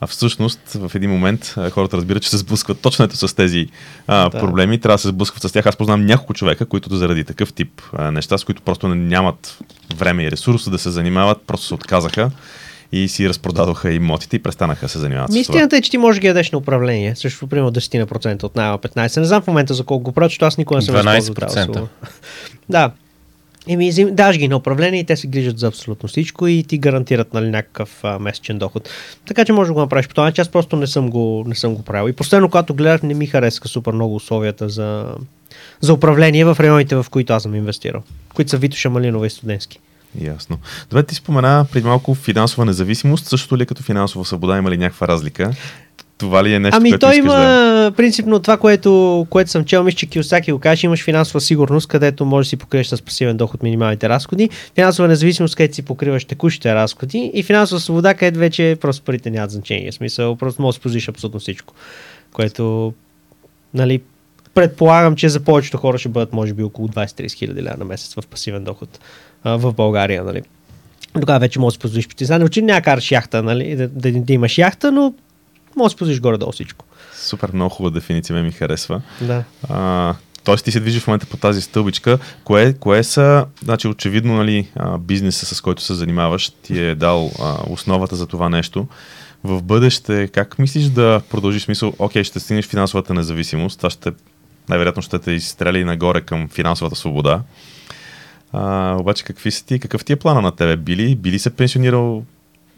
А 0.00 0.06
всъщност 0.06 0.60
в 0.66 0.94
един 0.94 1.10
момент 1.10 1.54
хората 1.70 1.96
разбират, 1.96 2.22
че 2.22 2.30
се 2.30 2.36
сблъскват 2.36 2.80
точно 2.80 3.04
ето 3.04 3.16
с 3.16 3.34
тези 3.34 3.66
а, 4.06 4.28
да. 4.28 4.38
проблеми, 4.38 4.80
трябва 4.80 4.94
да 4.94 5.02
се 5.02 5.08
сблъскват 5.08 5.42
с 5.42 5.52
тях. 5.52 5.66
Аз 5.66 5.76
познавам 5.76 6.06
няколко 6.06 6.34
човека, 6.34 6.66
които 6.66 6.96
заради 6.96 7.24
такъв 7.24 7.52
тип 7.52 7.82
а, 7.92 8.10
неща, 8.10 8.38
с 8.38 8.44
които 8.44 8.62
просто 8.62 8.88
нямат 8.88 9.58
време 9.96 10.24
и 10.24 10.30
ресурс 10.30 10.70
да 10.70 10.78
се 10.78 10.90
занимават, 10.90 11.38
просто 11.46 11.66
се 11.66 11.74
отказаха 11.74 12.30
и 12.92 13.08
си 13.08 13.28
разпродадоха 13.28 13.92
имотите 13.92 14.36
и 14.36 14.42
престанаха 14.42 14.88
се 14.88 14.98
занимават 14.98 15.30
с 15.30 15.32
това. 15.32 15.40
Истината 15.40 15.76
е, 15.76 15.80
че 15.80 15.90
ти 15.90 15.98
можеш 15.98 16.18
да 16.18 16.20
ги 16.20 16.26
ядеш 16.26 16.50
на 16.50 16.58
управление, 16.58 17.16
също 17.16 17.46
примерно 17.46 17.72
10% 17.72 18.42
от 18.42 18.56
найма 18.56 18.78
15. 18.78 19.20
Не 19.20 19.24
знам 19.24 19.42
в 19.42 19.46
момента 19.46 19.74
за 19.74 19.84
колко 19.84 20.02
го 20.02 20.12
правят, 20.12 20.30
защото 20.30 20.44
аз 20.44 20.58
никога 20.58 20.76
не 20.78 20.82
съм 20.82 20.94
12%. 20.94 21.86
Да, 22.68 22.90
Еми, 23.68 23.92
даш 24.10 24.38
ги 24.38 24.48
на 24.48 24.56
управление 24.56 25.00
и 25.00 25.04
те 25.04 25.16
се 25.16 25.26
грижат 25.26 25.58
за 25.58 25.66
абсолютно 25.66 26.08
всичко 26.08 26.46
и 26.46 26.64
ти 26.68 26.78
гарантират 26.78 27.34
нали, 27.34 27.50
някакъв 27.50 28.04
а, 28.04 28.18
месечен 28.18 28.58
доход. 28.58 28.88
Така 29.26 29.44
че 29.44 29.52
може 29.52 29.68
да 29.68 29.74
го 29.74 29.80
направиш 29.80 30.08
по 30.08 30.14
този 30.14 30.24
начин. 30.24 30.42
Аз 30.42 30.48
просто 30.48 30.76
не 30.76 30.86
съм 30.86 31.10
го, 31.10 31.44
не 31.46 31.54
съм 31.54 31.74
го 31.74 31.82
правил. 31.82 32.10
И 32.10 32.12
последно, 32.12 32.48
когато 32.48 32.74
гледах, 32.74 33.02
не 33.02 33.14
ми 33.14 33.26
хареска 33.26 33.68
супер 33.68 33.92
много 33.92 34.14
условията 34.14 34.68
за, 34.68 35.06
за 35.80 35.92
управление 35.92 36.44
в 36.44 36.56
районите, 36.60 36.96
в 36.96 37.06
които 37.10 37.32
аз 37.32 37.42
съм 37.42 37.54
инвестирал, 37.54 38.02
които 38.34 38.50
са 38.50 38.56
Витоша, 38.56 38.90
Малинова 38.90 39.26
и 39.26 39.30
Студентски. 39.30 39.78
Ясно. 40.20 40.58
Добре, 40.90 41.02
ти 41.02 41.14
спомена 41.14 41.66
преди 41.72 41.86
малко 41.86 42.14
финансова 42.14 42.64
независимост. 42.64 43.26
Същото 43.26 43.58
ли 43.58 43.62
е 43.62 43.66
като 43.66 43.82
финансова 43.82 44.24
свобода? 44.24 44.58
Има 44.58 44.70
ли 44.70 44.76
някаква 44.76 45.08
разлика? 45.08 45.50
Това 46.22 46.44
ли 46.44 46.54
е 46.54 46.58
нещо, 46.58 46.76
ами 46.76 46.98
той 46.98 47.16
има 47.16 47.34
да... 47.34 47.92
принципно 47.96 48.38
това, 48.40 48.56
което, 48.56 49.26
което 49.30 49.50
съм 49.50 49.64
чел, 49.64 49.84
мисля, 49.84 49.96
че 49.96 50.06
Киосаки 50.06 50.52
го 50.52 50.58
каже, 50.58 50.86
имаш 50.86 51.04
финансова 51.04 51.40
сигурност, 51.40 51.88
където 51.88 52.24
можеш 52.24 52.46
да 52.46 52.48
си 52.48 52.56
покриеш 52.56 52.86
с 52.86 53.02
пасивен 53.02 53.36
доход 53.36 53.62
минималните 53.62 54.08
разходи, 54.08 54.50
финансова 54.74 55.08
независимост, 55.08 55.56
където 55.56 55.74
си 55.74 55.82
покриваш 55.82 56.24
текущите 56.24 56.74
разходи 56.74 57.30
и 57.34 57.42
финансова 57.42 57.80
свобода, 57.80 58.14
където 58.14 58.38
вече 58.38 58.76
просто 58.80 59.04
парите 59.04 59.30
нямат 59.30 59.50
значение. 59.50 59.90
В 59.90 59.94
смисъл, 59.94 60.36
просто 60.36 60.62
можеш 60.62 60.78
да 60.78 60.80
спозвиш 60.80 61.08
абсолютно 61.08 61.40
всичко, 61.40 61.74
което 62.32 62.92
нали, 63.74 64.00
предполагам, 64.54 65.16
че 65.16 65.28
за 65.28 65.40
повечето 65.40 65.76
хора 65.76 65.98
ще 65.98 66.08
бъдат 66.08 66.32
може 66.32 66.54
би 66.54 66.62
около 66.62 66.88
20-30 66.88 67.32
хиляди 67.32 67.62
на 67.62 67.84
месец 67.84 68.14
в 68.14 68.26
пасивен 68.26 68.64
доход 68.64 69.00
а, 69.44 69.56
в 69.56 69.72
България. 69.72 70.24
Нали. 70.24 70.42
Тогава 71.20 71.38
вече 71.38 71.58
можеш 71.58 71.76
да 71.76 71.78
си 71.78 71.82
позволиш 71.82 72.08
притезнание. 72.08 72.48
Че 72.48 72.62
няма 72.62 72.82
караш 72.82 73.10
яхта, 73.10 73.42
нали, 73.42 73.76
да, 73.76 73.88
да, 73.88 74.12
да, 74.12 74.32
имаш 74.32 74.58
яхта, 74.58 74.92
но 74.92 75.14
може 75.76 75.94
да 75.94 75.98
позволиш 75.98 76.20
горе-долу 76.20 76.52
всичко. 76.52 76.84
Супер, 77.14 77.50
много 77.52 77.74
хубава 77.74 77.94
дефиниция, 77.94 78.42
ми 78.42 78.52
харесва. 78.52 79.02
Да. 79.20 79.44
А, 79.68 80.14
Тоест 80.44 80.64
ти 80.64 80.72
се 80.72 80.80
движиш 80.80 81.02
в 81.02 81.06
момента 81.06 81.26
по 81.26 81.36
тази 81.36 81.60
стълбичка. 81.60 82.18
Кое, 82.44 82.72
кое 82.72 83.04
са, 83.04 83.46
значи 83.62 83.88
очевидно 83.88 84.34
нали, 84.34 84.68
бизнеса, 85.00 85.54
с 85.54 85.60
който 85.60 85.82
се 85.82 85.94
занимаваш, 85.94 86.50
ти 86.50 86.82
е 86.82 86.94
дал 86.94 87.30
а, 87.40 87.56
основата 87.68 88.16
за 88.16 88.26
това 88.26 88.48
нещо. 88.48 88.86
В 89.44 89.62
бъдеще, 89.62 90.28
как 90.28 90.58
мислиш 90.58 90.84
да 90.84 91.20
продължиш 91.30 91.62
смисъл, 91.62 91.92
окей, 91.98 92.24
ще 92.24 92.40
стигнеш 92.40 92.66
финансовата 92.66 93.14
независимост, 93.14 93.78
това 93.78 93.90
ще 93.90 94.12
най-вероятно 94.68 95.02
ще 95.02 95.18
те 95.18 95.30
изстрели 95.30 95.84
нагоре 95.84 96.20
към 96.20 96.48
финансовата 96.48 96.96
свобода. 96.96 97.42
А, 98.52 98.96
обаче 99.00 99.24
какви 99.24 99.50
са 99.50 99.66
ти, 99.66 99.78
какъв 99.78 100.04
ти 100.04 100.12
е 100.12 100.16
плана 100.16 100.40
на 100.40 100.52
тебе? 100.52 100.76
Били, 100.76 101.16
били 101.16 101.38
се 101.38 101.50
пенсионирал 101.50 102.24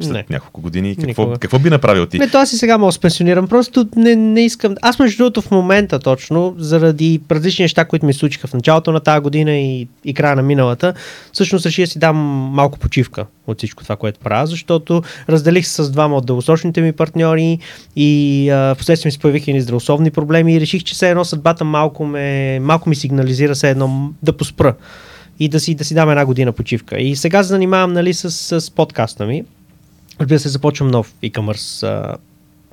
след 0.01 0.13
не. 0.13 0.25
няколко 0.31 0.61
години. 0.61 0.97
Какво, 0.97 1.33
какво 1.39 1.59
би 1.59 1.71
направил 1.71 2.07
ти? 2.07 2.19
Не, 2.19 2.29
то 2.29 2.39
аз 2.39 2.53
и 2.53 2.59
сега 2.59 2.79
мога 2.79 2.89
да 2.89 2.93
се 2.93 2.99
пенсионирам. 2.99 3.49
Просто 3.49 3.89
не, 3.97 4.17
не 4.17 4.45
искам. 4.45 4.75
Аз, 4.83 4.99
между 4.99 5.17
другото, 5.17 5.43
в 5.43 5.51
момента 5.51 5.99
точно, 5.99 6.55
заради 6.59 7.21
различни 7.31 7.63
неща, 7.63 7.85
които 7.85 8.07
ми 8.07 8.13
случиха 8.13 8.47
в 8.47 8.55
началото 8.55 8.93
на 8.93 9.01
тази 9.01 9.21
година 9.21 9.53
и, 9.57 9.89
и 10.05 10.15
края 10.15 10.37
на 10.37 10.43
миналата, 10.43 10.95
всъщност 11.33 11.67
реши 11.67 11.81
да 11.81 11.87
си 11.87 11.99
дам 11.99 12.17
малко 12.53 12.79
почивка 12.79 13.27
от 13.47 13.59
всичко 13.59 13.83
това, 13.83 13.97
което 13.97 14.21
правя, 14.21 14.47
защото 14.47 15.03
разделих 15.29 15.67
се 15.67 15.83
с 15.83 15.91
двама 15.91 16.17
от 16.17 16.27
дългосрочните 16.27 16.81
ми 16.81 16.93
партньори 16.93 17.59
и 17.97 18.51
а, 18.51 18.75
в 18.75 18.79
последствие 18.79 19.09
ми 19.09 19.13
се 19.13 19.19
появиха 19.19 19.51
и 19.51 19.61
здравословни 19.61 20.11
проблеми 20.11 20.55
и 20.55 20.61
реших, 20.61 20.83
че 20.85 20.95
все 20.95 21.11
едно 21.11 21.25
съдбата 21.25 21.65
малко, 21.65 22.07
ме, 22.07 22.61
малко 22.61 22.89
ми 22.89 22.97
сигнализира 22.97 23.55
все 23.55 23.71
едно 23.71 24.13
да 24.23 24.33
поспра 24.33 24.75
и 25.41 25.49
да 25.49 25.61
си, 25.61 25.75
да 25.75 25.85
си 25.85 25.95
дам 25.95 26.11
една 26.11 26.27
година 26.27 26.53
почивка. 26.53 26.99
И 26.99 27.17
сега 27.17 27.43
се 27.43 27.49
занимавам 27.49 27.93
нали, 27.93 28.15
с, 28.15 28.61
с 28.61 28.71
подкаста 28.71 29.27
ми. 29.27 29.45
Разбира 30.21 30.39
се, 30.39 30.49
започвам 30.49 30.89
нов 30.89 31.15
e-commerce 31.23 31.87
а, 31.87 32.17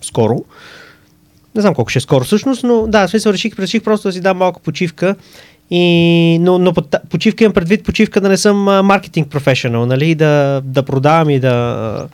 скоро. 0.01 0.45
Не 1.55 1.61
знам 1.61 1.75
колко 1.75 1.89
ще 1.89 1.97
е 1.97 2.01
скоро 2.01 2.23
всъщност, 2.23 2.63
но 2.63 2.87
да, 2.87 3.07
в 3.07 3.09
смисъл 3.09 3.33
реших, 3.33 3.59
реших 3.59 3.83
просто 3.83 4.07
да 4.07 4.11
си 4.11 4.21
дам 4.21 4.37
малко 4.37 4.61
почивка. 4.61 5.15
И, 5.71 6.37
но, 6.41 6.57
но 6.57 6.73
почивка 7.09 7.43
имам 7.43 7.53
предвид 7.53 7.83
почивка 7.83 8.21
да 8.21 8.29
не 8.29 8.37
съм 8.37 8.57
маркетинг 8.57 9.29
професионал, 9.29 9.85
нали, 9.85 10.15
да, 10.15 10.61
да 10.65 10.83
продавам 10.83 11.29
и 11.29 11.39
да, 11.39 12.07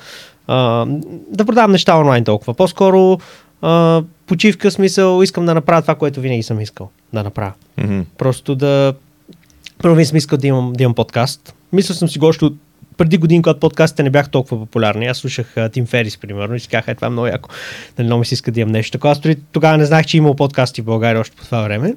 а, 0.48 0.86
да 1.30 1.46
продавам 1.46 1.72
неща 1.72 1.98
онлайн 1.98 2.24
толкова. 2.24 2.54
По-скоро 2.54 3.20
а, 3.62 4.04
почивка, 4.28 4.72
смисъл, 4.72 5.24
искам 5.24 5.46
да 5.46 5.54
направя 5.54 5.82
това, 5.82 5.96
което 5.96 6.22
винаги 6.22 6.44
съм 6.44 6.62
искал 6.62 6.90
да 7.14 7.24
направя. 7.24 7.54
Мгм. 7.78 8.02
Просто 8.18 8.56
да... 8.56 8.94
Първо 9.82 10.06
съм 10.06 10.18
искал 10.18 10.38
да 10.38 10.48
имам, 10.48 10.74
да 10.74 10.84
имам 10.84 10.96
подкаст. 10.96 11.54
Мисля 11.74 11.96
съм 11.96 12.10
си 12.10 12.20
го 12.20 12.26
още 12.26 12.46
от 12.46 12.58
преди 12.98 13.18
години, 13.18 13.42
когато 13.42 13.60
подкастите 13.60 14.04
не 14.04 14.10
бяха 14.10 14.30
толкова 14.30 14.58
популярни. 14.58 15.08
Аз 15.08 15.18
слушах 15.18 15.56
Тим 15.72 15.86
Ферис, 15.86 16.18
примерно, 16.18 16.56
и 16.56 16.60
си 16.60 16.68
казах, 16.68 16.88
е, 16.88 16.96
това 16.96 17.08
е 17.08 17.10
много 17.10 17.28
яко. 17.28 17.50
Нали, 17.98 18.06
много 18.06 18.20
ми 18.20 18.26
се 18.26 18.34
иска 18.34 18.52
да 18.52 18.60
имам 18.60 18.72
нещо 18.72 18.92
такова. 18.92 19.12
Аз 19.12 19.22
тогава 19.52 19.78
не 19.78 19.86
знаех, 19.86 20.06
че 20.06 20.18
е 20.18 20.20
имал 20.20 20.36
подкасти 20.36 20.82
в 20.82 20.86
България 20.86 21.22
още 21.22 21.36
по 21.36 21.46
това 21.46 21.62
време. 21.62 21.94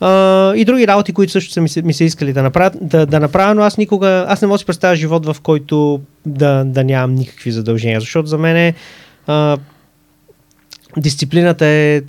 Uh, 0.00 0.54
и 0.54 0.64
други 0.64 0.86
работи, 0.86 1.12
които 1.12 1.32
също 1.32 1.52
са 1.52 1.60
ми 1.60 1.68
се, 1.68 1.82
ми 1.82 1.92
се 1.92 2.04
искали 2.04 2.32
да 2.32 2.42
направя, 2.42 2.70
да, 2.80 3.06
да 3.06 3.20
направя, 3.20 3.54
но 3.54 3.62
аз 3.62 3.78
никога, 3.78 4.26
аз 4.28 4.42
не 4.42 4.48
мога 4.48 4.54
да 4.54 4.58
си 4.58 4.66
представя 4.66 4.96
живот, 4.96 5.26
в 5.26 5.36
който 5.42 6.00
да, 6.26 6.64
да 6.64 6.84
нямам 6.84 7.14
никакви 7.14 7.52
задължения, 7.52 8.00
защото 8.00 8.28
за 8.28 8.38
мен 8.38 8.74
uh, 9.28 9.58
дисциплината 10.96 11.66
е 11.66 12.02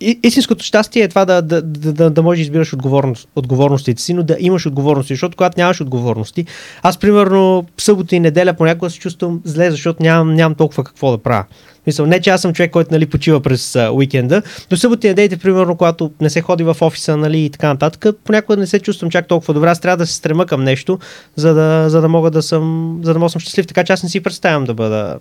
истинското 0.00 0.64
щастие 0.64 1.02
е 1.02 1.08
това 1.08 1.24
да, 1.24 1.42
да, 1.42 1.62
да, 1.62 1.92
да, 1.92 2.10
да 2.10 2.22
можеш 2.22 2.38
да 2.38 2.42
избираш 2.42 2.72
отговорност, 2.72 3.28
отговорностите 3.36 4.02
си, 4.02 4.14
но 4.14 4.22
да 4.22 4.36
имаш 4.40 4.66
отговорности, 4.66 5.14
защото 5.14 5.36
когато 5.36 5.60
нямаш 5.60 5.80
отговорности, 5.80 6.46
аз 6.82 6.98
примерно 6.98 7.64
събота 7.78 8.16
и 8.16 8.20
неделя 8.20 8.54
понякога 8.54 8.90
се 8.90 8.98
чувствам 8.98 9.40
зле, 9.44 9.70
защото 9.70 10.02
нямам, 10.02 10.34
нямам 10.34 10.54
толкова 10.54 10.84
какво 10.84 11.10
да 11.10 11.18
правя. 11.18 11.44
Мисъл, 11.86 12.06
не, 12.06 12.20
че 12.20 12.30
аз 12.30 12.40
съм 12.40 12.52
човек, 12.52 12.70
който 12.70 12.92
нали, 12.92 13.06
почива 13.06 13.40
през 13.40 13.76
а, 13.76 13.90
уикенда, 13.92 14.42
но 14.70 14.76
събота 14.76 15.06
и 15.06 15.10
неделите, 15.10 15.36
примерно, 15.36 15.76
когато 15.76 16.10
не 16.20 16.30
се 16.30 16.40
ходи 16.40 16.64
в 16.64 16.76
офиса 16.80 17.16
нали, 17.16 17.38
и 17.44 17.50
така 17.50 17.68
нататък, 17.68 18.16
понякога 18.24 18.56
не 18.56 18.66
се 18.66 18.80
чувствам 18.80 19.10
чак 19.10 19.28
толкова 19.28 19.54
добре. 19.54 19.68
Аз 19.68 19.80
трябва 19.80 19.96
да 19.96 20.06
се 20.06 20.14
стрема 20.14 20.46
към 20.46 20.64
нещо, 20.64 20.98
за 21.36 21.54
да, 21.54 21.90
за 21.90 22.00
да 22.00 22.08
мога 22.08 22.30
да 22.30 22.42
съм, 22.42 22.98
за 23.04 23.12
да 23.12 23.18
мога 23.18 23.26
да 23.26 23.32
съм 23.32 23.40
щастлив. 23.40 23.66
Така 23.66 23.84
че 23.84 23.92
аз 23.92 24.02
не 24.02 24.08
си 24.08 24.20
представям 24.20 24.64
да 24.64 24.74
бъда 24.74 25.18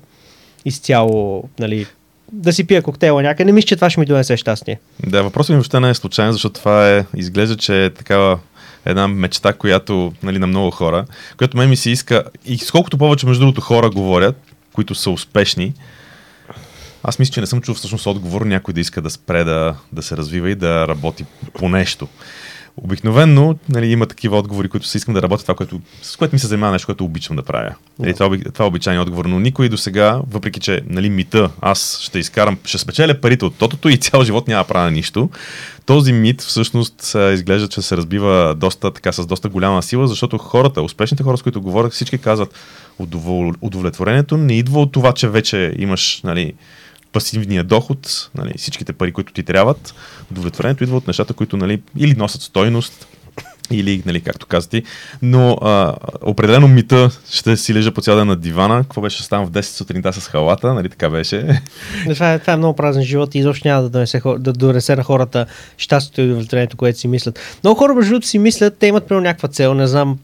изцяло, 0.65 1.43
нали, 1.59 1.85
да 2.31 2.53
си 2.53 2.67
пия 2.67 2.81
коктейла 2.81 3.23
някъде. 3.23 3.45
Не 3.45 3.51
мисля, 3.51 3.67
че 3.67 3.75
това 3.75 3.89
ще 3.89 3.99
ми 3.99 4.05
донесе 4.05 4.37
щастие. 4.37 4.79
Да, 5.07 5.23
въпросът 5.23 5.49
ми 5.49 5.55
въобще 5.55 5.79
не 5.79 5.89
е 5.89 5.93
случайен, 5.93 6.31
защото 6.31 6.59
това 6.59 6.89
е, 6.89 7.05
изглежда, 7.15 7.57
че 7.57 7.85
е 7.85 7.89
такава 7.89 8.39
една 8.85 9.07
мечта, 9.07 9.53
която 9.53 10.13
нали, 10.23 10.39
на 10.39 10.47
много 10.47 10.71
хора, 10.71 11.05
която 11.37 11.57
мен 11.57 11.69
ми 11.69 11.75
се 11.75 11.89
иска, 11.89 12.23
и 12.45 12.57
сколкото 12.57 12.97
повече 12.97 13.25
между 13.25 13.39
другото 13.39 13.61
хора 13.61 13.89
говорят, 13.89 14.41
които 14.73 14.95
са 14.95 15.09
успешни, 15.09 15.73
аз 17.03 17.19
мисля, 17.19 17.33
че 17.33 17.41
не 17.41 17.47
съм 17.47 17.61
чул 17.61 17.75
всъщност 17.75 18.07
отговор 18.07 18.41
някой 18.41 18.73
да 18.73 18.79
иска 18.79 19.01
да 19.01 19.09
спре 19.09 19.43
да, 19.43 19.75
да 19.93 20.03
се 20.03 20.17
развива 20.17 20.49
и 20.49 20.55
да 20.55 20.87
работи 20.87 21.25
по 21.53 21.69
нещо. 21.69 22.07
Обикновенно 22.77 23.59
нали, 23.69 23.87
има 23.87 24.05
такива 24.05 24.37
отговори, 24.37 24.69
които 24.69 24.87
се 24.87 24.97
искам 24.97 25.13
да 25.13 25.21
работя 25.21 25.41
това, 25.41 25.55
което, 25.55 25.81
с 26.01 26.15
което 26.15 26.35
ми 26.35 26.39
се 26.39 26.47
занимава 26.47 26.71
нещо, 26.71 26.85
което 26.85 27.05
обичам 27.05 27.35
да 27.35 27.43
правя. 27.43 27.75
Нали, 27.99 28.13
това, 28.13 28.25
оби- 28.25 28.43
това 28.53 28.65
е 28.65 28.67
обичайният 28.67 29.07
отговор, 29.07 29.25
но 29.25 29.39
никой 29.39 29.69
до 29.69 29.77
сега, 29.77 30.21
въпреки 30.29 30.59
че 30.59 30.81
нали, 30.89 31.09
мита, 31.09 31.49
аз 31.61 31.99
ще 32.01 32.19
изкарам, 32.19 32.57
ще 32.65 32.77
спечеля 32.77 33.21
парите 33.21 33.45
от 33.45 33.55
тотото 33.57 33.89
и 33.89 33.97
цял 33.97 34.23
живот 34.23 34.47
няма 34.47 34.63
правя 34.63 34.91
нищо, 34.91 35.29
този 35.85 36.13
мит 36.13 36.41
всъщност 36.41 37.15
изглежда, 37.33 37.67
че 37.67 37.81
се 37.81 37.97
разбива 37.97 38.55
доста, 38.57 38.91
така, 38.91 39.11
с 39.11 39.25
доста 39.25 39.49
голяма 39.49 39.83
сила, 39.83 40.07
защото 40.07 40.37
хората, 40.37 40.81
успешните 40.81 41.23
хора, 41.23 41.37
с 41.37 41.43
които 41.43 41.61
говорят, 41.61 41.93
всички 41.93 42.17
казват, 42.17 42.55
удовлетворението 43.61 44.37
не 44.37 44.53
идва 44.53 44.81
от 44.81 44.91
това, 44.91 45.13
че 45.13 45.29
вече 45.29 45.73
имаш 45.77 46.21
нали, 46.23 46.53
пасивния 47.17 47.63
доход, 47.63 48.29
нали, 48.35 48.53
всичките 48.57 48.93
пари, 48.93 49.11
които 49.11 49.33
ти 49.33 49.43
трябват. 49.43 49.93
Удовлетворението 50.31 50.83
идва 50.83 50.97
от 50.97 51.07
нещата, 51.07 51.33
които 51.33 51.57
нали, 51.57 51.81
или 51.97 52.15
носят 52.15 52.41
стойност, 52.41 53.07
или, 53.71 54.03
нали, 54.05 54.21
както 54.21 54.45
каза 54.45 54.69
но 55.21 55.51
а, 55.51 55.95
определено 56.21 56.67
мита 56.67 57.09
ще 57.31 57.57
си 57.57 57.73
лежа 57.73 57.91
по 57.91 58.01
цял 58.01 58.15
ден 58.15 58.27
на 58.27 58.35
дивана. 58.35 58.83
Какво 58.83 59.01
беше 59.01 59.23
ставам 59.23 59.45
в 59.45 59.51
10 59.51 59.61
сутринта 59.61 60.13
с 60.13 60.27
халата, 60.27 60.73
нали 60.73 60.89
така 60.89 61.09
беше? 61.09 61.61
Това 62.13 62.33
е, 62.33 62.39
това 62.39 62.53
е 62.53 62.57
много 62.57 62.75
празен 62.75 63.03
живот 63.03 63.35
и 63.35 63.39
изобщо 63.39 63.67
няма 63.67 63.81
да 63.81 63.89
донесе, 63.89 64.21
да 64.37 64.53
донесе 64.53 64.95
на 64.95 65.03
хората 65.03 65.45
щастието 65.77 66.21
и 66.21 66.25
удовлетворението, 66.25 66.77
което 66.77 66.99
си 66.99 67.07
мислят. 67.07 67.39
Много 67.63 67.79
хора, 67.79 67.93
между 67.93 68.21
си 68.21 68.39
мислят, 68.39 68.77
те 68.79 68.87
имат 68.87 69.07
примерно 69.07 69.23
някаква 69.23 69.49
цел, 69.49 69.73
не 69.73 69.87
знам, 69.87 70.17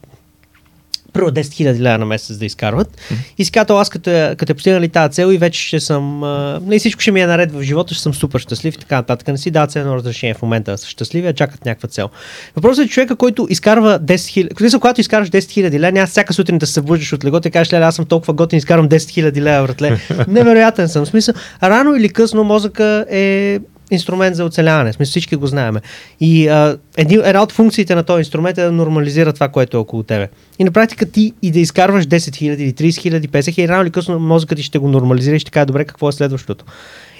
първо 1.14 1.30
10 1.30 1.40
000 1.40 1.78
лева 1.78 1.98
на 1.98 2.06
месец 2.06 2.36
да 2.36 2.44
изкарват. 2.44 2.98
И 3.38 3.44
си 3.44 3.52
казват, 3.52 3.70
аз 3.70 3.88
като, 3.90 4.10
я- 4.10 4.36
като 4.36 4.52
е 4.52 4.54
постигнали 4.54 4.88
тази 4.88 5.12
цел 5.12 5.32
и 5.32 5.38
вече 5.38 5.60
ще 5.60 5.80
съм, 5.80 6.24
а, 6.24 6.60
не 6.66 6.78
всичко 6.78 7.00
ще 7.00 7.10
ми 7.10 7.20
е 7.20 7.26
наред 7.26 7.52
в 7.52 7.62
живота, 7.62 7.94
ще 7.94 8.02
съм 8.02 8.14
супер 8.14 8.38
щастлив 8.40 8.74
и 8.74 8.78
така 8.78 8.96
нататък. 8.96 9.28
Не 9.28 9.38
си 9.38 9.50
дават 9.50 9.76
едно 9.76 9.96
разрешение 9.96 10.34
в 10.34 10.42
момента 10.42 10.70
да 10.70 10.78
са 10.78 10.88
щастливи, 10.88 11.26
а 11.26 11.32
чакат 11.32 11.64
някаква 11.64 11.88
цел. 11.88 12.08
Въпросът 12.56 12.84
е 12.84 12.88
човека, 12.88 13.16
който 13.16 13.46
изкарва 13.50 14.00
10 14.00 14.14
000, 14.14 14.58
смисъл, 14.58 14.80
когато 14.80 15.00
изкарваш 15.00 15.30
10 15.30 15.38
000 15.38 15.78
лева, 15.78 15.92
няма 15.92 16.06
всяка 16.06 16.34
сутрин 16.34 16.58
да 16.58 16.66
се 16.66 16.72
събуждаш 16.72 17.12
от 17.12 17.24
легото 17.24 17.48
и 17.48 17.50
кажеш, 17.50 17.72
леле, 17.72 17.84
аз 17.84 17.94
съм 17.94 18.04
толкова 18.06 18.32
готин, 18.32 18.56
изкарвам 18.56 18.88
10 18.88 18.96
000 18.96 19.40
лева, 19.40 19.66
братле. 19.66 19.98
Невероятен 20.28 20.88
съм. 20.88 21.04
В 21.04 21.08
смисъл, 21.08 21.34
рано 21.62 21.94
или 21.94 22.08
късно 22.08 22.44
мозъка 22.44 23.04
е 23.10 23.58
инструмент 23.90 24.36
за 24.36 24.44
оцеляване. 24.44 24.92
Смисъл, 24.92 25.10
всички 25.10 25.36
го 25.36 25.46
знаем. 25.46 25.76
И 26.20 26.48
а, 26.48 26.78
един, 26.96 27.20
една 27.24 27.42
от 27.42 27.52
функциите 27.52 27.94
на 27.94 28.02
този 28.04 28.18
инструмент 28.18 28.58
е 28.58 28.62
да 28.62 28.72
нормализира 28.72 29.32
това, 29.32 29.48
което 29.48 29.76
е 29.76 29.80
около 29.80 30.02
тебе. 30.02 30.28
И 30.58 30.64
на 30.64 30.70
практика 30.70 31.10
ти 31.10 31.32
и 31.42 31.50
да 31.50 31.60
изкарваш 31.60 32.06
10 32.06 32.16
000 32.16 32.42
или 32.42 32.72
30 32.72 33.20
000, 33.20 33.28
50 33.28 33.40
000, 33.40 33.68
рано 33.68 33.82
или 33.82 33.90
късно 33.90 34.18
мозъкът 34.18 34.56
ти 34.56 34.62
ще 34.62 34.78
го 34.78 34.88
нормализира 34.88 35.36
и 35.36 35.40
ще 35.40 35.50
каже, 35.50 35.66
добре, 35.66 35.84
какво 35.84 36.08
е 36.08 36.12
следващото. 36.12 36.64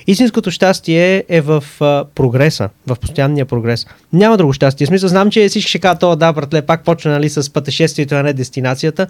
Истинското 0.06 0.50
щастие 0.50 1.24
е 1.28 1.40
в 1.40 1.64
а, 1.80 2.04
прогреса, 2.14 2.68
в 2.86 2.96
постоянния 2.96 3.46
прогрес. 3.46 3.86
Няма 4.12 4.36
друго 4.36 4.52
щастие. 4.52 4.86
В 4.86 4.88
смисъл, 4.88 5.08
знам, 5.08 5.30
че 5.30 5.48
всички 5.48 5.68
ще 5.70 5.78
кажат, 5.78 6.18
да, 6.18 6.32
братле, 6.32 6.62
пак 6.62 6.84
почна 6.84 7.12
нали, 7.12 7.30
с 7.30 7.52
пътешествието, 7.52 8.14
а 8.14 8.22
не 8.22 8.32
дестинацията. 8.32 9.06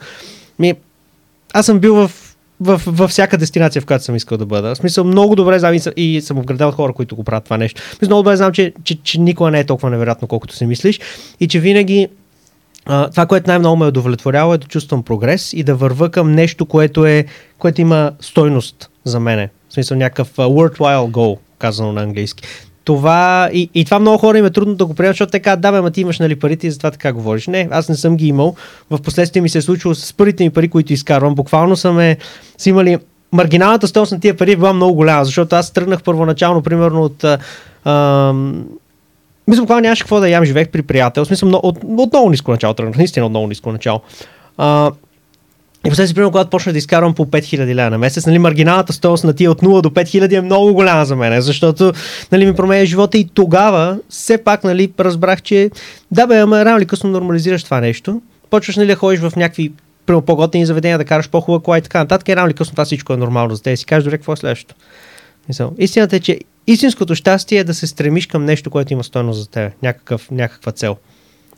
Ми, 0.59 0.75
аз 1.53 1.67
съм 1.67 1.79
бил 1.79 1.95
в, 1.95 2.11
в, 2.65 2.83
във 2.87 3.11
всяка 3.11 3.39
дестинация, 3.39 3.83
в 3.83 3.87
която 3.87 4.05
съм 4.05 4.17
искал 4.17 4.39
да 4.39 4.47
бъда. 4.47 4.75
В 4.75 4.79
смисъл, 4.79 5.05
много 5.05 5.37
добре 5.37 5.59
знам 5.59 5.75
и 5.75 5.81
съм, 5.81 5.93
и 5.97 6.21
съм 6.21 6.39
обграден 6.39 6.71
хора, 6.71 6.93
които 6.93 7.17
го 7.17 7.25
правят 7.25 7.45
това 7.45 7.57
нещо. 7.57 7.83
В 7.83 8.03
много 8.03 8.23
добре 8.23 8.37
знам, 8.37 8.53
че, 8.53 8.73
че, 8.85 9.03
че 9.03 9.21
никога 9.21 9.51
не 9.51 9.61
е 9.61 9.65
толкова 9.65 9.91
невероятно, 9.91 10.29
колкото 10.29 10.55
си 10.55 10.67
мислиш. 10.67 11.01
И 11.41 11.49
че 11.49 11.61
винаги 11.61 12.09
а, 12.87 13.11
това, 13.11 13.27
което 13.27 13.51
най-много 13.51 13.77
ме 13.77 13.87
удовлетворява 13.87 14.55
е 14.55 14.59
да 14.59 14.67
чувствам 14.67 15.03
прогрес 15.03 15.53
и 15.53 15.63
да 15.63 15.75
върва 15.75 16.11
към 16.11 16.33
нещо, 16.33 16.67
което, 16.67 17.07
е, 17.07 17.25
което 17.59 17.81
има 17.81 18.13
стойност 18.21 18.91
за 19.05 19.21
мене. 19.21 19.49
В 19.69 19.75
смисъл 19.75 19.97
някакъв 19.97 20.37
worthwhile 20.37 21.11
goal, 21.11 21.39
казано 21.59 21.93
на 21.93 22.03
английски. 22.03 22.45
Това, 22.85 23.51
и, 23.53 23.71
и 23.75 23.85
това 23.85 23.99
много 23.99 24.19
хора 24.19 24.39
им 24.39 24.47
е 24.47 24.51
трудно 24.51 24.75
да 24.75 24.87
го 24.87 24.95
приемат, 24.95 25.15
защото 25.15 25.31
така, 25.31 25.57
да, 25.57 25.73
бе, 25.73 25.81
ма 25.81 25.91
ти 25.91 26.01
имаш 26.01 26.19
нали, 26.19 26.37
парите 26.37 26.67
и 26.67 26.71
затова 26.71 26.91
така 26.91 27.13
говориш. 27.13 27.47
Не, 27.47 27.69
аз 27.71 27.89
не 27.89 27.97
съм 27.97 28.17
ги 28.17 28.27
имал. 28.27 28.55
В 28.91 29.03
последствие 29.03 29.43
ми 29.43 29.49
се 29.49 29.59
е 29.59 29.63
случило 29.63 29.95
с 29.95 30.13
първите 30.13 30.45
ми 30.45 30.51
пари, 30.51 30.69
които 30.69 30.93
изкарвам. 30.93 31.35
Буквално 31.35 31.77
са 31.77 31.93
ме, 31.93 32.17
са 32.59 32.69
имали 32.69 32.99
маргиналната 33.33 33.89
стоеност 33.89 34.13
на 34.13 34.21
тия 34.21 34.37
пари 34.37 34.53
е 34.53 34.57
била 34.57 34.73
много 34.73 34.95
голяма, 34.95 35.25
защото 35.25 35.57
аз 35.57 35.71
тръгнах 35.71 36.03
първоначално, 36.03 36.63
примерно, 36.63 37.03
от 37.03 37.25
а, 37.85 38.33
мисля, 39.49 39.63
буквално 39.63 39.83
нямаше 39.83 40.03
какво 40.03 40.21
да 40.21 40.29
ям, 40.29 40.45
живеех 40.45 40.69
при 40.69 40.83
приятел. 40.83 41.25
В 41.25 41.27
смисъл, 41.27 41.49
от, 41.49 41.79
от 41.85 42.13
много 42.13 42.31
ниско 42.31 42.51
начало 42.51 42.75
тръгнах, 42.75 42.97
наистина 42.97 43.27
от 43.27 43.31
много 43.31 43.47
ниско 43.47 43.73
начало. 43.73 44.01
А, 44.59 44.91
и 45.87 45.89
последствие, 45.89 46.15
примерно, 46.15 46.31
когато 46.31 46.51
почнах 46.51 46.73
да 46.73 46.79
изкарвам 46.79 47.15
по 47.15 47.27
5000 47.27 47.75
лева 47.75 47.91
на 47.91 47.99
месец, 47.99 48.27
нали, 48.27 48.39
маргиналната 48.39 48.93
стоеност 48.93 49.25
на 49.25 49.33
тия 49.33 49.51
от 49.51 49.63
0 49.63 49.83
до 49.83 49.91
5000 49.91 50.33
е 50.33 50.41
много 50.41 50.75
голяма 50.75 51.05
за 51.05 51.17
мен, 51.17 51.41
защото 51.41 51.93
нали, 52.33 52.47
ми 52.47 52.55
променя 52.55 52.85
живота 52.85 53.19
и 53.19 53.29
тогава 53.35 53.99
все 54.09 54.39
пак 54.39 54.65
нали, 54.65 54.93
разбрах, 55.01 55.43
че 55.43 55.71
да 56.11 56.27
бе, 56.27 56.39
ама 56.39 56.65
рано 56.65 56.79
или 56.79 56.87
късно 56.87 57.11
нормализираш 57.11 57.65
това 57.65 57.81
нещо. 57.81 58.23
Почваш 58.51 58.77
нали, 58.77 58.87
да 58.87 58.97
ходиш 58.97 59.21
в 59.21 59.33
някакви 59.37 59.73
примерно, 60.07 60.23
по-готини 60.23 60.67
заведения, 60.67 60.99
да 60.99 61.05
караш 61.05 61.29
по-хубава 61.29 61.63
кола 61.63 61.79
и 61.79 61.83
така 61.83 61.99
нататък. 61.99 62.29
И 62.29 62.37
рано 62.37 62.47
или 62.47 62.55
късно 62.55 62.73
това 62.73 62.85
всичко 62.85 63.13
е 63.13 63.17
нормално 63.17 63.55
за 63.55 63.63
теб. 63.63 63.75
И 63.75 63.77
си 63.77 63.87
кажеш, 63.87 64.05
добре, 64.05 64.19
какво 64.19 64.33
е 64.33 64.37
следващото? 64.37 64.75
Истината 65.79 66.17
е, 66.17 66.21
че 66.21 66.39
истинското 66.67 67.15
щастие 67.15 67.59
е 67.59 67.65
да 67.65 67.75
се 67.75 67.87
стремиш 67.87 68.27
към 68.27 68.45
нещо, 68.45 68.71
което 68.71 68.93
има 68.93 69.05
стойност 69.05 69.41
за 69.41 69.49
теб, 69.49 69.73
някакъв, 69.83 70.31
някаква 70.31 70.73
цел. 70.73 70.97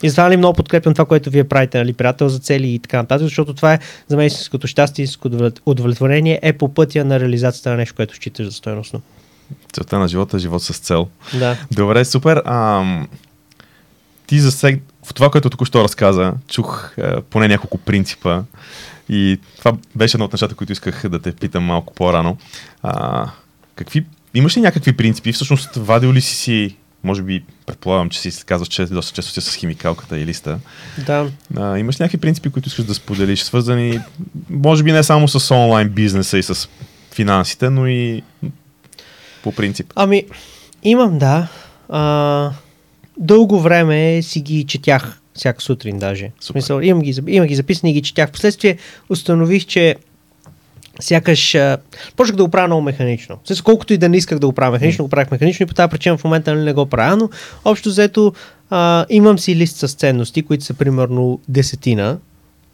И 0.02 0.08
затова 0.08 0.30
ли 0.30 0.36
много 0.36 0.56
подкрепям 0.56 0.94
това, 0.94 1.04
което 1.04 1.30
вие 1.30 1.44
правите, 1.44 1.78
нали, 1.78 1.92
приятел 1.92 2.28
за 2.28 2.38
цели 2.38 2.68
и 2.68 2.78
така 2.78 2.96
нататък, 2.96 3.24
защото 3.24 3.54
това 3.54 3.74
е 3.74 3.78
за 4.08 4.16
мен 4.16 4.26
истинското 4.26 4.66
щастие, 4.66 5.02
истинското 5.02 5.36
удовлет- 5.36 5.60
удовлетворение 5.66 6.40
е 6.42 6.52
по 6.52 6.74
пътя 6.74 7.04
на 7.04 7.20
реализацията 7.20 7.70
на 7.70 7.76
нещо, 7.76 7.94
което 7.94 8.14
считаш 8.14 8.46
за 8.46 8.52
стойностно. 8.52 9.02
Целта 9.72 9.98
на 9.98 10.08
живота 10.08 10.36
е 10.36 10.40
живот 10.40 10.62
с 10.62 10.78
цел. 10.78 11.08
Да. 11.34 11.56
Добре, 11.72 12.04
супер. 12.04 12.42
Ам, 12.46 13.08
ти 14.26 14.40
засег... 14.40 14.82
В 15.04 15.14
това, 15.14 15.30
което 15.30 15.50
току-що 15.50 15.84
разказа, 15.84 16.32
чух 16.48 16.92
е, 16.98 17.20
поне 17.20 17.48
няколко 17.48 17.78
принципа 17.78 18.42
и 19.08 19.38
това 19.58 19.72
беше 19.94 20.16
едно 20.16 20.24
от 20.24 20.32
нещата, 20.32 20.54
които 20.54 20.72
исках 20.72 21.08
да 21.08 21.18
те 21.18 21.32
питам 21.32 21.64
малко 21.64 21.94
по-рано. 21.94 22.36
А, 22.82 23.26
какви... 23.74 24.06
Имаш 24.34 24.56
ли 24.56 24.60
някакви 24.60 24.92
принципи? 24.92 25.32
Всъщност, 25.32 25.76
вадил 25.76 26.12
ли 26.12 26.20
си 26.20 26.36
си, 26.36 26.76
може 27.06 27.22
би, 27.22 27.44
предполагам, 27.66 28.10
че 28.10 28.20
си 28.20 28.44
казваш, 28.44 28.68
че 28.68 28.86
доста 28.86 29.14
често 29.14 29.32
си 29.32 29.40
с 29.40 29.54
химикалката 29.54 30.18
и 30.18 30.26
листа. 30.26 30.58
Да. 31.06 31.30
А, 31.56 31.78
имаш 31.78 31.96
някакви 31.98 32.18
принципи, 32.18 32.50
които 32.50 32.68
искаш 32.68 32.84
да 32.84 32.94
споделиш, 32.94 33.42
свързани, 33.42 34.00
може 34.50 34.82
би 34.82 34.92
не 34.92 35.02
само 35.02 35.28
с 35.28 35.54
онлайн 35.54 35.88
бизнеса 35.88 36.38
и 36.38 36.42
с 36.42 36.68
финансите, 37.12 37.70
но 37.70 37.86
и 37.86 38.22
по 39.42 39.52
принцип? 39.52 39.92
Ами, 39.96 40.24
имам, 40.82 41.18
да. 41.18 41.48
А, 41.88 42.50
дълго 43.18 43.60
време 43.60 44.22
си 44.22 44.40
ги 44.40 44.64
четях 44.64 45.20
всяка 45.34 45.62
сутрин 45.62 45.98
даже. 45.98 46.30
В 46.40 46.44
Супер. 46.44 46.60
смисъл, 46.60 46.80
имам 46.80 47.02
ги, 47.02 47.20
имам 47.26 47.48
ги 47.48 47.54
записани 47.54 47.90
и 47.90 47.94
ги 47.94 48.02
четях. 48.02 48.28
Впоследствие 48.28 48.78
установих, 49.08 49.66
че 49.66 49.96
сякаш 51.00 51.56
почнах 52.16 52.36
да 52.36 52.44
го 52.44 52.50
правя 52.50 52.66
много 52.66 52.82
механично. 52.82 53.38
С 53.44 53.62
колкото 53.62 53.92
и 53.92 53.98
да 53.98 54.08
не 54.08 54.16
исках 54.16 54.38
да 54.38 54.46
го 54.46 54.52
правя 54.52 54.72
механично, 54.72 55.04
го 55.04 55.08
правих 55.08 55.30
механично 55.30 55.64
и 55.64 55.66
по 55.66 55.74
тази 55.74 55.90
причина 55.90 56.16
в 56.16 56.24
момента 56.24 56.54
нали, 56.54 56.64
не 56.64 56.72
го 56.72 56.86
правя, 56.86 57.16
но 57.16 57.28
общо 57.64 57.88
взето 57.88 58.32
а, 58.70 59.06
имам 59.10 59.38
си 59.38 59.56
лист 59.56 59.76
с 59.76 59.88
ценности, 59.94 60.42
които 60.42 60.64
са 60.64 60.74
примерно 60.74 61.40
десетина 61.48 62.18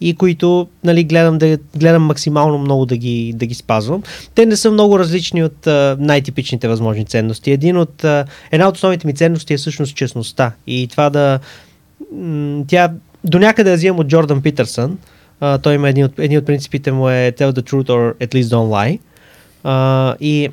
и 0.01 0.15
които 0.15 0.69
нали, 0.85 1.05
гледам, 1.05 1.39
да, 1.39 1.59
гледам 1.77 2.03
максимално 2.03 2.59
много 2.59 2.87
да 2.87 2.97
ги, 2.97 3.33
да 3.37 3.47
ги 3.47 3.55
спазвам. 3.55 4.03
Те 4.35 4.47
не 4.47 4.57
са 4.57 4.71
много 4.71 4.99
различни 4.99 5.45
от 5.45 5.67
а, 5.67 5.97
най-типичните 6.01 6.69
възможни 6.69 7.05
ценности. 7.05 7.51
Един 7.51 7.77
от, 7.77 8.05
а, 8.05 8.25
една 8.51 8.69
от 8.69 8.77
основните 8.77 9.07
ми 9.07 9.15
ценности 9.15 9.55
е 9.55 9.57
всъщност 9.57 9.97
честността 9.97 10.53
и 10.67 10.89
това 10.91 11.11
да... 11.11 11.39
М- 12.13 12.65
тя 12.69 12.93
до 13.25 13.39
някъде 13.39 13.71
я 13.71 13.77
взимам 13.77 13.99
от 13.99 14.07
Джордан 14.07 14.43
Питърсън, 14.43 14.99
Uh, 15.43 15.63
той 15.63 15.75
има 15.75 15.89
един 15.89 16.05
от, 16.05 16.19
един 16.19 16.39
от 16.39 16.47
принципите 16.47 16.93
му 16.93 17.09
е 17.09 17.33
tell 17.39 17.51
the 17.53 17.71
truth 17.71 17.89
or 17.89 18.27
at 18.27 18.35
least 18.35 18.43
don't 18.43 18.71
lie. 18.71 18.99
Uh, 19.65 20.17
и 20.21 20.49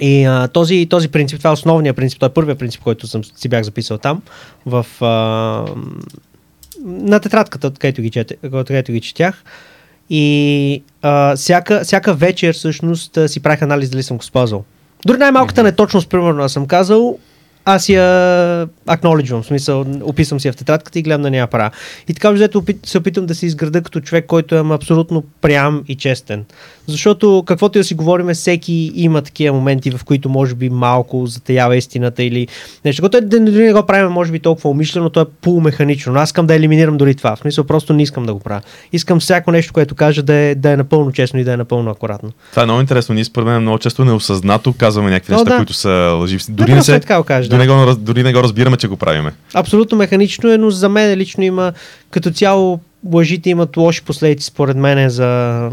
и 0.00 0.24
а, 0.24 0.48
този, 0.48 0.86
този 0.90 1.08
принцип, 1.08 1.38
това 1.38 1.50
е 1.50 1.52
основният 1.52 1.96
принцип, 1.96 2.20
той 2.20 2.28
е 2.28 2.32
първият 2.32 2.58
принцип, 2.58 2.82
който 2.82 3.06
съм 3.06 3.24
си 3.24 3.48
бях 3.48 3.62
записал 3.62 3.98
там, 3.98 4.22
в, 4.66 4.86
а, 5.00 5.06
на 6.84 7.20
тетрадката, 7.20 7.70
където 7.70 8.02
ги, 8.02 8.10
чете, 8.10 8.36
където 8.50 8.92
ги 8.92 9.00
четях. 9.00 9.44
И 10.10 10.82
а, 11.02 11.36
всяка, 11.36 11.80
всяка 11.84 12.14
вечер 12.14 12.54
всъщност 12.54 13.18
си 13.26 13.40
правих 13.40 13.62
анализ 13.62 13.90
дали 13.90 14.02
съм 14.02 14.16
го 14.16 14.22
спазвал. 14.22 14.64
Дори 15.06 15.18
най-малката 15.18 15.60
mm-hmm. 15.60 15.64
неточност, 15.64 16.08
примерно, 16.08 16.42
аз 16.42 16.52
съм 16.52 16.66
казал, 16.66 17.18
аз 17.64 17.88
я 17.88 18.02
acknowledge 18.88 19.40
в 19.40 19.46
смисъл, 19.46 19.84
описвам 20.02 20.40
си 20.40 20.48
я 20.48 20.52
в 20.52 20.56
тетрадката 20.56 20.98
и 20.98 21.02
гледам 21.02 21.22
да 21.22 21.30
няма 21.30 21.46
пара. 21.46 21.70
И 22.08 22.14
така 22.14 22.30
взето 22.30 22.64
се 22.86 22.98
опитвам 22.98 23.26
да 23.26 23.34
се 23.34 23.46
изграда 23.46 23.82
като 23.82 24.00
човек, 24.00 24.26
който 24.26 24.54
е 24.54 24.62
абсолютно 24.70 25.24
прям 25.40 25.84
и 25.88 25.94
честен. 25.94 26.44
Защото 26.86 27.42
каквото 27.46 27.78
и 27.78 27.80
да 27.80 27.84
си 27.84 27.94
говорим, 27.94 28.28
всеки 28.34 28.92
има 28.94 29.22
такива 29.22 29.56
моменти, 29.56 29.90
в 29.90 30.04
които 30.04 30.28
може 30.28 30.54
би 30.54 30.70
малко 30.70 31.26
затаява 31.26 31.76
истината 31.76 32.22
или 32.22 32.48
нещо. 32.84 33.02
Което 33.02 33.20
да 33.20 33.40
не 33.40 33.72
го 33.72 33.86
правим, 33.86 34.12
може 34.12 34.32
би 34.32 34.38
толкова 34.38 34.70
умишлено, 34.70 35.10
то 35.10 35.20
е 35.20 35.24
полумеханично. 35.40 36.12
Но 36.12 36.20
аз 36.20 36.28
искам 36.28 36.46
да 36.46 36.54
елиминирам 36.54 36.96
дори 36.96 37.14
това. 37.14 37.36
В 37.36 37.38
смисъл, 37.38 37.64
просто 37.64 37.92
не 37.92 38.02
искам 38.02 38.26
да 38.26 38.34
го 38.34 38.40
правя. 38.40 38.60
Искам 38.92 39.20
всяко 39.20 39.52
нещо, 39.52 39.72
което 39.72 39.94
кажа, 39.94 40.22
да 40.22 40.34
е, 40.34 40.54
да 40.54 40.70
е 40.70 40.76
напълно 40.76 41.12
честно 41.12 41.40
и 41.40 41.44
да 41.44 41.52
е 41.52 41.56
напълно 41.56 41.90
акуратно. 41.90 42.32
Това 42.50 42.62
е 42.62 42.66
много 42.66 42.80
интересно. 42.80 43.14
Ние 43.14 43.24
според 43.24 43.46
мен 43.46 43.62
много 43.62 43.78
често 43.78 44.04
неосъзнато 44.04 44.72
казваме 44.72 45.10
някакви 45.10 45.32
неща, 45.32 45.50
да. 45.50 45.56
които 45.56 45.72
са 45.72 46.16
лъжи. 46.20 46.38
Дори 46.48 46.70
да, 46.70 46.76
не 46.76 46.82
се, 46.82 47.00
така 47.00 47.18
го 47.18 47.24
кажа, 47.24 47.48
да. 47.56 47.58
не 47.58 47.66
го, 47.66 47.94
дори 47.94 48.22
не 48.22 48.32
го 48.32 48.42
разбираме, 48.42 48.76
че 48.76 48.88
го 48.88 48.96
правиме. 48.96 49.32
Абсолютно 49.54 49.98
механично 49.98 50.52
е, 50.52 50.58
но 50.58 50.70
за 50.70 50.88
мен 50.88 51.18
лично 51.18 51.44
има 51.44 51.72
като 52.10 52.30
цяло 52.30 52.80
лъжите 53.12 53.50
имат 53.50 53.76
лоши 53.76 54.02
последици 54.02 54.46
според 54.46 54.76
мен 54.76 55.10
за 55.10 55.70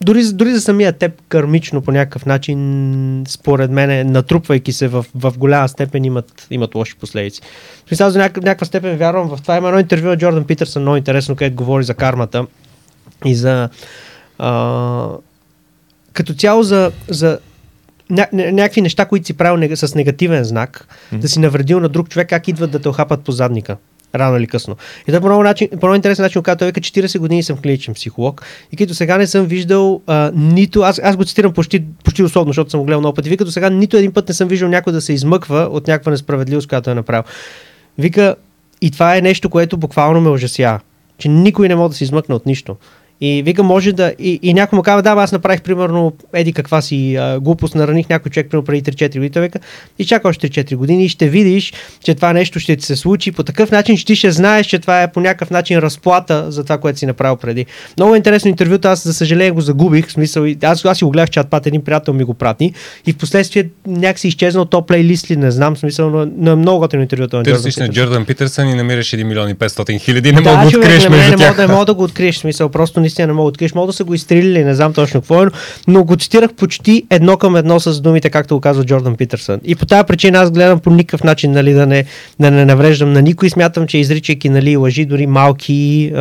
дори, 0.00 0.22
дори 0.32 0.52
за 0.52 0.60
самия 0.60 0.92
теб 0.92 1.12
кармично 1.28 1.82
по 1.82 1.92
някакъв 1.92 2.26
начин, 2.26 3.24
според 3.28 3.70
мен, 3.70 4.12
натрупвайки 4.12 4.72
се 4.72 4.88
в, 4.88 5.06
в 5.14 5.34
голяма 5.38 5.68
степен, 5.68 6.04
имат, 6.04 6.46
имат 6.50 6.74
лоши 6.74 6.96
последици. 6.96 7.40
Смисъл, 7.86 8.10
за 8.10 8.18
някакъв, 8.18 8.44
някаква 8.44 8.66
степен 8.66 8.96
вярвам 8.96 9.36
в 9.36 9.42
това. 9.42 9.56
Има 9.56 9.68
едно 9.68 9.80
интервю 9.80 10.06
на 10.08 10.16
Джордан 10.16 10.44
Питърсън, 10.44 10.82
много 10.82 10.96
интересно, 10.96 11.36
където 11.36 11.56
говори 11.56 11.84
за 11.84 11.94
кармата 11.94 12.46
и 13.24 13.34
за 13.34 13.68
а, 14.38 15.08
като 16.12 16.34
цяло 16.34 16.62
за, 16.62 16.92
за 17.08 17.38
ня, 18.10 18.26
някакви 18.32 18.80
неща, 18.80 19.04
които 19.04 19.26
си 19.26 19.34
правил 19.34 19.76
с 19.76 19.94
негативен 19.94 20.44
знак, 20.44 20.88
mm-hmm. 20.88 21.18
да 21.18 21.28
си 21.28 21.38
навредил 21.38 21.80
на 21.80 21.88
друг 21.88 22.08
човек, 22.08 22.28
как 22.28 22.48
идват 22.48 22.70
да 22.70 22.78
те 22.78 22.88
охапат 22.88 23.20
по 23.20 23.32
задника 23.32 23.76
рано 24.14 24.36
или 24.36 24.46
късно. 24.46 24.76
И 25.02 25.04
това 25.06 25.20
по 25.20 25.26
много, 25.26 25.42
начин, 25.42 25.68
по 25.68 25.86
много 25.86 25.94
интересен 25.94 26.22
начин, 26.22 26.42
когато 26.42 26.58
той 26.58 26.68
века 26.68 26.80
40 26.80 27.18
години 27.18 27.42
съм 27.42 27.56
клиничен 27.56 27.94
психолог 27.94 28.42
и 28.72 28.76
като 28.76 28.94
сега 28.94 29.18
не 29.18 29.26
съм 29.26 29.46
виждал 29.46 30.02
а, 30.06 30.32
нито, 30.34 30.80
аз, 30.80 31.00
аз 31.04 31.16
го 31.16 31.24
цитирам 31.24 31.52
почти, 31.52 31.84
почти 32.04 32.22
условно, 32.22 32.50
защото 32.50 32.70
съм 32.70 32.80
го 32.80 32.86
гледал 32.86 33.00
много 33.00 33.14
пъти, 33.14 33.28
вика, 33.28 33.38
като 33.38 33.52
сега 33.52 33.70
нито 33.70 33.96
един 33.96 34.12
път 34.12 34.28
не 34.28 34.34
съм 34.34 34.48
виждал 34.48 34.68
някой 34.68 34.92
да 34.92 35.00
се 35.00 35.12
измъква 35.12 35.68
от 35.70 35.86
някаква 35.88 36.10
несправедливост, 36.10 36.68
която 36.68 36.90
е 36.90 36.94
направил. 36.94 37.22
Вика, 37.98 38.34
и 38.80 38.90
това 38.90 39.16
е 39.16 39.20
нещо, 39.20 39.50
което 39.50 39.76
буквално 39.76 40.20
ме 40.20 40.30
ужасява, 40.30 40.80
че 41.18 41.28
никой 41.28 41.68
не 41.68 41.76
може 41.76 41.90
да 41.90 41.96
се 41.96 42.04
измъкне 42.04 42.34
от 42.34 42.46
нищо. 42.46 42.76
И 43.20 43.42
вика, 43.42 43.62
може 43.62 43.92
да. 43.92 44.12
И, 44.18 44.40
и 44.42 44.54
някой 44.54 44.76
му 44.76 44.82
казва, 44.82 45.02
да, 45.02 45.10
аз 45.10 45.32
направих 45.32 45.62
примерно 45.62 46.12
еди 46.34 46.52
каква 46.52 46.80
си 46.82 47.16
а, 47.16 47.40
глупост, 47.40 47.74
нараних 47.74 48.08
някой 48.08 48.30
човек 48.30 48.50
примерно 48.50 48.64
преди 48.64 48.92
3-4 48.92 49.08
години. 49.08 49.30
Той 49.30 49.42
вика, 49.42 49.58
и 49.98 50.04
чака 50.04 50.28
още 50.28 50.48
3-4 50.48 50.76
години 50.76 51.04
и 51.04 51.08
ще 51.08 51.28
видиш, 51.28 51.72
че 52.04 52.14
това 52.14 52.32
нещо 52.32 52.60
ще 52.60 52.76
ти 52.76 52.84
се 52.84 52.96
случи. 52.96 53.32
По 53.32 53.42
такъв 53.42 53.70
начин, 53.70 53.96
че 53.96 54.06
ти 54.06 54.16
ще 54.16 54.30
знаеш, 54.30 54.66
че 54.66 54.78
това 54.78 55.02
е 55.02 55.12
по 55.12 55.20
някакъв 55.20 55.50
начин 55.50 55.78
разплата 55.78 56.50
за 56.50 56.62
това, 56.62 56.78
което 56.78 56.98
си 56.98 57.06
направил 57.06 57.36
преди. 57.36 57.66
Много 57.96 58.14
интересно 58.14 58.48
интервюто, 58.48 58.88
аз 58.88 59.04
за 59.04 59.14
съжаление 59.14 59.50
го 59.50 59.60
загубих. 59.60 60.08
В 60.08 60.12
смисъл, 60.12 60.46
аз, 60.62 60.84
аз 60.84 60.98
си 60.98 61.04
го 61.04 61.10
гледах 61.10 61.30
чат 61.30 61.50
пат, 61.50 61.66
един 61.66 61.84
приятел 61.84 62.14
ми 62.14 62.24
го 62.24 62.34
прати. 62.34 62.72
И 63.06 63.12
в 63.12 63.16
последствие 63.16 63.68
някакси 63.86 64.28
изчезнал 64.28 64.64
то 64.64 64.82
плейлист 64.82 65.30
ли, 65.30 65.36
не 65.36 65.50
знам, 65.50 65.74
в 65.74 65.78
смисъл, 65.78 66.10
но, 66.10 66.26
но 66.36 66.56
много 66.56 66.78
готино 66.78 67.02
интервюто 67.02 67.36
на 67.36 67.44
Джордан 67.44 67.72
на 67.78 67.88
Джордан 67.88 68.24
Питърсън 68.24 68.68
и 68.68 68.74
намираш 68.74 69.06
1 69.06 69.22
милион 69.22 69.48
и 69.48 69.54
500 69.54 70.00
хиляди. 70.00 70.32
Не 70.32 70.40
да, 70.40 70.56
мога 70.56 70.70
да 70.70 70.78
откриеш. 70.78 71.04
Не, 71.04 71.16
не, 71.16 71.36
не, 71.36 71.54
не 71.58 71.66
мога 71.66 71.84
да 71.84 71.94
го 71.94 72.02
откриеш, 72.02 72.38
смисъл, 72.38 72.68
просто 72.68 73.00
наистина 73.06 73.26
не 73.26 73.32
мога 73.32 73.44
да 73.44 73.48
откриеш. 73.48 73.74
Мога 73.74 73.86
да 73.86 73.92
са 73.92 74.04
го 74.04 74.14
изстрелили, 74.14 74.64
не 74.64 74.74
знам 74.74 74.92
точно 74.92 75.20
какво 75.20 75.42
е, 75.42 75.46
но 75.88 76.04
го 76.04 76.16
цитирах 76.16 76.52
почти 76.52 77.04
едно 77.10 77.36
към 77.36 77.56
едно 77.56 77.80
с 77.80 78.00
думите, 78.00 78.30
както 78.30 78.54
го 78.54 78.60
казва 78.60 78.84
Джордан 78.84 79.16
Питърсън. 79.16 79.60
И 79.64 79.76
по 79.76 79.86
тази 79.86 80.06
причина 80.06 80.38
аз 80.38 80.50
гледам 80.50 80.80
по 80.80 80.90
никакъв 80.90 81.24
начин 81.24 81.52
нали, 81.52 81.72
да, 81.72 81.86
не, 81.86 82.04
да 82.40 82.50
не 82.50 82.64
навреждам 82.64 83.12
на 83.12 83.22
никой. 83.22 83.50
Смятам, 83.50 83.86
че 83.86 83.98
изричайки 83.98 84.48
нали, 84.48 84.76
лъжи, 84.76 85.04
дори 85.04 85.26
малки, 85.26 86.12
е, 86.14 86.20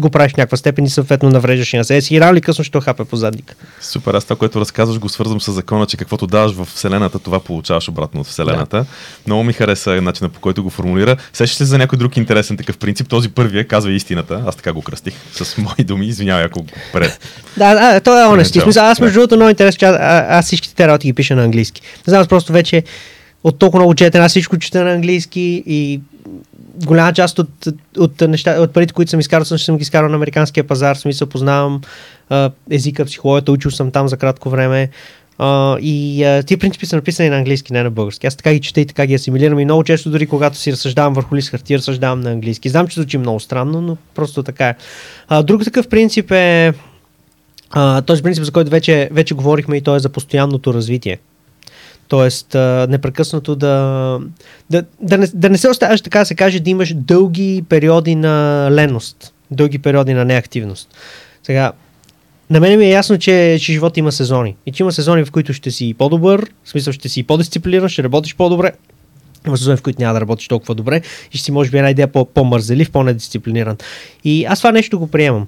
го 0.00 0.10
правиш 0.10 0.32
в 0.32 0.36
някаква 0.36 0.56
степен 0.56 0.84
и 0.84 0.90
съответно 0.90 1.30
навреждаш 1.30 1.72
и 1.72 1.76
на 1.76 1.84
себе 1.84 2.00
си. 2.00 2.14
И 2.14 2.20
рано 2.20 2.32
или 2.32 2.40
късно 2.40 2.64
ще 2.64 2.80
хапе 2.80 3.04
по 3.04 3.16
задник. 3.16 3.56
Супер, 3.80 4.14
аз 4.14 4.24
това, 4.24 4.36
което 4.36 4.60
разказваш, 4.60 4.98
го 4.98 5.08
свързвам 5.08 5.40
с 5.40 5.52
закона, 5.52 5.86
че 5.86 5.96
каквото 5.96 6.26
даваш 6.26 6.52
в 6.52 6.64
Вселената, 6.64 7.18
това 7.18 7.40
получаваш 7.40 7.88
обратно 7.88 8.20
от 8.20 8.26
Вселената. 8.26 8.76
Да. 8.76 8.86
Много 9.26 9.44
ми 9.44 9.52
хареса 9.52 10.02
начина 10.02 10.28
по 10.28 10.40
който 10.40 10.62
го 10.62 10.70
формулира. 10.70 11.16
Сещаш 11.32 11.56
се 11.56 11.64
за 11.64 11.78
някой 11.78 11.98
друг 11.98 12.16
интересен 12.16 12.56
такъв 12.56 12.78
принцип. 12.78 13.08
Този 13.08 13.28
първия 13.28 13.68
казва 13.68 13.92
истината. 13.92 14.42
Аз 14.46 14.56
така 14.56 14.72
го 14.72 14.82
кръстих 14.82 15.14
с 15.32 15.56
мои 15.64 15.84
думи. 15.84 16.06
Извинявай, 16.06 16.44
ако 16.44 16.64
пред. 16.92 17.20
Да, 17.56 17.74
да, 17.74 18.00
то 18.00 18.20
е 18.20 18.24
honesty. 18.24 18.62
Смисъл, 18.62 18.84
аз 18.84 19.00
между 19.00 19.18
другото 19.18 19.36
много 19.36 19.50
интересно, 19.50 19.78
че 19.78 19.86
аз, 19.86 19.96
аз 20.28 20.44
всичките 20.46 20.88
работи 20.88 21.06
ги 21.06 21.12
пиша 21.12 21.36
на 21.36 21.44
английски. 21.44 21.80
Не 22.06 22.10
знам, 22.10 22.20
аз 22.20 22.28
просто 22.28 22.52
вече 22.52 22.82
от 23.44 23.58
толкова 23.58 23.80
много 23.80 23.94
четен, 23.94 24.22
аз 24.22 24.30
всичко 24.30 24.58
чета 24.58 24.84
на 24.84 24.92
английски 24.92 25.62
и 25.66 26.00
голяма 26.84 27.12
част 27.12 27.38
от, 27.38 27.50
от, 27.98 28.20
неща, 28.20 28.60
от 28.60 28.72
парите, 28.72 28.92
които 28.92 29.10
съм 29.10 29.20
изкарал, 29.20 29.44
съм, 29.44 29.58
съм 29.58 29.76
ги 29.76 29.82
изкарал 29.82 30.08
на 30.08 30.16
американския 30.16 30.64
пазар, 30.64 30.96
в 30.96 31.00
смисъл 31.00 31.28
познавам 31.28 31.80
а, 32.28 32.50
езика, 32.70 33.04
психологията, 33.04 33.52
учил 33.52 33.70
съм 33.70 33.90
там 33.90 34.08
за 34.08 34.16
кратко 34.16 34.50
време. 34.50 34.88
Uh, 35.38 35.80
и 35.80 36.24
uh, 36.24 36.46
тия 36.46 36.58
принципи 36.58 36.86
са 36.86 36.96
написани 36.96 37.28
на 37.28 37.36
английски, 37.36 37.72
не 37.72 37.82
на 37.82 37.90
български. 37.90 38.26
Аз 38.26 38.36
така 38.36 38.52
ги 38.52 38.60
чета 38.60 38.80
и 38.80 38.86
така 38.86 39.06
ги 39.06 39.14
асимилирам 39.14 39.58
и 39.58 39.64
много 39.64 39.84
често 39.84 40.10
дори 40.10 40.26
когато 40.26 40.56
си 40.56 40.72
разсъждавам 40.72 41.14
върху 41.14 41.36
лист 41.36 41.50
хартия, 41.50 41.78
разсъждавам 41.78 42.20
на 42.20 42.30
английски. 42.30 42.68
Знам, 42.68 42.88
че 42.88 42.94
звучи 43.00 43.18
много 43.18 43.40
странно, 43.40 43.80
но 43.80 43.96
просто 44.14 44.42
така 44.42 44.68
е. 44.68 44.74
Uh, 45.30 45.42
друг 45.42 45.64
такъв 45.64 45.88
принцип 45.88 46.30
е 46.30 46.72
uh, 47.70 48.06
този 48.06 48.22
принцип, 48.22 48.44
за 48.44 48.52
който 48.52 48.70
вече, 48.70 49.08
вече 49.12 49.34
говорихме 49.34 49.76
и 49.76 49.80
то 49.80 49.96
е 49.96 50.00
за 50.00 50.08
постоянното 50.08 50.74
развитие. 50.74 51.18
Тоест, 52.08 52.52
uh, 52.52 52.86
непрекъснато 52.86 53.56
да, 53.56 54.18
да, 54.70 54.84
да, 55.00 55.18
не, 55.18 55.26
да 55.34 55.50
не 55.50 55.58
се 55.58 55.68
оставаш, 55.68 56.00
така 56.00 56.18
да 56.18 56.26
се 56.26 56.34
каже, 56.34 56.60
да 56.60 56.70
имаш 56.70 56.94
дълги 56.94 57.64
периоди 57.68 58.14
на 58.14 58.68
леност, 58.70 59.34
дълги 59.50 59.78
периоди 59.78 60.14
на 60.14 60.24
неактивност. 60.24 60.88
Сега, 61.42 61.72
на 62.50 62.60
мен 62.60 62.78
ми 62.78 62.84
е 62.84 62.90
ясно, 62.90 63.18
че, 63.18 63.58
че 63.60 63.72
живота 63.72 64.00
има 64.00 64.12
сезони. 64.12 64.56
И 64.66 64.72
че 64.72 64.82
има 64.82 64.92
сезони, 64.92 65.24
в 65.24 65.30
които 65.30 65.52
ще 65.52 65.70
си 65.70 65.94
по-добър, 65.98 66.46
в 66.64 66.68
смисъл 66.68 66.92
ще 66.92 67.08
си 67.08 67.22
по-дисциплиниран, 67.22 67.88
ще 67.88 68.02
работиш 68.02 68.34
по-добре. 68.34 68.72
Има 69.46 69.56
сезони, 69.56 69.76
в 69.76 69.82
които 69.82 70.02
няма 70.02 70.14
да 70.14 70.20
работиш 70.20 70.48
толкова 70.48 70.74
добре 70.74 71.00
и 71.32 71.36
ще 71.36 71.44
си 71.44 71.52
може 71.52 71.70
би 71.70 71.78
една 71.78 71.90
идея 71.90 72.08
по-мързелив, 72.08 72.90
по-недисциплиниран. 72.90 73.76
И 74.24 74.44
аз 74.44 74.58
това 74.58 74.72
нещо 74.72 74.98
го 74.98 75.06
приемам. 75.06 75.46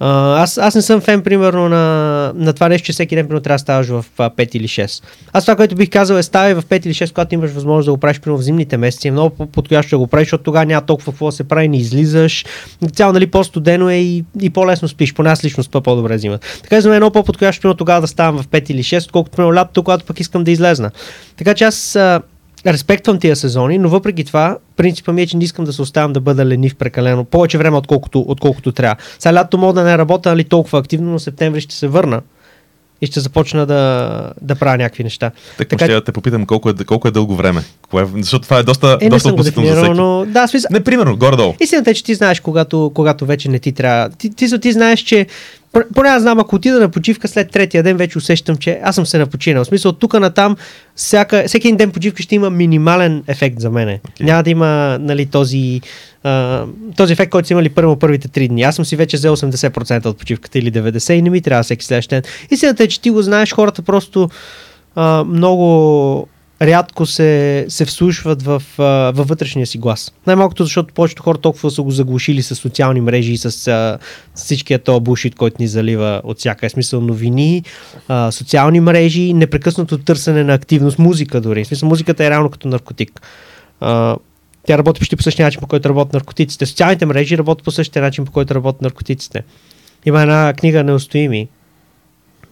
Аз, 0.00 0.58
аз 0.58 0.74
не 0.74 0.82
съм 0.82 1.00
фен, 1.00 1.22
примерно, 1.22 1.68
на, 1.68 2.32
на 2.34 2.52
това 2.52 2.68
нещо, 2.68 2.86
че 2.86 2.92
всеки 2.92 3.14
ден 3.14 3.26
примерно, 3.26 3.42
трябва 3.42 3.54
да 3.54 3.58
ставаш 3.58 3.86
в 3.86 4.04
uh, 4.18 4.34
5 4.34 4.56
или 4.56 4.68
6. 4.68 5.02
Аз 5.32 5.44
това, 5.44 5.56
което 5.56 5.74
бих 5.74 5.90
казал 5.90 6.16
е 6.16 6.22
ставай 6.22 6.54
в 6.54 6.62
5 6.62 6.86
или 6.86 6.94
6, 6.94 7.12
когато 7.12 7.34
имаш 7.34 7.50
възможност 7.50 7.86
да 7.86 7.92
го 7.92 7.98
правиш 7.98 8.20
примерно 8.20 8.38
в 8.38 8.44
зимните 8.44 8.76
месеци. 8.76 9.08
Е 9.08 9.10
много 9.10 9.46
подходящо 9.46 9.90
да 9.90 9.98
го 9.98 10.06
правиш, 10.06 10.26
защото 10.26 10.44
тогава 10.44 10.66
няма 10.66 10.86
толкова 10.86 11.12
какво 11.12 11.26
да 11.26 11.32
се 11.32 11.44
прави, 11.44 11.68
не 11.68 11.76
излизаш. 11.76 12.44
Цяло, 12.92 13.12
нали, 13.12 13.26
по-студено 13.26 13.90
е 13.90 13.94
и, 13.94 14.24
и 14.40 14.50
по-лесно 14.50 14.88
спиш. 14.88 15.14
Поне 15.14 15.30
аз 15.30 15.44
лично 15.44 15.62
спа 15.62 15.80
по-добре 15.80 16.18
зимата. 16.18 16.46
Така 16.62 16.80
за 16.80 16.88
мен 16.88 16.96
е 16.96 17.00
много 17.00 17.12
по-подходящо 17.12 17.74
тогава 17.74 18.00
да 18.00 18.06
ставам 18.06 18.42
в 18.42 18.48
5 18.48 18.70
или 18.70 18.82
6, 18.82 19.04
отколкото 19.04 19.36
примерно 19.36 19.54
лятото, 19.54 19.82
когато 19.82 20.04
пък 20.04 20.20
искам 20.20 20.44
да 20.44 20.50
излезна. 20.50 20.90
Така 21.36 21.54
че 21.54 21.64
аз 21.64 21.98
респектвам 22.66 23.18
тия 23.18 23.36
сезони, 23.36 23.78
но 23.78 23.88
въпреки 23.88 24.24
това, 24.24 24.58
принципът 24.76 25.14
ми 25.14 25.22
е, 25.22 25.26
че 25.26 25.36
не 25.36 25.44
искам 25.44 25.64
да 25.64 25.72
се 25.72 25.82
оставям 25.82 26.12
да 26.12 26.20
бъда 26.20 26.46
ленив 26.46 26.74
прекалено 26.74 27.24
повече 27.24 27.58
време, 27.58 27.76
отколкото, 27.76 28.24
отколкото 28.28 28.72
трябва. 28.72 28.96
Сега 29.18 29.34
лято 29.34 29.58
мога 29.58 29.72
да 29.72 29.84
не 29.84 29.98
работя 29.98 30.28
нали, 30.28 30.44
толкова 30.44 30.78
активно, 30.78 31.12
но 31.12 31.18
септември 31.18 31.60
ще 31.60 31.74
се 31.74 31.88
върна 31.88 32.20
и 33.00 33.06
ще 33.06 33.20
започна 33.20 33.66
да, 33.66 34.32
да 34.42 34.54
правя 34.54 34.76
някакви 34.76 35.04
неща. 35.04 35.30
Так, 35.58 35.68
така, 35.68 35.84
ще 35.84 35.94
да 35.94 36.04
те 36.04 36.12
попитам 36.12 36.46
колко 36.46 36.70
е, 36.70 36.74
колко 36.86 37.08
е 37.08 37.10
дълго 37.10 37.36
време. 37.36 37.62
Кое, 37.90 38.06
защото 38.14 38.42
това 38.42 38.58
е 38.58 38.62
доста, 38.62 38.98
е, 39.00 39.08
доста 39.08 39.28
относително 39.28 39.68
за 39.68 39.74
всеки. 39.74 39.94
Но, 39.94 40.26
да, 40.28 40.46
смисъл, 40.46 40.68
не, 40.72 40.84
примерно, 40.84 41.16
горе-долу. 41.16 41.54
Истината 41.60 41.90
е, 41.90 41.94
че 41.94 42.04
ти 42.04 42.14
знаеш, 42.14 42.40
когато, 42.40 42.90
когато 42.94 43.26
вече 43.26 43.48
не 43.48 43.58
ти 43.58 43.72
трябва. 43.72 44.10
Ти, 44.10 44.30
ти, 44.30 44.48
ти, 44.48 44.60
ти 44.60 44.72
знаеш, 44.72 45.00
че 45.00 45.26
Поне 45.72 46.08
аз 46.08 46.22
знам, 46.22 46.38
ако 46.38 46.56
отида 46.56 46.80
на 46.80 46.88
почивка 46.88 47.28
след 47.28 47.50
третия 47.50 47.82
ден, 47.82 47.96
вече 47.96 48.18
усещам, 48.18 48.56
че 48.56 48.80
аз 48.82 48.94
съм 48.94 49.06
се 49.06 49.18
напочинал. 49.18 49.64
В 49.64 49.66
смисъл, 49.66 49.92
тук 49.92 50.14
на 50.14 50.30
там, 50.30 50.56
всяка, 50.96 51.44
всеки 51.46 51.68
един 51.68 51.76
ден 51.76 51.90
почивка 51.90 52.22
ще 52.22 52.34
има 52.34 52.50
минимален 52.50 53.22
ефект 53.26 53.60
за 53.60 53.70
мене. 53.70 54.00
Окей. 54.08 54.26
Няма 54.26 54.42
да 54.42 54.50
има 54.50 54.98
нали, 55.00 55.26
този, 55.26 55.80
а, 56.24 56.64
този 56.96 57.12
ефект, 57.12 57.30
който 57.30 57.48
са 57.48 57.54
имали 57.54 57.68
първо 57.68 57.98
първите 57.98 58.28
три 58.28 58.48
дни. 58.48 58.62
Аз 58.62 58.76
съм 58.76 58.84
си 58.84 58.96
вече 58.96 59.16
взел 59.16 59.36
80% 59.36 60.06
от 60.06 60.18
почивката 60.18 60.58
или 60.58 60.72
90% 60.72 61.12
и 61.12 61.22
не 61.22 61.30
ми 61.30 61.40
трябва 61.40 61.62
всеки 61.62 61.84
следващ 61.84 62.10
ден. 62.10 62.22
Истината 62.50 62.82
е, 62.82 62.88
че 62.88 63.00
ти 63.00 63.10
го 63.10 63.22
знаеш, 63.22 63.52
хората 63.52 63.82
просто 63.82 64.28
а, 64.94 65.24
много 65.24 66.28
рядко 66.62 67.06
се, 67.06 67.64
се 67.68 67.84
вслушват 67.84 68.42
в, 68.42 68.62
във 69.14 69.28
вътрешния 69.28 69.66
си 69.66 69.78
глас. 69.78 70.12
Най-малкото, 70.26 70.64
защото 70.64 70.94
повечето 70.94 71.22
хора 71.22 71.38
толкова 71.38 71.70
са 71.70 71.82
го 71.82 71.90
заглушили 71.90 72.42
с 72.42 72.54
социални 72.54 73.00
мрежи 73.00 73.32
и 73.32 73.38
с, 73.38 73.68
а, 73.68 73.98
всичкия 74.34 74.78
този 74.78 75.00
бушит, 75.00 75.34
който 75.34 75.56
ни 75.60 75.68
залива 75.68 76.20
от 76.24 76.38
всяка 76.38 76.70
смисъл 76.70 77.00
новини, 77.00 77.62
социални 78.30 78.80
мрежи, 78.80 79.32
непрекъснато 79.32 79.98
търсене 79.98 80.44
на 80.44 80.54
активност, 80.54 80.98
музика 80.98 81.40
дори. 81.40 81.64
В 81.64 81.66
смисъл, 81.66 81.88
музиката 81.88 82.24
е 82.24 82.30
реално 82.30 82.50
като 82.50 82.68
наркотик. 82.68 83.20
Тя 84.66 84.78
работи 84.78 85.00
почти 85.00 85.16
по 85.16 85.22
същия 85.22 85.46
начин, 85.46 85.60
по 85.60 85.66
който 85.66 85.88
работят 85.88 86.12
наркотиците. 86.12 86.66
Социалните 86.66 87.06
мрежи 87.06 87.38
работят 87.38 87.64
по 87.64 87.70
същия 87.70 88.02
начин, 88.02 88.24
по 88.24 88.32
който 88.32 88.54
работят 88.54 88.82
наркотиците. 88.82 89.42
Има 90.06 90.22
една 90.22 90.52
книга 90.58 90.84
Неустоими, 90.84 91.48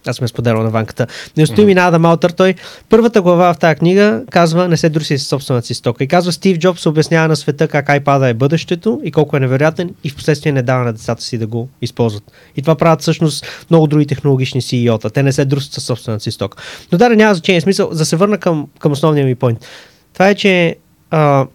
аз 0.07 0.15
сме 0.15 0.27
споделял 0.27 0.63
на 0.63 0.69
ванката. 0.69 1.07
Неустоими 1.37 1.75
mm-hmm. 1.75 1.87
Ада 1.87 1.99
Малтър, 1.99 2.29
той 2.29 2.55
първата 2.89 3.21
глава 3.21 3.53
в 3.53 3.57
тази 3.57 3.75
книга 3.75 4.23
казва 4.31 4.67
не 4.67 4.77
се 4.77 4.89
друси 4.89 5.17
с 5.17 5.27
собствената 5.27 5.67
си 5.67 5.73
стока. 5.73 6.03
И 6.03 6.07
казва 6.07 6.31
Стив 6.31 6.57
Джобс 6.57 6.85
обяснява 6.85 7.27
на 7.27 7.35
света 7.35 7.67
как 7.67 7.87
iPad 7.87 8.29
е 8.29 8.33
бъдещето 8.33 9.01
и 9.03 9.11
колко 9.11 9.37
е 9.37 9.39
невероятен 9.39 9.89
и 10.03 10.09
в 10.09 10.15
последствие 10.15 10.51
не 10.51 10.61
дава 10.61 10.83
на 10.83 10.93
децата 10.93 11.23
си 11.23 11.37
да 11.37 11.47
го 11.47 11.69
използват. 11.81 12.23
И 12.55 12.61
това 12.61 12.75
правят 12.75 13.01
всъщност 13.01 13.45
много 13.69 13.87
други 13.87 14.05
технологични 14.07 14.61
CEO-та. 14.61 15.09
Те 15.09 15.23
не 15.23 15.31
се 15.31 15.45
друсят 15.45 15.73
със 15.73 15.83
собствената 15.83 16.23
си 16.23 16.31
стока. 16.31 16.63
Но 16.91 16.97
да, 16.97 17.09
няма 17.09 17.33
значение. 17.33 17.61
Смисъл, 17.61 17.89
за 17.91 17.97
да 17.97 18.05
се 18.05 18.15
върна 18.15 18.37
към, 18.37 18.67
към 18.79 18.91
основния 18.91 19.25
ми 19.25 19.35
поинт. 19.35 19.65
Това 20.13 20.29
е, 20.29 20.35
че 20.35 20.75
а, 21.11 21.45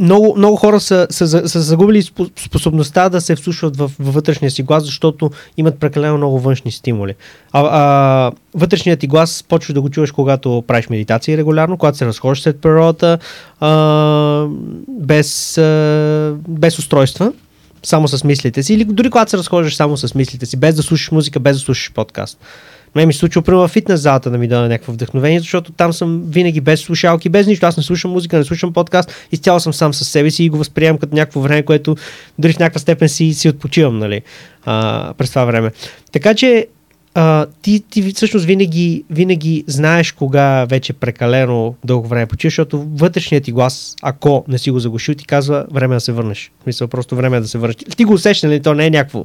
много, 0.00 0.34
много 0.36 0.56
хора 0.56 0.80
са, 0.80 1.06
са, 1.10 1.48
са, 1.48 1.60
загубили 1.60 2.02
спо- 2.02 2.46
способността 2.46 3.08
да 3.08 3.20
се 3.20 3.36
вслушват 3.36 3.76
в, 3.76 3.90
във 3.98 4.14
вътрешния 4.14 4.50
си 4.50 4.62
глас, 4.62 4.84
защото 4.84 5.30
имат 5.56 5.78
прекалено 5.78 6.16
много 6.16 6.38
външни 6.38 6.72
стимули. 6.72 7.14
А, 7.52 7.60
а 7.60 8.32
вътрешният 8.54 9.00
ти 9.00 9.06
глас 9.06 9.44
почваш 9.48 9.74
да 9.74 9.80
го 9.80 9.90
чуваш, 9.90 10.12
когато 10.12 10.64
правиш 10.66 10.88
медитация 10.88 11.38
регулярно, 11.38 11.76
когато 11.76 11.98
се 11.98 12.06
разхождаш 12.06 12.42
след 12.42 12.60
природата, 12.60 13.18
а, 13.60 14.46
без, 14.88 15.58
а, 15.58 16.34
без 16.48 16.78
устройства, 16.78 17.32
само 17.82 18.08
с 18.08 18.24
мислите 18.24 18.62
си, 18.62 18.74
или 18.74 18.84
дори 18.84 19.10
когато 19.10 19.30
се 19.30 19.38
разхождаш 19.38 19.76
само 19.76 19.96
с 19.96 20.14
мислите 20.14 20.46
си, 20.46 20.56
без 20.56 20.74
да 20.74 20.82
слушаш 20.82 21.10
музика, 21.10 21.40
без 21.40 21.56
да 21.56 21.60
слушаш 21.60 21.92
подкаст. 21.92 22.38
Ме 22.94 23.06
ми 23.06 23.12
се 23.12 23.18
случва, 23.18 23.42
примерно, 23.42 23.68
в 23.68 23.72
фитнес 23.72 24.00
залата 24.00 24.30
да 24.30 24.38
ми 24.38 24.48
даде 24.48 24.68
някакво 24.68 24.92
вдъхновение, 24.92 25.38
защото 25.38 25.72
там 25.72 25.92
съм 25.92 26.22
винаги 26.28 26.60
без 26.60 26.80
слушалки, 26.80 27.28
без 27.28 27.46
нищо. 27.46 27.66
Аз 27.66 27.76
не 27.76 27.82
слушам 27.82 28.10
музика, 28.10 28.38
не 28.38 28.44
слушам 28.44 28.72
подкаст, 28.72 29.26
изцяло 29.32 29.60
съм 29.60 29.72
сам 29.72 29.94
със 29.94 30.08
себе 30.08 30.30
си 30.30 30.44
и 30.44 30.48
го 30.48 30.58
възприемам 30.58 30.98
като 30.98 31.14
някакво 31.14 31.40
време, 31.40 31.62
което 31.62 31.96
дори 32.38 32.52
в 32.52 32.58
някаква 32.58 32.80
степен 32.80 33.08
си, 33.08 33.34
си 33.34 33.48
отпочивам, 33.48 33.98
нали, 33.98 34.22
а, 34.64 35.12
през 35.18 35.30
това 35.30 35.44
време. 35.44 35.70
Така 36.12 36.34
че 36.34 36.66
а, 37.14 37.46
ти, 37.62 37.84
ти 37.90 38.12
всъщност 38.12 38.46
винаги, 38.46 39.04
винаги 39.10 39.64
знаеш 39.66 40.12
кога 40.12 40.64
вече 40.64 40.92
прекалено 40.92 41.74
дълго 41.84 42.08
време 42.08 42.26
почиваш, 42.26 42.52
защото 42.52 42.86
вътрешният 42.94 43.44
ти 43.44 43.52
глас, 43.52 43.96
ако 44.02 44.44
не 44.48 44.58
си 44.58 44.70
го 44.70 44.78
заглушил, 44.78 45.14
ти 45.14 45.24
казва 45.24 45.66
време 45.72 45.94
да 45.94 46.00
се 46.00 46.12
върнеш. 46.12 46.52
В 46.66 46.88
просто 46.88 47.16
време 47.16 47.36
е 47.36 47.40
да 47.40 47.48
се 47.48 47.58
върнеш. 47.58 47.76
Ти 47.76 48.04
го 48.04 48.12
усещаш, 48.12 48.42
нали? 48.42 48.62
То 48.62 48.74
не 48.74 48.86
е 48.86 48.90
някакво 48.90 49.24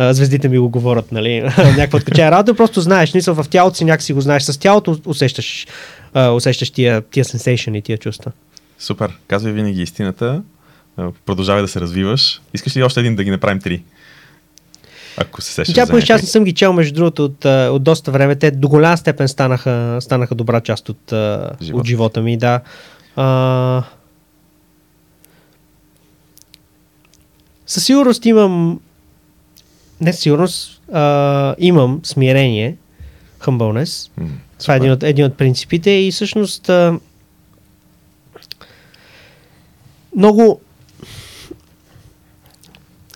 а, 0.00 0.14
звездите 0.14 0.48
ми 0.48 0.58
го 0.58 0.68
говорят, 0.68 1.12
нали? 1.12 1.40
Някаква 1.58 1.96
откачая 1.96 2.30
работа, 2.30 2.54
просто 2.54 2.80
знаеш, 2.80 3.10
смисъл 3.10 3.34
в 3.34 3.48
тялото 3.48 3.76
си 3.76 3.84
някакси 3.84 4.12
го 4.12 4.20
знаеш. 4.20 4.42
С 4.42 4.58
тялото 4.58 4.98
усещаш, 5.06 5.66
а, 6.14 6.30
усещаш 6.30 6.70
тия, 6.70 7.00
тия 7.00 7.24
сенсейшн 7.24 7.74
и 7.74 7.82
тия 7.82 7.98
чувства. 7.98 8.32
Супер. 8.78 9.12
Казвай 9.28 9.52
винаги 9.52 9.82
истината. 9.82 10.42
Продължавай 11.26 11.62
да 11.62 11.68
се 11.68 11.80
развиваш. 11.80 12.40
Искаш 12.54 12.76
ли 12.76 12.82
още 12.82 13.00
един 13.00 13.16
да 13.16 13.24
ги 13.24 13.30
направим 13.30 13.60
три? 13.60 13.82
Ако 15.16 15.40
се 15.40 15.52
сещаш 15.52 15.74
Тя 15.74 15.86
поне 15.86 16.02
аз 16.10 16.22
не 16.22 16.28
съм 16.28 16.44
ги 16.44 16.52
чел, 16.52 16.72
между 16.72 16.94
другото, 16.94 17.24
от, 17.24 17.44
от 17.44 17.82
доста 17.82 18.10
време. 18.10 18.36
Те 18.36 18.50
до 18.50 18.68
голяма 18.68 18.96
степен 18.96 19.28
станаха, 19.28 19.98
станаха 20.00 20.34
добра 20.34 20.60
част 20.60 20.88
от, 20.88 21.00
Живота. 21.08 21.80
от 21.80 21.86
живота 21.86 22.20
ми, 22.20 22.36
да. 22.36 22.60
А... 23.16 23.82
Със 27.66 27.84
сигурност 27.84 28.26
имам 28.26 28.80
не 30.00 30.12
сигурност, 30.12 30.80
а, 30.92 31.54
имам 31.58 32.00
смирение, 32.04 32.76
humbleness. 33.40 34.10
М, 34.16 34.28
Това 34.60 34.74
е 34.74 34.76
един 34.76 34.92
от, 34.92 35.02
един 35.02 35.24
от 35.24 35.36
принципите 35.36 35.90
и 35.90 36.12
всъщност 36.12 36.68
а, 36.68 36.98
много 40.16 40.60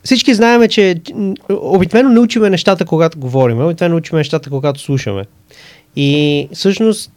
всички 0.04 0.34
знаем, 0.34 0.68
че 0.68 1.00
обикновено 1.48 2.08
не 2.08 2.20
учиме 2.20 2.50
нещата, 2.50 2.84
когато 2.84 3.18
говорим, 3.18 3.64
обикновено 3.64 3.96
учиме 3.96 4.18
нещата, 4.18 4.50
когато 4.50 4.80
слушаме. 4.80 5.24
И 5.96 6.48
всъщност 6.52 7.12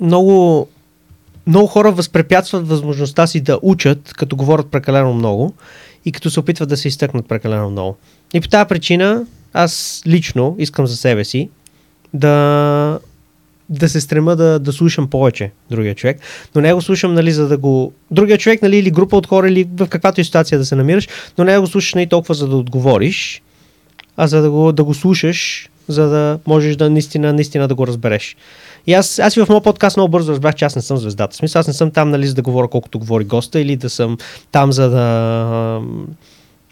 много, 0.00 0.68
много 1.46 1.66
хора 1.66 1.92
възпрепятстват 1.92 2.68
възможността 2.68 3.26
си 3.26 3.40
да 3.40 3.58
учат, 3.62 4.12
като 4.12 4.36
говорят 4.36 4.70
прекалено 4.70 5.14
много 5.14 5.54
и 6.04 6.12
като 6.12 6.30
се 6.30 6.40
опитват 6.40 6.68
да 6.68 6.76
се 6.76 6.88
изтъкнат 6.88 7.28
прекалено 7.28 7.70
много. 7.70 7.96
И 8.34 8.40
по 8.40 8.48
тази 8.48 8.68
причина 8.68 9.26
аз 9.52 10.02
лично 10.06 10.56
искам 10.58 10.86
за 10.86 10.96
себе 10.96 11.24
си 11.24 11.48
да, 12.14 12.98
да 13.68 13.88
се 13.88 14.00
стрема 14.00 14.36
да, 14.36 14.58
да 14.58 14.72
слушам 14.72 15.10
повече 15.10 15.50
другия 15.70 15.94
човек. 15.94 16.20
Но 16.54 16.60
не 16.60 16.74
го 16.74 16.82
слушам, 16.82 17.14
нали, 17.14 17.32
за 17.32 17.48
да 17.48 17.56
го... 17.56 17.92
Другия 18.10 18.38
човек, 18.38 18.62
нали, 18.62 18.76
или 18.76 18.90
група 18.90 19.16
от 19.16 19.26
хора, 19.26 19.48
или 19.48 19.68
в 19.76 19.86
каквато 19.86 20.20
и 20.20 20.24
ситуация 20.24 20.58
да 20.58 20.64
се 20.64 20.76
намираш, 20.76 21.08
но 21.38 21.44
не 21.44 21.58
го 21.58 21.66
слушаш 21.66 21.94
не 21.94 22.06
толкова 22.06 22.34
за 22.34 22.48
да 22.48 22.56
отговориш, 22.56 23.42
а 24.16 24.26
за 24.26 24.42
да 24.42 24.50
го, 24.50 24.72
да 24.72 24.84
го 24.84 24.94
слушаш, 24.94 25.68
за 25.88 26.08
да 26.08 26.38
можеш 26.46 26.76
да 26.76 26.90
наистина, 26.90 27.32
наистина 27.32 27.68
да 27.68 27.74
го 27.74 27.86
разбереш. 27.86 28.36
И 28.86 28.94
аз, 28.94 29.18
аз 29.18 29.36
и 29.36 29.40
в 29.40 29.48
моят 29.48 29.64
подкаст 29.64 29.96
много 29.96 30.10
бързо 30.10 30.32
разбрах, 30.32 30.54
че 30.54 30.64
аз 30.64 30.76
не 30.76 30.82
съм 30.82 30.96
звездата. 30.96 31.36
Смисъл, 31.36 31.60
аз 31.60 31.66
не 31.66 31.72
съм 31.72 31.90
там, 31.90 32.10
нали, 32.10 32.26
за 32.26 32.34
да 32.34 32.42
говоря 32.42 32.68
колкото 32.68 32.98
говори 32.98 33.24
госта, 33.24 33.60
или 33.60 33.76
да 33.76 33.90
съм 33.90 34.18
там, 34.52 34.72
за 34.72 34.90
да 34.90 35.80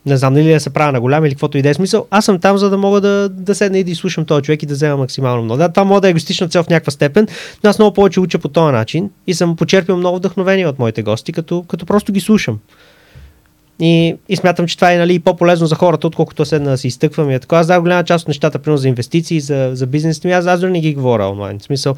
не 0.07 0.17
знам, 0.17 0.35
нали 0.35 0.53
да 0.53 0.61
се 0.61 0.71
правя 0.71 0.93
на 0.93 1.01
голям 1.01 1.25
или 1.25 1.35
каквото 1.35 1.59
и 1.59 1.63
да 1.63 1.69
е 1.69 1.75
смисъл. 1.75 2.07
Аз 2.11 2.25
съм 2.25 2.39
там, 2.39 2.59
за 2.59 2.71
да 2.71 2.79
мога 2.79 3.01
да, 3.01 3.29
да 3.29 3.55
седна 3.55 3.79
и 3.79 3.85
да 3.85 3.91
изслушам 3.91 4.25
този 4.25 4.43
човек 4.43 4.63
и 4.63 4.67
да 4.67 4.75
взема 4.75 4.97
максимално 4.97 5.43
много. 5.43 5.59
Да, 5.59 5.69
това 5.69 5.85
може 5.85 6.01
да 6.01 6.09
е 6.09 6.11
егоистична 6.11 6.49
цел 6.49 6.63
в 6.63 6.69
някаква 6.69 6.91
степен, 6.91 7.29
но 7.65 7.71
аз 7.71 7.79
много 7.79 7.95
повече 7.95 8.21
уча 8.21 8.39
по 8.39 8.49
този 8.49 8.73
начин 8.73 9.11
и 9.27 9.35
съм 9.35 9.57
почерпил 9.57 9.97
много 9.97 10.17
вдъхновение 10.17 10.67
от 10.67 10.79
моите 10.79 11.03
гости, 11.03 11.33
като, 11.33 11.65
като 11.69 11.87
просто 11.87 12.13
ги 12.13 12.21
слушам. 12.21 12.59
И, 13.85 14.17
и 14.29 14.37
смятам, 14.37 14.67
че 14.67 14.77
това 14.77 14.93
е 14.93 14.99
нали, 14.99 15.19
по-полезно 15.19 15.67
за 15.67 15.75
хората, 15.75 16.07
отколкото 16.07 16.45
седна 16.45 16.71
да 16.71 16.79
си 16.79 16.87
изтъквам. 16.87 17.31
И 17.31 17.41
така, 17.41 17.57
аз 17.57 17.67
знам 17.67 17.83
голяма 17.83 18.05
част 18.05 18.23
от 18.23 18.29
нещата, 18.29 18.59
примерно 18.59 18.79
за 18.79 18.89
инвестиции, 18.89 19.41
за, 19.41 19.71
за 19.73 19.87
бизнес, 19.87 20.25
аз, 20.25 20.47
аз 20.47 20.61
дори 20.61 20.71
не 20.71 20.81
ги 20.81 20.95
говоря 20.95 21.29
онлайн. 21.29 21.59
В 21.59 21.63
смисъл, 21.63 21.95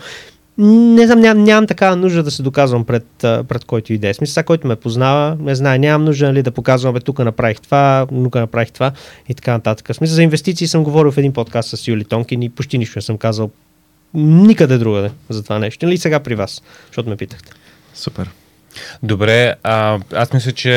не 0.58 1.06
знам, 1.06 1.20
ням, 1.20 1.44
нямам 1.44 1.66
такава 1.66 1.96
нужда 1.96 2.22
да 2.22 2.30
се 2.30 2.42
доказвам 2.42 2.84
пред, 2.84 3.06
пред 3.20 3.64
който 3.64 3.92
и 3.92 3.98
да 3.98 4.08
е. 4.08 4.14
Смисъл, 4.14 4.44
който 4.44 4.66
ме 4.66 4.76
познава, 4.76 5.36
не 5.40 5.54
знае, 5.54 5.78
нямам 5.78 6.04
нужда 6.04 6.26
нали, 6.26 6.42
да 6.42 6.50
показвам, 6.50 6.94
бе, 6.94 7.00
тук 7.00 7.18
направих 7.18 7.60
това, 7.60 8.06
тук 8.24 8.34
направих 8.34 8.72
това 8.72 8.92
и 9.28 9.34
така 9.34 9.52
нататък. 9.52 9.88
В 9.88 9.94
смисъл, 9.94 10.14
за 10.14 10.22
инвестиции 10.22 10.66
съм 10.66 10.84
говорил 10.84 11.12
в 11.12 11.18
един 11.18 11.32
подкаст 11.32 11.78
с 11.78 11.88
Юли 11.88 12.04
Тонкин 12.04 12.42
и 12.42 12.50
почти 12.50 12.78
нищо 12.78 12.98
не 12.98 13.02
съм 13.02 13.18
казал 13.18 13.50
никъде 14.14 14.78
другаде 14.78 15.10
за 15.28 15.42
това 15.42 15.58
нещо. 15.58 15.86
Нали 15.86 15.98
сега 15.98 16.20
при 16.20 16.34
вас, 16.34 16.62
защото 16.86 17.08
ме 17.08 17.16
питахте. 17.16 17.52
Супер. 17.94 18.30
Добре, 19.02 19.54
а, 19.62 19.98
аз 20.12 20.32
мисля, 20.32 20.52
че 20.52 20.74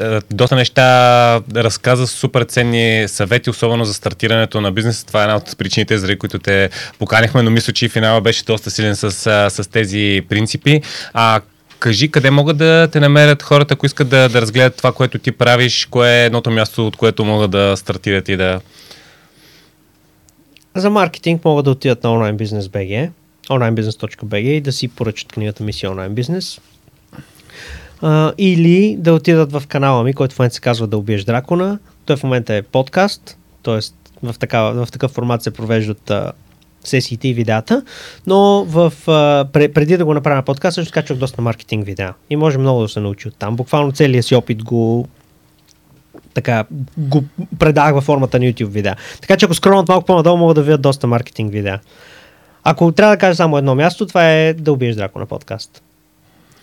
а, 0.00 0.20
доста 0.30 0.56
неща 0.56 1.40
разказа 1.54 2.06
супер 2.06 2.42
ценни 2.42 3.04
съвети, 3.08 3.50
особено 3.50 3.84
за 3.84 3.94
стартирането 3.94 4.60
на 4.60 4.72
бизнеса. 4.72 5.06
Това 5.06 5.20
е 5.20 5.22
една 5.22 5.36
от 5.36 5.58
причините, 5.58 5.98
заради 5.98 6.18
които 6.18 6.38
те 6.38 6.70
поканихме, 6.98 7.42
но 7.42 7.50
мисля, 7.50 7.72
че 7.72 7.86
и 7.86 7.88
финала 7.88 8.20
беше 8.20 8.44
доста 8.44 8.70
силен 8.70 8.96
с, 8.96 9.10
с 9.50 9.70
тези 9.70 10.20
принципи. 10.28 10.80
А, 11.12 11.40
кажи 11.78 12.10
къде 12.10 12.30
могат 12.30 12.56
да 12.56 12.88
те 12.92 13.00
намерят 13.00 13.42
хората, 13.42 13.74
ако 13.74 13.86
искат 13.86 14.08
да, 14.08 14.28
да 14.28 14.40
разгледат 14.40 14.76
това, 14.76 14.92
което 14.92 15.18
ти 15.18 15.32
правиш, 15.32 15.86
кое 15.90 16.10
е 16.10 16.24
едното 16.24 16.50
място, 16.50 16.86
от 16.86 16.96
което 16.96 17.24
могат 17.24 17.50
да 17.50 17.76
стартират 17.76 18.28
и 18.28 18.36
да... 18.36 18.60
За 20.76 20.90
маркетинг 20.90 21.44
могат 21.44 21.64
да 21.64 21.70
отидат 21.70 22.04
на 22.04 22.10
onlinebusiness.bg, 22.10 23.10
onlinebusiness.bg 23.50 24.36
и 24.36 24.60
да 24.60 24.72
си 24.72 24.88
поръчат 24.88 25.32
книгата 25.32 25.62
Мисия 25.62 25.90
онлайн 25.90 26.14
бизнес. 26.14 26.60
Или 28.38 28.96
да 28.98 29.14
отидат 29.14 29.52
в 29.52 29.62
канала 29.68 30.04
ми, 30.04 30.12
който 30.12 30.34
в 30.34 30.38
момента 30.38 30.54
се 30.54 30.60
казва 30.60 30.86
Да 30.86 30.98
убиеш 30.98 31.24
дракона. 31.24 31.78
Той 32.06 32.16
в 32.16 32.22
момента 32.22 32.54
е 32.54 32.62
подкаст, 32.62 33.38
т.е. 33.62 33.78
В, 34.22 34.38
такава, 34.38 34.86
в 34.86 34.90
такъв 34.90 35.10
формат 35.10 35.42
се 35.42 35.50
провеждат 35.50 36.00
uh, 36.06 36.32
сесиите 36.84 37.28
и 37.28 37.34
видеята, 37.34 37.82
но 38.26 38.64
в, 38.64 38.92
uh, 39.06 39.68
преди 39.68 39.96
да 39.96 40.04
го 40.04 40.14
направя 40.14 40.36
на 40.36 40.42
подкаст, 40.42 40.74
също 40.74 40.92
качвах 40.92 41.18
доста 41.18 41.42
маркетинг 41.42 41.86
видеа 41.86 42.14
и 42.30 42.36
може 42.36 42.58
много 42.58 42.82
да 42.82 42.88
се 42.88 43.00
научи 43.00 43.28
от 43.28 43.36
там. 43.36 43.56
Буквално 43.56 43.92
целият 43.92 44.26
си 44.26 44.34
опит 44.34 44.64
го 44.64 45.08
така 46.34 46.64
го 46.96 47.24
предах 47.58 47.94
във 47.94 48.04
формата 48.04 48.38
на 48.38 48.44
YouTube 48.44 48.66
видеа. 48.66 48.96
Така 49.20 49.36
че 49.36 49.44
ако 49.44 49.54
скронат 49.54 49.88
малко 49.88 50.06
по-надолу, 50.06 50.36
могат 50.36 50.54
да 50.54 50.62
видят 50.62 50.82
доста 50.82 51.06
маркетинг 51.06 51.52
видеа. 51.52 51.78
Ако 52.64 52.92
трябва 52.92 53.14
да 53.14 53.20
кажа 53.20 53.36
само 53.36 53.58
едно 53.58 53.74
място, 53.74 54.06
това 54.06 54.30
е 54.30 54.54
да 54.54 54.72
убиеш 54.72 54.96
дракона 54.96 55.26
подкаст. 55.26 55.82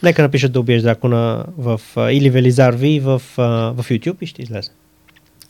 Нека 0.03 0.21
напишат 0.21 0.51
да 0.51 0.59
убиеш 0.59 0.81
дракона 0.81 1.45
в, 1.57 1.81
или 2.11 2.29
Велизар 2.29 2.73
Ви 2.73 2.99
в, 2.99 3.21
в 3.37 3.85
YouTube 3.89 4.17
и 4.21 4.25
ще 4.25 4.41
излезе. 4.41 4.69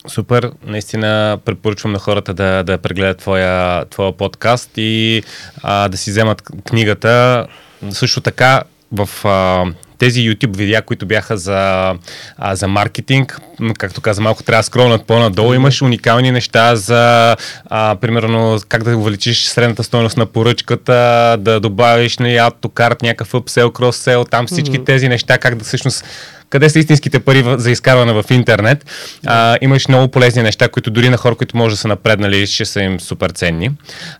Супер, 0.08 0.52
наистина 0.66 1.38
препоръчвам 1.44 1.92
на 1.92 1.98
хората 1.98 2.34
да, 2.34 2.62
да 2.62 2.78
прегледат 2.78 3.18
твоя, 3.18 3.84
твоя 3.84 4.12
подкаст 4.12 4.70
и 4.76 5.22
а, 5.62 5.88
да 5.88 5.96
си 5.96 6.10
вземат 6.10 6.42
книгата. 6.42 7.46
Също 7.90 8.20
така 8.20 8.62
в 8.92 9.08
а, 9.24 9.64
тези 10.00 10.20
YouTube 10.20 10.56
видеа, 10.56 10.82
които 10.82 11.06
бяха 11.06 11.36
за, 11.36 11.94
а, 12.38 12.54
за 12.56 12.68
маркетинг, 12.68 13.40
както 13.78 14.00
каза 14.00 14.22
малко, 14.22 14.42
трябва 14.42 14.58
да 14.58 14.66
скролнат 14.66 15.06
по-надолу. 15.06 15.54
Имаш 15.54 15.82
уникални 15.82 16.30
неща 16.30 16.76
за, 16.76 17.36
а, 17.66 17.96
примерно, 18.00 18.58
как 18.68 18.82
да 18.82 18.96
увеличиш 18.96 19.44
средната 19.44 19.84
стоеност 19.84 20.16
на 20.16 20.26
поръчката, 20.26 21.36
да 21.40 21.60
добавиш 21.60 22.18
на 22.18 22.46
автокарт, 22.46 23.02
някакъв 23.02 23.32
upsell, 23.32 23.66
cross-sell, 23.66 24.30
там 24.30 24.46
всички 24.46 24.80
mm-hmm. 24.80 24.86
тези 24.86 25.08
неща, 25.08 25.38
как 25.38 25.54
да 25.54 25.64
всъщност 25.64 26.04
къде 26.50 26.70
са 26.70 26.78
истинските 26.78 27.20
пари 27.20 27.44
за 27.56 27.70
изкарване 27.70 28.12
в 28.12 28.24
интернет. 28.30 28.84
А, 29.26 29.56
имаш 29.60 29.88
много 29.88 30.08
полезни 30.08 30.42
неща, 30.42 30.68
които 30.68 30.90
дори 30.90 31.08
на 31.08 31.16
хора, 31.16 31.34
които 31.34 31.56
може 31.56 31.74
да 31.74 31.76
са 31.76 31.88
напреднали, 31.88 32.46
ще 32.46 32.64
са 32.64 32.82
им 32.82 33.00
супер 33.00 33.30
ценни. 33.30 33.70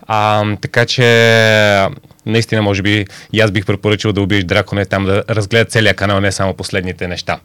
А, 0.06 0.44
така 0.60 0.86
че 0.86 1.04
наистина, 2.26 2.62
може 2.62 2.82
би, 2.82 3.06
и 3.32 3.40
аз 3.40 3.50
бих 3.50 3.66
препоръчал 3.66 4.12
да 4.12 4.20
убиеш 4.20 4.44
драконе 4.44 4.84
там 4.84 5.04
да 5.04 5.24
разгледа 5.30 5.64
целият 5.64 5.96
канал, 5.96 6.20
не 6.20 6.32
само 6.32 6.54
последните 6.54 7.08
неща. 7.08 7.38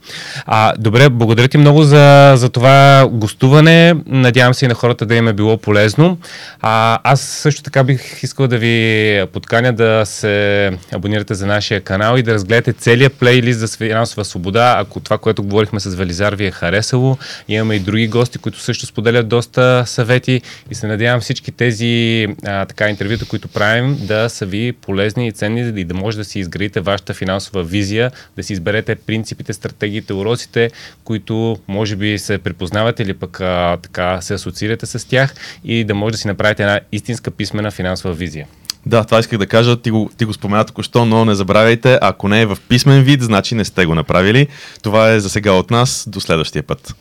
А, 0.45 0.73
добре, 0.77 1.09
благодаря 1.09 1.47
ти 1.47 1.57
много 1.57 1.83
за, 1.83 2.33
за 2.35 2.49
това 2.49 3.07
гостуване. 3.11 3.93
Надявам 4.05 4.53
се 4.53 4.65
и 4.65 4.67
на 4.67 4.73
хората 4.73 5.05
да 5.05 5.15
им 5.15 5.27
е 5.27 5.33
било 5.33 5.57
полезно. 5.57 6.17
А, 6.61 6.99
аз 7.03 7.21
също 7.21 7.63
така 7.63 7.83
бих 7.83 8.23
искал 8.23 8.47
да 8.47 8.57
ви 8.57 9.25
подканя 9.33 9.73
да 9.73 10.01
се 10.05 10.71
абонирате 10.93 11.33
за 11.33 11.45
нашия 11.45 11.81
канал 11.81 12.17
и 12.17 12.23
да 12.23 12.33
разгледате 12.33 12.73
целият 12.73 13.13
плейлист 13.13 13.59
за 13.59 13.67
финансова 13.67 14.25
свобода. 14.25 14.75
Ако 14.79 14.99
това, 14.99 15.17
което 15.17 15.43
говорихме 15.43 15.79
с 15.79 15.95
Велизар 15.95 16.33
ви 16.33 16.45
е 16.45 16.51
харесало, 16.51 17.17
имаме 17.47 17.75
и 17.75 17.79
други 17.79 18.07
гости, 18.07 18.37
които 18.37 18.59
също 18.59 18.85
споделят 18.85 19.27
доста 19.27 19.83
съвети 19.85 20.41
и 20.71 20.75
се 20.75 20.87
надявам 20.87 21.21
всички 21.21 21.51
тези 21.51 22.27
а, 22.45 22.65
така 22.65 22.89
интервюта, 22.89 23.25
които 23.25 23.47
правим, 23.47 23.97
да 24.01 24.29
са 24.29 24.45
ви 24.45 24.73
полезни 24.81 25.27
и 25.27 25.31
ценни 25.31 25.81
и 25.81 25.83
да 25.83 25.93
може 25.93 26.17
да 26.17 26.25
си 26.25 26.39
изградите 26.39 26.81
вашата 26.81 27.13
финансова 27.13 27.63
визия, 27.63 28.11
да 28.35 28.43
си 28.43 28.53
изберете 28.53 28.95
принципите, 28.95 29.53
стратегиите, 29.53 30.13
уроците, 30.13 30.71
които 31.03 31.57
може 31.67 31.95
би 31.95 32.19
се 32.19 32.37
припознавате 32.37 33.03
или 33.03 33.13
пък 33.13 33.41
а, 33.41 33.77
така 33.77 34.21
се 34.21 34.33
асоциирате 34.33 34.85
с 34.85 35.07
тях 35.07 35.35
и 35.63 35.83
да 35.83 35.95
може 35.95 36.11
да 36.11 36.17
си 36.17 36.27
направите 36.27 36.63
една 36.63 36.79
истинска 36.91 37.31
писмена 37.31 37.71
финансова 37.71 38.13
визия. 38.13 38.47
Да, 38.85 39.03
това 39.03 39.19
исках 39.19 39.39
да 39.39 39.47
кажа. 39.47 39.81
Ти 39.81 39.91
го, 39.91 40.11
ти 40.17 40.25
го 40.25 40.33
спомена 40.33 40.65
току-що, 40.65 41.05
но 41.05 41.25
не 41.25 41.35
забравяйте, 41.35 41.99
ако 42.01 42.27
не 42.27 42.41
е 42.41 42.45
в 42.45 42.57
писмен 42.69 43.03
вид, 43.03 43.21
значи 43.21 43.55
не 43.55 43.65
сте 43.65 43.85
го 43.85 43.95
направили. 43.95 44.47
Това 44.83 45.11
е 45.11 45.19
за 45.19 45.29
сега 45.29 45.51
от 45.51 45.71
нас. 45.71 46.05
До 46.07 46.21
следващия 46.21 46.63
път. 46.63 46.95